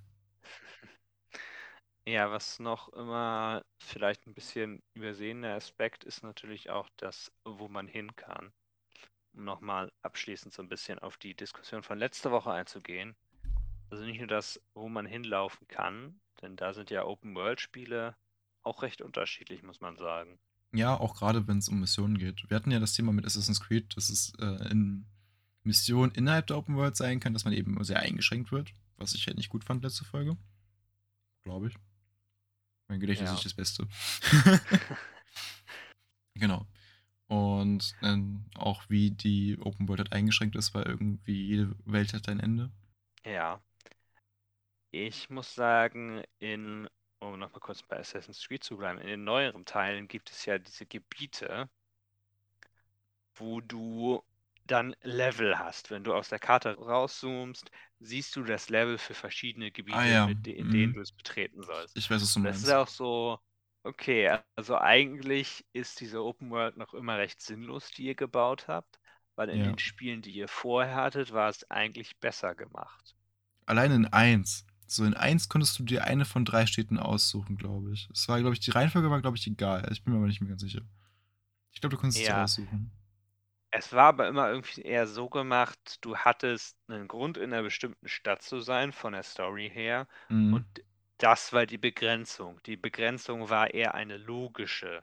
[2.07, 7.89] Ja, was noch immer vielleicht ein bisschen übersehener Aspekt ist natürlich auch das, wo man
[7.89, 8.53] hin kann.
[9.35, 13.17] Um nochmal abschließend so ein bisschen auf die Diskussion von letzter Woche einzugehen.
[13.91, 18.17] Also nicht nur das, wo man hinlaufen kann, denn da sind ja Open-World-Spiele
[18.63, 20.39] auch recht unterschiedlich, muss man sagen.
[20.73, 22.49] Ja, auch gerade wenn es um Missionen geht.
[22.49, 25.07] Wir hatten ja das Thema mit Assassin's Creed, dass es äh, in
[25.63, 29.27] Missionen innerhalb der Open World sein kann, dass man eben sehr eingeschränkt wird, was ich
[29.27, 30.37] halt nicht gut fand letzte Folge.
[31.45, 31.75] Glaube ich.
[32.89, 33.35] Mein Gedächtnis Ja.
[33.35, 33.87] ist nicht das Beste.
[36.35, 36.67] genau.
[37.29, 42.29] Und ähm, auch wie die Open World halt eingeschränkt ist, weil irgendwie jede Welt hat
[42.29, 42.71] ein Ende.
[43.25, 43.61] Ja.
[44.93, 49.67] Ich muss sagen, in, um nochmal kurz bei Assassin's Creed zu bleiben, in den neueren
[49.67, 51.69] Teilen gibt es ja diese Gebiete,
[53.37, 54.23] wo du
[54.67, 55.91] dann Level hast.
[55.91, 57.71] Wenn du aus der Karte rauszoomst,
[58.01, 60.95] siehst du das Level für verschiedene Gebiete, Ah ja, in denen mhm.
[60.95, 61.97] du es betreten sollst.
[61.97, 62.65] Ich weiß, was du Und das meinst.
[62.65, 63.39] ist auch so,
[63.85, 68.99] okay, also eigentlich ist diese Open World noch immer recht sinnlos, die ihr gebaut habt,
[69.37, 69.65] weil in Ja.
[69.65, 73.15] den Spielen, die ihr vorher hattet, war es eigentlich besser gemacht.
[73.69, 74.67] Allein in 1.
[74.87, 78.09] So in 1 konntest du dir eine von drei Städten aussuchen, glaube ich.
[78.13, 79.89] Es war, glaube ich, die Reihenfolge war, glaube ich, egal.
[79.91, 80.83] Ich bin mir aber nicht mehr ganz sicher.
[81.73, 82.39] Ich glaube, du konntest es dir Ja.
[82.39, 82.93] aussuchen.
[83.73, 88.09] Es war aber immer irgendwie eher so gemacht, du hattest einen Grund, in einer bestimmten
[88.09, 90.65] Stadt zu sein, von der Story her, Mhm.
[90.65, 90.67] und
[91.25, 92.63] das war die Begrenzung.
[92.65, 95.03] Die Begrenzung war eher eine logische.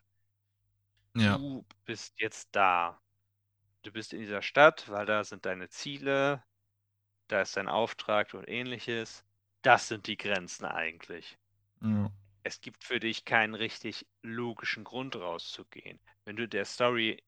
[1.15, 1.37] ja.
[1.37, 3.01] Du bist jetzt da.
[3.83, 6.43] Du bist in dieser Stadt, weil da sind deine Ziele,
[7.29, 9.25] da ist dein Auftrag und ähnliches.
[9.63, 11.39] Das sind die Grenzen eigentlich.
[11.81, 12.11] ja.
[12.43, 15.99] Es gibt für dich keinen richtig logischen Grund rauszugehen.
[16.23, 17.23] Wenn du der Story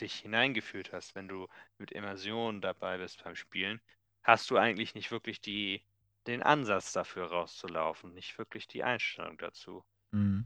[0.00, 1.48] dich hineingeführt hast, wenn du
[1.78, 3.80] mit Immersion dabei bist beim Spielen,
[4.22, 5.84] hast du eigentlich nicht wirklich die,
[6.26, 9.84] den Ansatz dafür rauszulaufen, nicht wirklich die Einstellung dazu.
[10.12, 10.44] Mhm.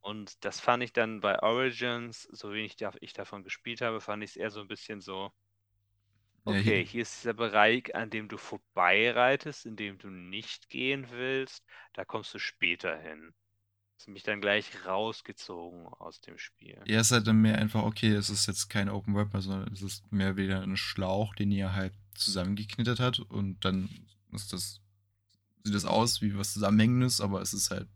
[0.00, 4.30] Und das fand ich dann bei Origins, so wenig ich davon gespielt habe, fand ich
[4.30, 5.32] es eher so ein bisschen so,
[6.44, 11.64] okay, hier- ist dieser Bereich, an dem du vorbeireitest, in dem du nicht gehen willst,
[11.92, 13.34] da kommst du später hin.
[13.96, 16.80] Das hat mich dann gleich rausgezogen aus dem Spiel.
[16.86, 19.72] Ja, es ist halt dann mehr einfach, okay, es ist jetzt kein Open mehr, sondern
[19.72, 23.88] es ist mehr wieder ein Schlauch, den ihr halt zusammengeknittert hat und dann
[24.32, 24.80] ist das,
[25.66, 27.88] sieht das aus wie was Zusammenhängendes, aber es ist halt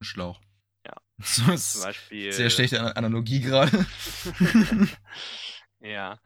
[0.00, 0.40] ein Schlauch.
[0.86, 0.94] Ja.
[1.22, 2.32] So Zum ist Beispiel.
[2.32, 3.86] sehr schlechte Ana- Analogie gerade.
[5.80, 6.20] ja.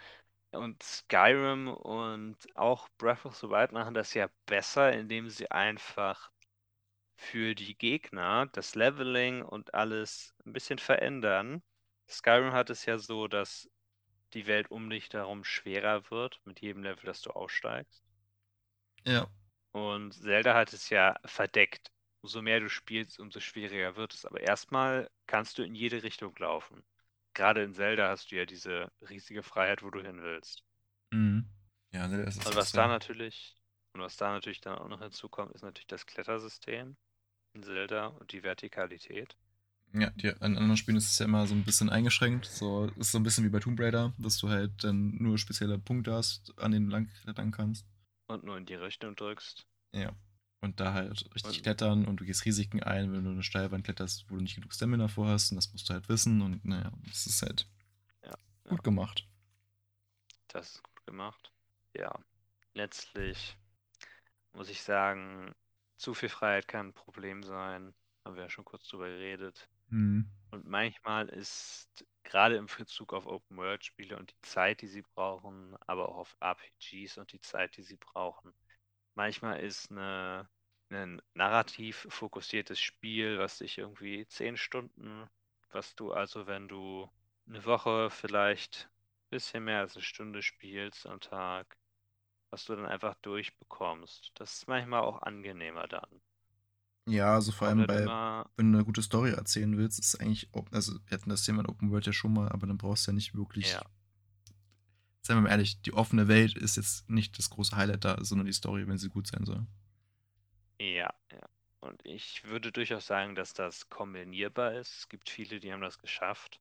[0.53, 6.31] Und Skyrim und auch Breath of the Wild machen das ja besser, indem sie einfach
[7.17, 11.63] für die Gegner das Leveling und alles ein bisschen verändern.
[12.11, 13.71] Skyrim hat es ja so, dass
[14.35, 18.05] die Welt um dich darum schwerer wird mit jedem Level, das du aufsteigst.
[19.05, 19.31] ja.
[19.73, 21.91] Und Zelda hat es ja verdeckt.
[22.23, 24.25] Umso mehr du spielst, umso schwieriger wird es.
[24.25, 26.85] Aber erstmal kannst du in jede Richtung laufen.
[27.35, 30.63] Gerade in Zelda hast du ja diese riesige Freiheit, wo du hin willst.
[31.13, 31.45] Mhm.
[31.93, 33.57] Ja, ne, das ist Und was da natürlich,
[33.95, 36.97] und was da natürlich dann auch noch hinzukommt, ist natürlich das Klettersystem
[37.55, 39.37] in Zelda und die Vertikalität.
[39.93, 42.47] Ja, die, an anderen Spielen ist es ja immer so ein bisschen eingeschränkt.
[42.47, 45.79] So ist so ein bisschen wie bei Tomb Raider, dass du halt dann nur spezielle
[45.79, 47.85] Punkte hast, an denen du lang klettern kannst.
[48.31, 49.67] Und nur in die Richtung drückst.
[49.93, 50.15] Ja.
[50.61, 53.85] Und da halt richtig Und- klettern und du gehst Risiken ein, wenn du eine Steilwand
[53.85, 55.51] kletterst, wo du nicht genug Stamina vor hast.
[55.51, 56.43] Und das musst du halt wissen.
[56.43, 57.67] Und naja, das ist halt
[58.25, 58.35] Ja,
[58.65, 58.83] gut ja.
[58.83, 59.27] gemacht.
[60.49, 61.53] Das ist gut gemacht.
[61.95, 62.19] Ja,
[62.75, 63.57] letztlich
[64.53, 65.55] muss ich sagen,
[65.97, 67.95] zu viel Freiheit kann ein Problem sein.
[68.25, 69.69] Haben wir ja schon kurz drüber geredet.
[69.89, 70.31] Mhm.
[70.51, 76.09] Und manchmal ist gerade im Bezug auf Open-World-Spiele und die Zeit, die sie brauchen, aber
[76.09, 78.53] auch auf RPGs und die Zeit, die sie brauchen,
[79.15, 80.49] manchmal ist eine,
[80.91, 85.29] ein narrativ fokussiertes Spiel, was dich irgendwie zehn Stunden,
[85.71, 87.11] was du also, wenn du
[87.49, 88.89] eine Woche vielleicht
[89.27, 91.77] ein bisschen mehr als eine Stunde spielst am Tag,
[92.51, 94.33] was du dann einfach durchbekommst.
[94.35, 96.23] Das ist manchmal auch angenehmer dann.
[97.07, 98.15] Ja, also vor allem bei,
[98.57, 101.67] wenn du eine gute Story erzählen willst, ist eigentlich, also wir hatten das Thema in
[101.69, 103.83] Open World ja schon mal, aber dann brauchst du ja nicht wirklich, Ja.
[105.23, 108.47] seien wir mal ehrlich, die offene Welt ist jetzt nicht das große Highlight da, sondern
[108.47, 109.67] die Story, wenn sie gut sein soll.
[110.81, 111.49] Ja, ja.
[111.81, 114.99] Und ich würde durchaus sagen, dass das kombinierbar ist.
[114.99, 116.61] Es gibt viele, die haben das geschafft.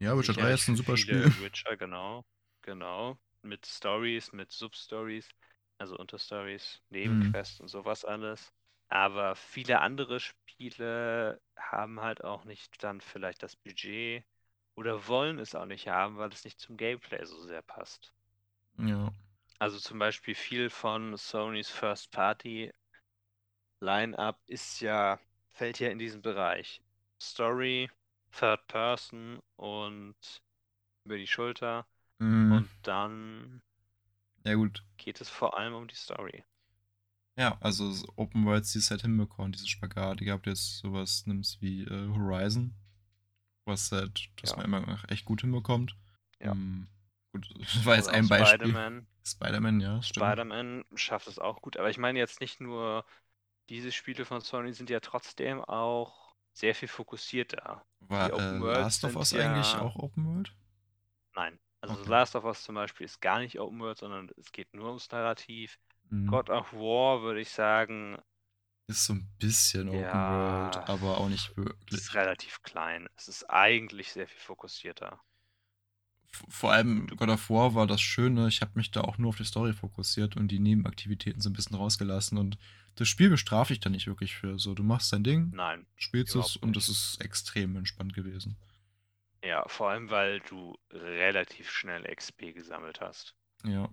[0.00, 1.24] Ja, Witcher 3 Sicherlich ist ein super Spiel.
[1.36, 2.24] Witcher, genau.
[2.62, 3.18] Genau.
[3.42, 5.28] Mit Stories, mit Substories,
[5.78, 7.34] also Unterstories, Mhm.
[7.34, 8.52] Nebenquests und sowas alles.
[8.90, 14.24] Aber viele andere Spiele haben halt auch nicht dann vielleicht das Budget
[14.74, 18.12] oder wollen es auch nicht haben, weil es nicht zum Gameplay so sehr passt.
[18.78, 19.12] Ja.
[19.60, 22.72] Also zum Beispiel viel von Sonys First Party
[23.80, 25.18] Line-up ist ja,
[25.50, 26.80] fällt ja in diesen Bereich.
[27.20, 27.90] Story,
[28.32, 30.16] Third Person und
[31.04, 31.86] über die Schulter.
[32.18, 32.52] Mhm.
[32.52, 33.62] Und dann
[34.44, 34.82] ja, gut.
[34.98, 36.44] geht es vor allem um die Story.
[37.38, 40.20] Ja, also so Open Worlds, die es halt hinbekommen, diese Spagat.
[40.20, 42.74] Ihr habt jetzt sowas nimmst wie äh, Horizon,
[43.64, 44.56] was halt, das Ja.
[44.56, 45.96] man immer noch echt gut hinbekommt.
[46.40, 46.50] Ja.
[46.52, 46.88] Ähm,
[47.32, 48.58] gut, das war jetzt auch ein Beispiel.
[48.68, 49.06] Spider-Man.
[49.24, 50.26] Spider-Man, ja, stimmt.
[50.26, 53.04] Spider-Man schafft es auch gut, aber ich meine jetzt nicht nur,
[53.68, 57.84] diese Spiele von Sony sind ja trotzdem auch sehr viel fokussierter.
[58.00, 60.52] War äh, Last of Us ja- eigentlich auch Open World?
[61.36, 61.60] Nein.
[61.80, 62.08] Also Okay.
[62.10, 65.08] Last of Us zum Beispiel ist gar nicht Open World, sondern es geht nur ums
[65.12, 65.78] Narrativ.
[66.10, 66.26] Mhm.
[66.28, 68.18] God of War würde ich sagen,
[68.86, 70.30] Ist so ein bisschen Open Ja.
[70.30, 72.14] World, aber auch nicht ist wirklich.
[72.14, 73.08] relativ klein.
[73.16, 75.20] Es ist eigentlich sehr viel fokussierter.
[76.48, 79.36] Vor allem God of War war das Schöne, ich habe mich da auch nur auf
[79.36, 82.58] die Story fokussiert und die Nebenaktivitäten so ein bisschen rausgelassen und
[82.96, 84.58] das Spiel bestraft dich da nicht wirklich für.
[84.58, 85.86] So, du machst dein Ding, Nein.
[85.96, 88.56] spielst es und es ist extrem entspannt gewesen.
[89.42, 93.34] Ja, vor allem, weil du relativ schnell XP gesammelt hast.
[93.64, 93.88] Ja.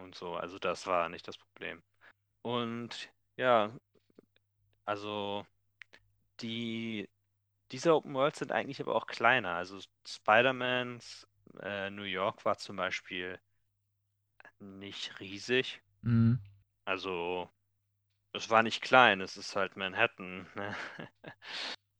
[0.00, 0.34] Und so.
[0.34, 1.82] Also das war nicht das Problem.
[2.42, 3.72] Und ja,
[4.84, 5.46] also
[6.40, 7.08] die
[7.72, 9.54] diese Open Worlds sind eigentlich aber auch kleiner.
[9.54, 11.26] Also Spider-Man's
[11.62, 13.38] äh, New York war zum Beispiel
[14.58, 15.80] nicht riesig.
[16.02, 16.40] Mhm.
[16.84, 17.50] Also
[18.32, 20.48] es war nicht klein, es ist halt Manhattan.
[20.54, 20.76] Ne?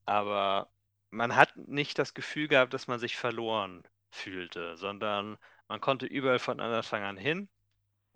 [0.06, 0.72] Aber
[1.10, 6.38] man hat nicht das Gefühl gehabt, dass man sich verloren fühlte, sondern man konnte überall
[6.38, 7.48] von Anfang an hin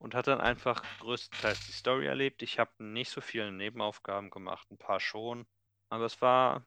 [0.05, 2.43] und hat dann einfach größtenteils die Story erlebt.
[2.43, 5.47] Ich habe nicht so viele Nebenaufgaben gemacht, ein paar schon,
[5.89, 6.66] aber es war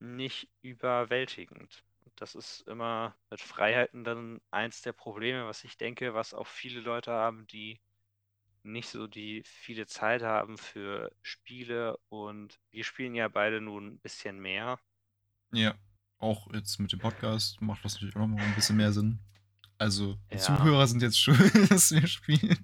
[0.00, 1.82] nicht überwältigend.
[2.16, 6.80] Das ist immer mit Freiheiten dann eins der Probleme, was ich denke, was auch viele
[6.80, 7.80] Leute haben, die
[8.64, 13.98] nicht so die viele Zeit haben für Spiele und wir spielen ja beide nun ein
[13.98, 14.78] bisschen mehr.
[15.52, 15.74] Ja.
[16.18, 19.20] Auch jetzt mit dem Podcast macht das natürlich auch noch mal ein bisschen mehr Sinn.
[19.78, 20.38] Also, Ja.
[20.38, 21.38] Zuhörer sind jetzt schuld,
[21.70, 22.58] dass wir spielen.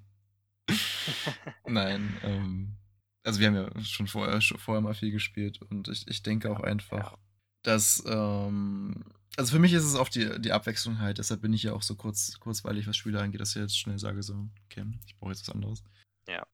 [1.67, 2.77] Nein, ähm,
[3.23, 6.51] also wir haben ja schon vorher, schon vorher mal viel gespielt und ich, ich denke
[6.51, 7.19] auch einfach, Ja.
[7.63, 9.05] dass, ähm,
[9.37, 11.83] also für mich ist es auch die, die Abwechslung halt, deshalb bin ich ja auch
[11.83, 15.31] so kurz, kurzweilig, was Spiele angeht, dass ich jetzt schnell sage, so, okay, ich brauche
[15.33, 15.83] jetzt was anderes.
[16.29, 16.47] Ja.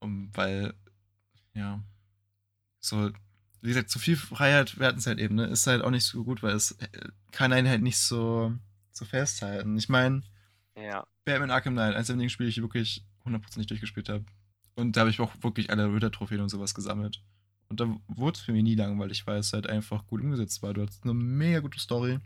[0.00, 0.74] Um, weil,
[1.54, 1.82] ja,
[2.80, 3.10] so,
[3.60, 6.04] wie gesagt, zu viel Freiheit, wir hatten es halt eben, ne, ist halt auch nicht
[6.04, 6.88] so gut, weil es äh,
[7.32, 8.54] kann einen halt nicht so,
[8.92, 9.76] so festhalten.
[9.76, 10.22] Ich meine,
[10.76, 14.24] Ja, Batman Arkham Knight, eins der wenigen Spiele, die ich wirklich hundertprozentig durchgespielt habe.
[14.74, 17.22] Und da habe ich auch wirklich alle Ritter-Trophäen und sowas gesammelt.
[17.68, 20.74] Und da wurde es für mich nie langweilig, weil es halt einfach gut umgesetzt war.
[20.74, 22.18] Du hattest eine mega gute Story.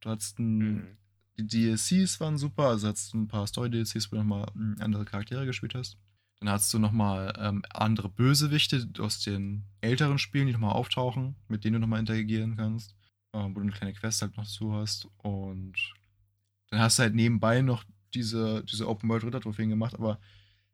[0.00, 0.96] Du hattest ein, mhm.
[1.38, 5.46] die DLCs waren super, also hattest ein paar Story-DLCs, wo du nochmal mm, andere Charaktere
[5.46, 5.96] gespielt hast.
[6.40, 11.64] Dann hattest du nochmal ähm, andere Bösewichte aus den älteren Spielen, die nochmal auftauchen, mit
[11.64, 12.96] denen du nochmal interagieren kannst,
[13.32, 15.08] ähm, wo du eine kleine Quest halt noch dazu hast.
[15.18, 15.76] Und
[16.72, 17.84] dann hast du halt nebenbei noch
[18.14, 20.18] diese, diese Open World Ritter Trophäen gemacht, aber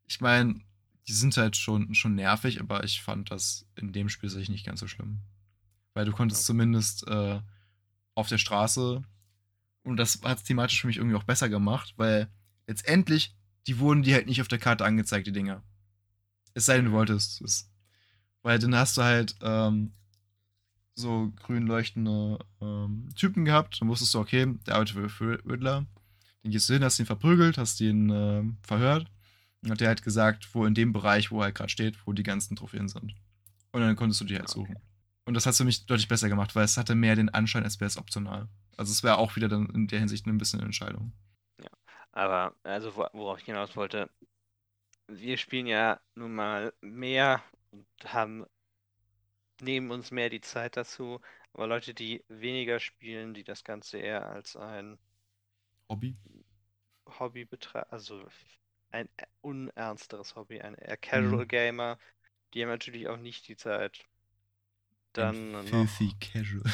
[0.06, 0.60] ich meine,
[1.08, 4.64] die sind halt schon, schon nervig, aber ich fand das in dem Spiel sicherlich nicht
[4.64, 5.22] ganz so schlimm.
[5.94, 6.46] Weil du konntest Okay.
[6.46, 7.40] zumindest äh,
[8.14, 9.02] auf der Straße,
[9.82, 12.28] und das hat es thematisch für mich irgendwie auch besser gemacht, weil
[12.68, 13.34] letztendlich,
[13.66, 15.64] die wurden dir halt nicht auf der Karte angezeigt, die Dinger.
[16.54, 17.72] Es sei denn, du wolltest es.
[18.42, 19.94] Weil dann hast du halt ähm,
[20.98, 23.80] so grün leuchtende ähm, Typen gehabt.
[23.80, 25.86] Dann wusstest du, okay, der arbeitet für, Riddler.
[26.42, 29.06] Dann gehst du hin, hast ihn verprügelt, hast ihn ähm, verhört.
[29.62, 32.12] Und hat der halt gesagt, wo in dem Bereich, wo er halt gerade steht, wo
[32.12, 33.14] die ganzen Trophäen sind.
[33.72, 34.50] Und dann konntest du die halt Okay.
[34.50, 34.80] suchen.
[35.24, 37.80] Und das hat für mich deutlich besser gemacht, weil es hatte mehr den Anschein, als
[37.80, 38.48] wäre es optional.
[38.76, 41.12] Also es wäre auch wieder dann in der Hinsicht ein bisschen eine Entscheidung.
[42.12, 44.10] Aber also wo- worauf ich hinaus wollte,
[45.08, 48.46] wir spielen ja nun mal mehr und haben
[49.60, 51.20] nehmen uns mehr die Zeit dazu,
[51.52, 54.98] aber Leute, die weniger spielen, die das Ganze eher als ein
[55.88, 56.16] Hobby?
[57.18, 58.24] Hobby betreiben, also
[58.92, 61.46] ein äh, unernsteres Hobby, ein eher Casual Mhm.
[61.46, 61.98] Gamer,
[62.54, 64.04] die haben natürlich auch nicht die Zeit.
[65.12, 66.62] Dann Ein noch, filthy Casual.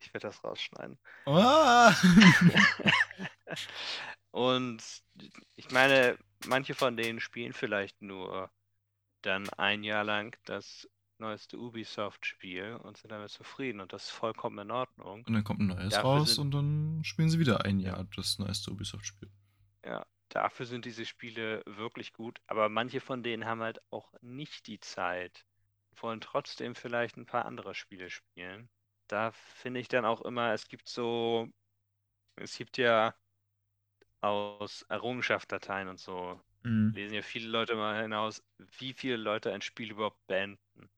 [0.00, 0.98] ich werde das rausschneiden.
[1.26, 1.94] Ah!
[4.30, 4.82] Und
[5.56, 8.50] ich meine, manche von denen spielen vielleicht nur
[9.22, 10.88] dann ein Jahr lang das
[11.20, 15.26] neueste Ubisoft-Spiel und sind damit zufrieden und das ist vollkommen in Ordnung.
[15.26, 18.04] und dann kommt ein neues Dafür raus sind- und dann spielen sie wieder ein Jahr
[18.16, 19.30] das neueste Ubisoft-Spiel.
[20.30, 24.80] Dafür sind diese Spiele wirklich gut, aber manche von denen haben halt auch nicht die
[24.80, 25.44] Zeit,
[25.96, 28.70] wollen trotzdem vielleicht ein paar andere Spiele spielen.
[29.08, 31.48] da finde ich dann auch immer, es gibt so,
[32.36, 33.14] es gibt ja
[34.20, 36.92] aus Errungenschaftsdateien und so, Mhm.
[36.92, 38.42] lesen ja viele Leute mal hinaus,
[38.78, 40.90] wie viele Leute ein Spiel überhaupt beenden.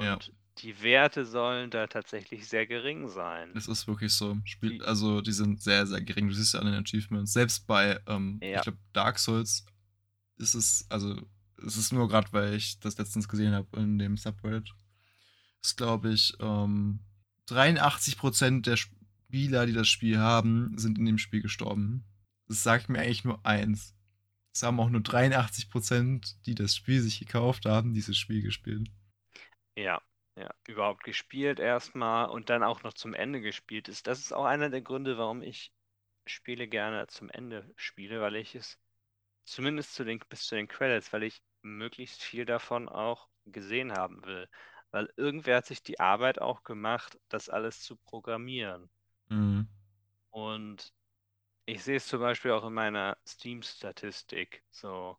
[0.00, 0.14] Ja.
[0.14, 3.50] Und die Werte sollen da tatsächlich sehr gering sein.
[3.54, 4.38] Das ist wirklich so.
[4.44, 6.28] Spiel, Die- also die sind sehr, sehr gering.
[6.28, 7.32] Du siehst ja an den Achievements.
[7.32, 8.56] Selbst bei, ähm, Ja.
[8.56, 9.66] ich glaube, Dark Souls
[10.38, 11.20] ist es, also
[11.66, 14.70] es ist nur gerade, weil ich das letztens gesehen habe in dem Subreddit.
[15.62, 17.00] Ist, glaube ich, ähm,
[17.48, 22.04] 83% der Spieler, die das Spiel haben, sind in dem Spiel gestorben.
[22.48, 23.94] Das sagt mir eigentlich nur eins.
[24.54, 28.90] Es haben auch nur 83%, die das Spiel sich gekauft haben, dieses Spiel gespielt.
[29.76, 30.02] Ja,
[30.36, 34.06] ja, überhaupt gespielt erstmal und dann auch noch zum Ende gespielt ist.
[34.06, 35.72] Das ist auch einer der Gründe, warum ich
[36.26, 38.78] Spiele gerne zum Ende spiele, weil ich es
[39.44, 44.24] zumindest zu den, bis zu den Credits, weil ich möglichst viel davon auch gesehen haben
[44.26, 44.48] will.
[44.92, 48.90] Weil irgendwer hat sich die Arbeit auch gemacht, das alles zu programmieren.
[49.30, 49.66] Mhm.
[50.30, 50.92] Und
[51.66, 54.64] ich sehe es zum Beispiel auch in meiner Steam-Statistik.
[54.70, 55.18] So,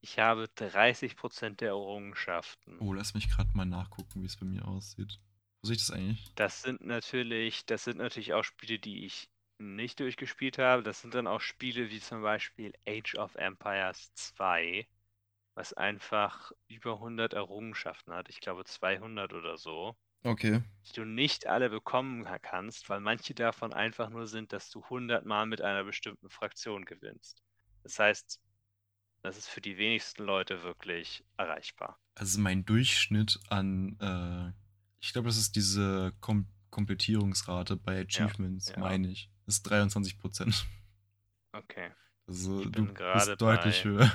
[0.00, 2.78] ich habe 30% der Errungenschaften.
[2.80, 5.20] Oh, lass mich gerade mal nachgucken, wie es bei mir aussieht.
[5.60, 6.34] Wo sehe ich das eigentlich?
[6.36, 10.82] Das sind natürlich, das sind natürlich auch Spiele, die ich nicht durchgespielt habe.
[10.82, 14.86] Das sind dann auch Spiele wie zum Beispiel Age of Empires 2,
[15.54, 18.28] was einfach über 100 Errungenschaften hat.
[18.28, 19.96] Ich glaube 200 oder so.
[20.22, 20.62] Okay.
[20.86, 25.24] Die du nicht alle bekommen kannst, weil manche davon einfach nur sind, dass du 100
[25.24, 27.42] Mal mit einer bestimmten Fraktion gewinnst.
[27.82, 28.40] Das heißt,
[29.28, 31.98] das ist für die wenigsten Leute wirklich erreichbar.
[32.14, 34.52] Also mein Durchschnitt an, äh,
[35.00, 38.78] ich glaube, das ist diese Kom Komplettierungsrate bei Achievements, ja.
[38.78, 39.30] meine ich.
[39.46, 40.66] Ist 23 Prozent.
[41.52, 41.90] Okay.
[42.26, 44.12] Also Ich du bin bist deutlich bei- höher.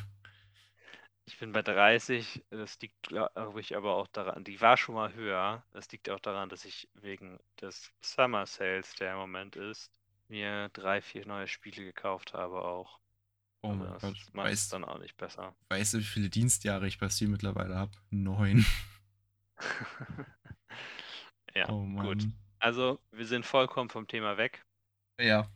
[1.26, 5.14] Ich bin bei 30, das liegt, glaube ich, aber auch daran, die war schon mal
[5.14, 5.66] höher.
[5.72, 9.90] Das liegt auch daran, dass ich wegen des Summer Sales, der im Moment ist,
[10.28, 13.00] mir drei, vier neue Spiele gekauft habe auch.
[13.64, 14.18] Oh mein das Gott.
[14.34, 15.56] macht es Weißt, dann auch nicht besser.
[15.70, 17.92] weißt du, wie viele Dienstjahre ich bei Steam mittlerweile habe?
[18.12, 18.66] Neun.
[21.56, 22.28] ja, oh gut.
[22.60, 24.66] Also, wir sind vollkommen vom Thema weg.
[25.20, 25.50] Ja.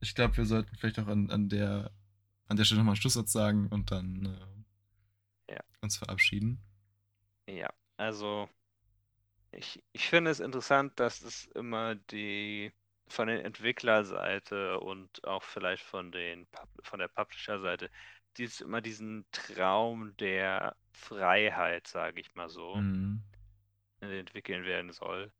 [0.00, 1.90] Ich glaube, wir sollten vielleicht auch an, an der
[2.46, 4.64] an der Stelle nochmal einen Schlusssatz sagen und dann
[5.48, 5.60] äh, Ja.
[5.82, 6.62] uns verabschieden.
[7.48, 8.48] Ja, also
[9.52, 12.72] ich, ich finde es interessant, dass es immer die
[13.12, 16.46] von der Entwicklerseite und auch vielleicht von den
[16.82, 17.90] von der Publisher-Seite,
[18.36, 23.22] die es immer diesen Traum der Freiheit, sage ich mal so, Mhm.
[24.00, 25.32] äh, entwickeln werden soll.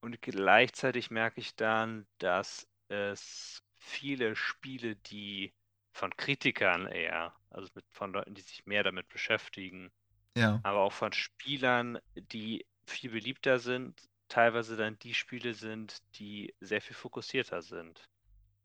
[0.00, 5.54] Und gleichzeitig merke ich dann, dass es viele Spiele, die
[5.94, 9.92] von Kritikern eher, also mit, von Leuten, die sich mehr damit beschäftigen,
[10.34, 10.62] Ja.
[10.62, 16.80] aber auch von Spielern, die viel beliebter sind, teilweise dann die Spiele sind, die sehr
[16.80, 18.08] viel fokussierter sind.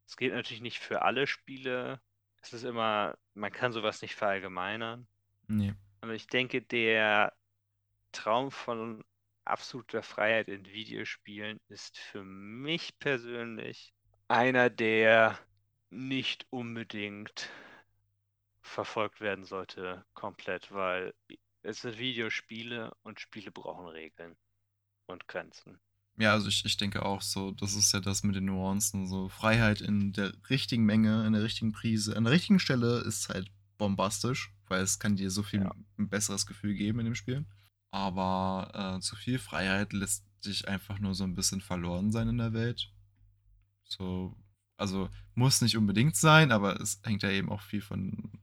[0.06, 2.00] Es gilt natürlich nicht für alle Spiele.
[2.40, 5.06] Es ist immer, man kann sowas nicht verallgemeinern.
[5.48, 5.74] Nee.
[6.00, 7.34] Aber ich denke, der
[8.12, 9.04] Traum von
[9.44, 13.92] absoluter Freiheit in Videospielen ist für mich persönlich
[14.28, 15.38] einer, der
[15.90, 17.50] nicht unbedingt
[18.60, 21.14] verfolgt werden sollte, komplett, weil
[21.62, 24.36] es sind Videospiele und Spiele brauchen Regeln
[25.06, 25.78] und Grenzen.
[26.18, 29.28] Ja, also ich, ich denke auch so, das ist ja das mit den Nuancen, so
[29.28, 33.50] Freiheit in der richtigen Menge, in der richtigen Prise, an der richtigen Stelle ist halt
[33.76, 35.74] bombastisch, weil es kann dir so viel Ja.
[35.98, 37.44] ein besseres Gefühl geben in dem Spiel.
[37.90, 42.38] Aber äh, zu viel Freiheit lässt dich einfach nur so ein bisschen verloren sein in
[42.38, 42.90] der Welt.
[43.84, 44.34] So,
[44.76, 48.40] also muss nicht unbedingt sein, aber es hängt ja eben auch viel von,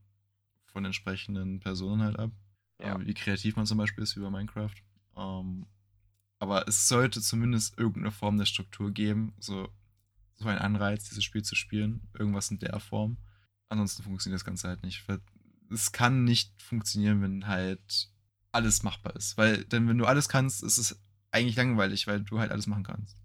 [0.66, 2.32] von entsprechenden Personen halt ab.
[2.80, 2.96] Ja.
[3.00, 4.76] Äh, wie kreativ man zum Beispiel ist wie bei Minecraft.
[5.18, 5.66] Ähm,
[6.44, 9.70] aber es sollte zumindest irgendeine Form der Struktur geben, so,
[10.36, 13.18] so ein Anreiz, dieses Spiel zu spielen, irgendwas in der Form.
[13.70, 15.04] Ansonsten funktioniert das Ganze halt nicht.
[15.72, 18.10] Es kann nicht funktionieren, wenn halt
[18.52, 19.38] alles machbar ist.
[19.38, 21.00] Weil, denn wenn du alles kannst, ist es
[21.32, 23.18] eigentlich langweilig, weil du halt alles machen kannst.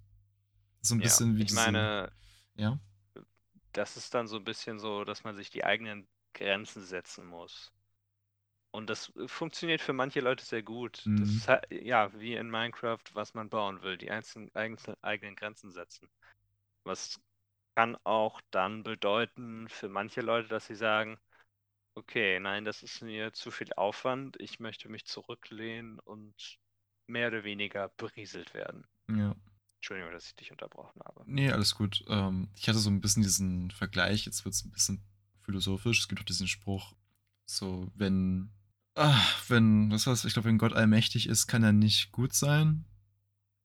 [0.83, 2.13] So ein Ja, bisschen wie ich meine,
[2.57, 2.81] Ja,
[3.73, 7.73] das ist dann so ein bisschen so, dass man sich die eigenen Grenzen setzen muss.
[8.71, 11.11] Und das äh, funktioniert für manche Leute sehr gut.
[11.17, 11.37] Das Mhm.
[11.37, 15.71] ist halt, ja, wie in Minecraft, was man bauen will, die einzelnen, einzelnen eigenen Grenzen
[15.73, 16.09] setzen.
[16.85, 17.21] Was
[17.77, 21.19] kann auch dann bedeuten für manche Leute, dass sie sagen,
[21.97, 26.59] okay, nein, das ist mir zu viel Aufwand, ich möchte mich zurücklehnen und
[27.09, 28.87] mehr oder weniger berieselt werden.
[29.09, 29.35] ja.
[29.79, 31.27] Entschuldigung, dass ich dich unterbrochen habe.
[31.27, 32.05] Nee, alles gut.
[32.09, 35.03] Ähm, ich hatte so ein bisschen diesen Vergleich, jetzt wird es ein bisschen
[35.43, 36.01] philosophisch.
[36.01, 36.95] Es gibt auch diesen Spruch,
[37.47, 38.51] so, wenn,
[38.99, 42.85] ah, wenn, was war's, ich glaube, wenn Gott allmächtig ist, kann er nicht gut sein.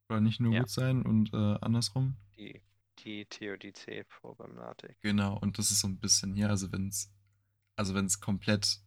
[0.10, 0.60] Oder nicht nur Ja.
[0.60, 2.16] gut sein und äh, andersrum.
[2.38, 2.62] Die,
[3.00, 4.98] die Theodizee-Problematik.
[5.02, 7.12] Genau, und das ist so ein bisschen hier, also wenn es
[7.78, 8.80] also wenn es komplett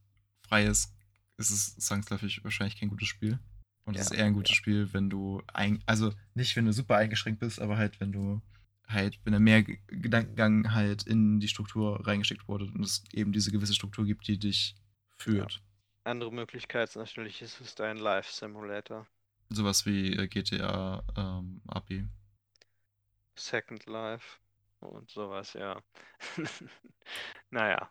[0.48, 0.94] frei ist,
[1.38, 3.40] ist es zwangsläufig wahrscheinlich kein gutes Spiel.
[3.84, 6.72] Und es Ja, ist eher ein gutes Spiel, wenn du ein, also nicht wenn du
[6.72, 8.42] super eingeschränkt bist, aber halt wenn du
[8.88, 13.52] halt, wenn da mehr Gedankengang halt in die Struktur reingesteckt wurde und es eben diese
[13.52, 14.76] gewisse Struktur gibt, die dich
[15.16, 15.62] führt.
[16.06, 19.06] Andere Möglichkeit ist natürlich, ist es dein Live-Simulator.
[19.50, 22.06] Sowas wie äh, GTA ähm, API.
[23.36, 24.40] Second Life
[24.80, 25.80] und sowas, ja.
[27.50, 27.90] naja,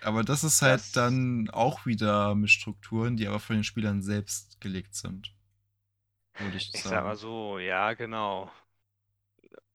[0.00, 4.00] Aber das ist halt Das- dann auch wieder mit Strukturen, die aber von den Spielern
[4.00, 5.34] selbst gelegt sind.
[6.38, 6.86] Würde ich, ich sagen.
[6.86, 8.50] sag mal so, ja, genau.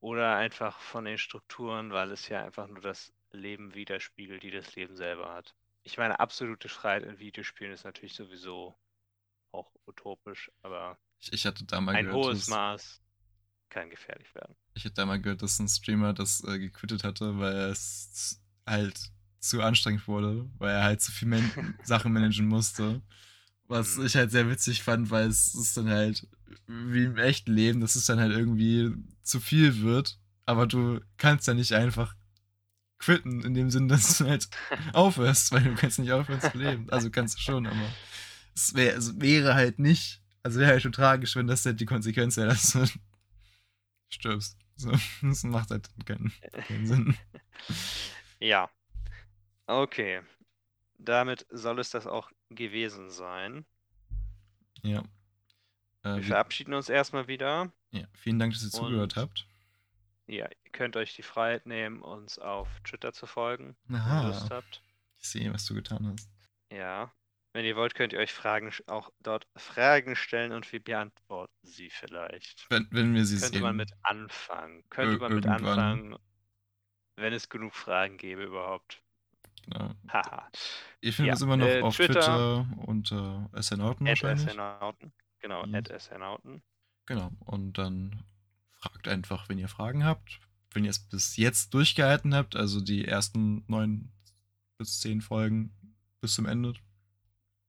[0.02, 4.76] Oder einfach von den Strukturen, weil es ja einfach nur das Leben widerspiegelt, die das
[4.76, 5.56] Leben selber hat.
[5.84, 8.76] Ich meine, absolute Freiheit in Videospielen ist natürlich sowieso
[9.52, 13.02] auch utopisch, aber Ich, ich hatte da mal ein gehört, hohes Maß
[13.70, 14.56] kann gefährlich werden.
[14.74, 19.12] ich hatte da mal gehört, dass ein Streamer das äh, gequittet hatte, weil es halt
[19.40, 21.52] zu anstrengend wurde, weil er halt zu viel man
[21.84, 23.02] Sachen managen musste.
[23.68, 24.06] Was Mhm.
[24.06, 26.28] ich halt sehr witzig fand, weil es ist dann halt
[26.68, 28.94] wie im echten Leben, dass es dann halt irgendwie
[29.24, 32.16] zu viel wird, aber du kannst ja nicht einfach
[33.02, 34.48] quitten, in dem Sinn, dass du halt
[34.94, 36.90] aufhörst, weil du kannst nicht aufhören zu leben.
[36.90, 37.90] Also kannst du schon, aber
[38.56, 41.86] es, wär, es wäre halt nicht, also wäre halt schon tragisch, wenn das halt die
[41.86, 42.86] Konsequenz wäre, dass du
[44.10, 44.58] stirbst.
[44.76, 44.92] So,
[45.22, 46.32] das macht halt keinen,
[46.68, 47.18] keinen Sinn.
[48.40, 48.70] Ja.
[49.68, 50.22] Okay.
[50.98, 53.66] Damit soll es das auch gewesen sein.
[54.84, 55.04] Ja.
[56.04, 57.72] Äh, Wir verabschieden uns erstmal wieder.
[57.92, 58.06] ja.
[58.14, 59.48] Vielen Dank, dass ihr zugehört Und- habt.
[60.28, 64.28] Ja, ihr könnt euch die Freiheit nehmen, uns auf Twitter zu folgen, wenn ihr Aha,
[64.28, 64.82] Lust habt.
[65.18, 66.30] ich sehe, was du getan hast.
[66.72, 67.12] Ja.
[67.54, 71.90] Wenn ihr wollt, könnt ihr euch Fragen auch dort Fragen stellen und wir beantworten sie
[71.90, 72.66] vielleicht.
[72.70, 73.62] Wenn, wenn wir sie Könnte sehen.
[73.64, 74.86] man mit anfangen.
[74.90, 75.80] Könnte Ir- man mit irgendwann.
[75.80, 76.16] anfangen,
[77.18, 79.02] wenn es genug Fragen gäbe überhaupt.
[79.66, 79.94] Genau.
[80.08, 80.50] Haha.
[81.02, 82.14] Ihr findet Ja, uns immer noch äh, auf Twitter.
[82.22, 84.50] Twitter unter SNauten At wahrscheinlich.
[84.50, 85.12] SNauten.
[85.42, 85.84] Genau, Mhm.
[86.00, 86.64] SNauten.
[87.06, 87.32] Genau.
[87.42, 88.24] Und dann
[88.80, 90.40] fragt einfach, wenn ihr Fragen habt.
[90.74, 94.12] Wenn ihr es bis jetzt durchgehalten habt, also die ersten neun
[94.78, 95.74] bis zehn Folgen
[96.22, 96.74] bis zum Ende.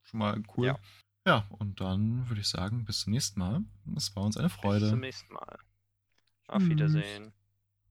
[0.03, 0.67] Schon mal cool.
[0.67, 0.79] Ja.
[1.27, 3.63] Ja, und dann würde ich sagen, bis zum nächsten Mal.
[3.97, 4.89] Es war uns eine Bis Freude.
[4.89, 5.59] zum nächsten Mal.
[6.49, 6.63] Auf.
[6.65, 7.33] Wiedersehen.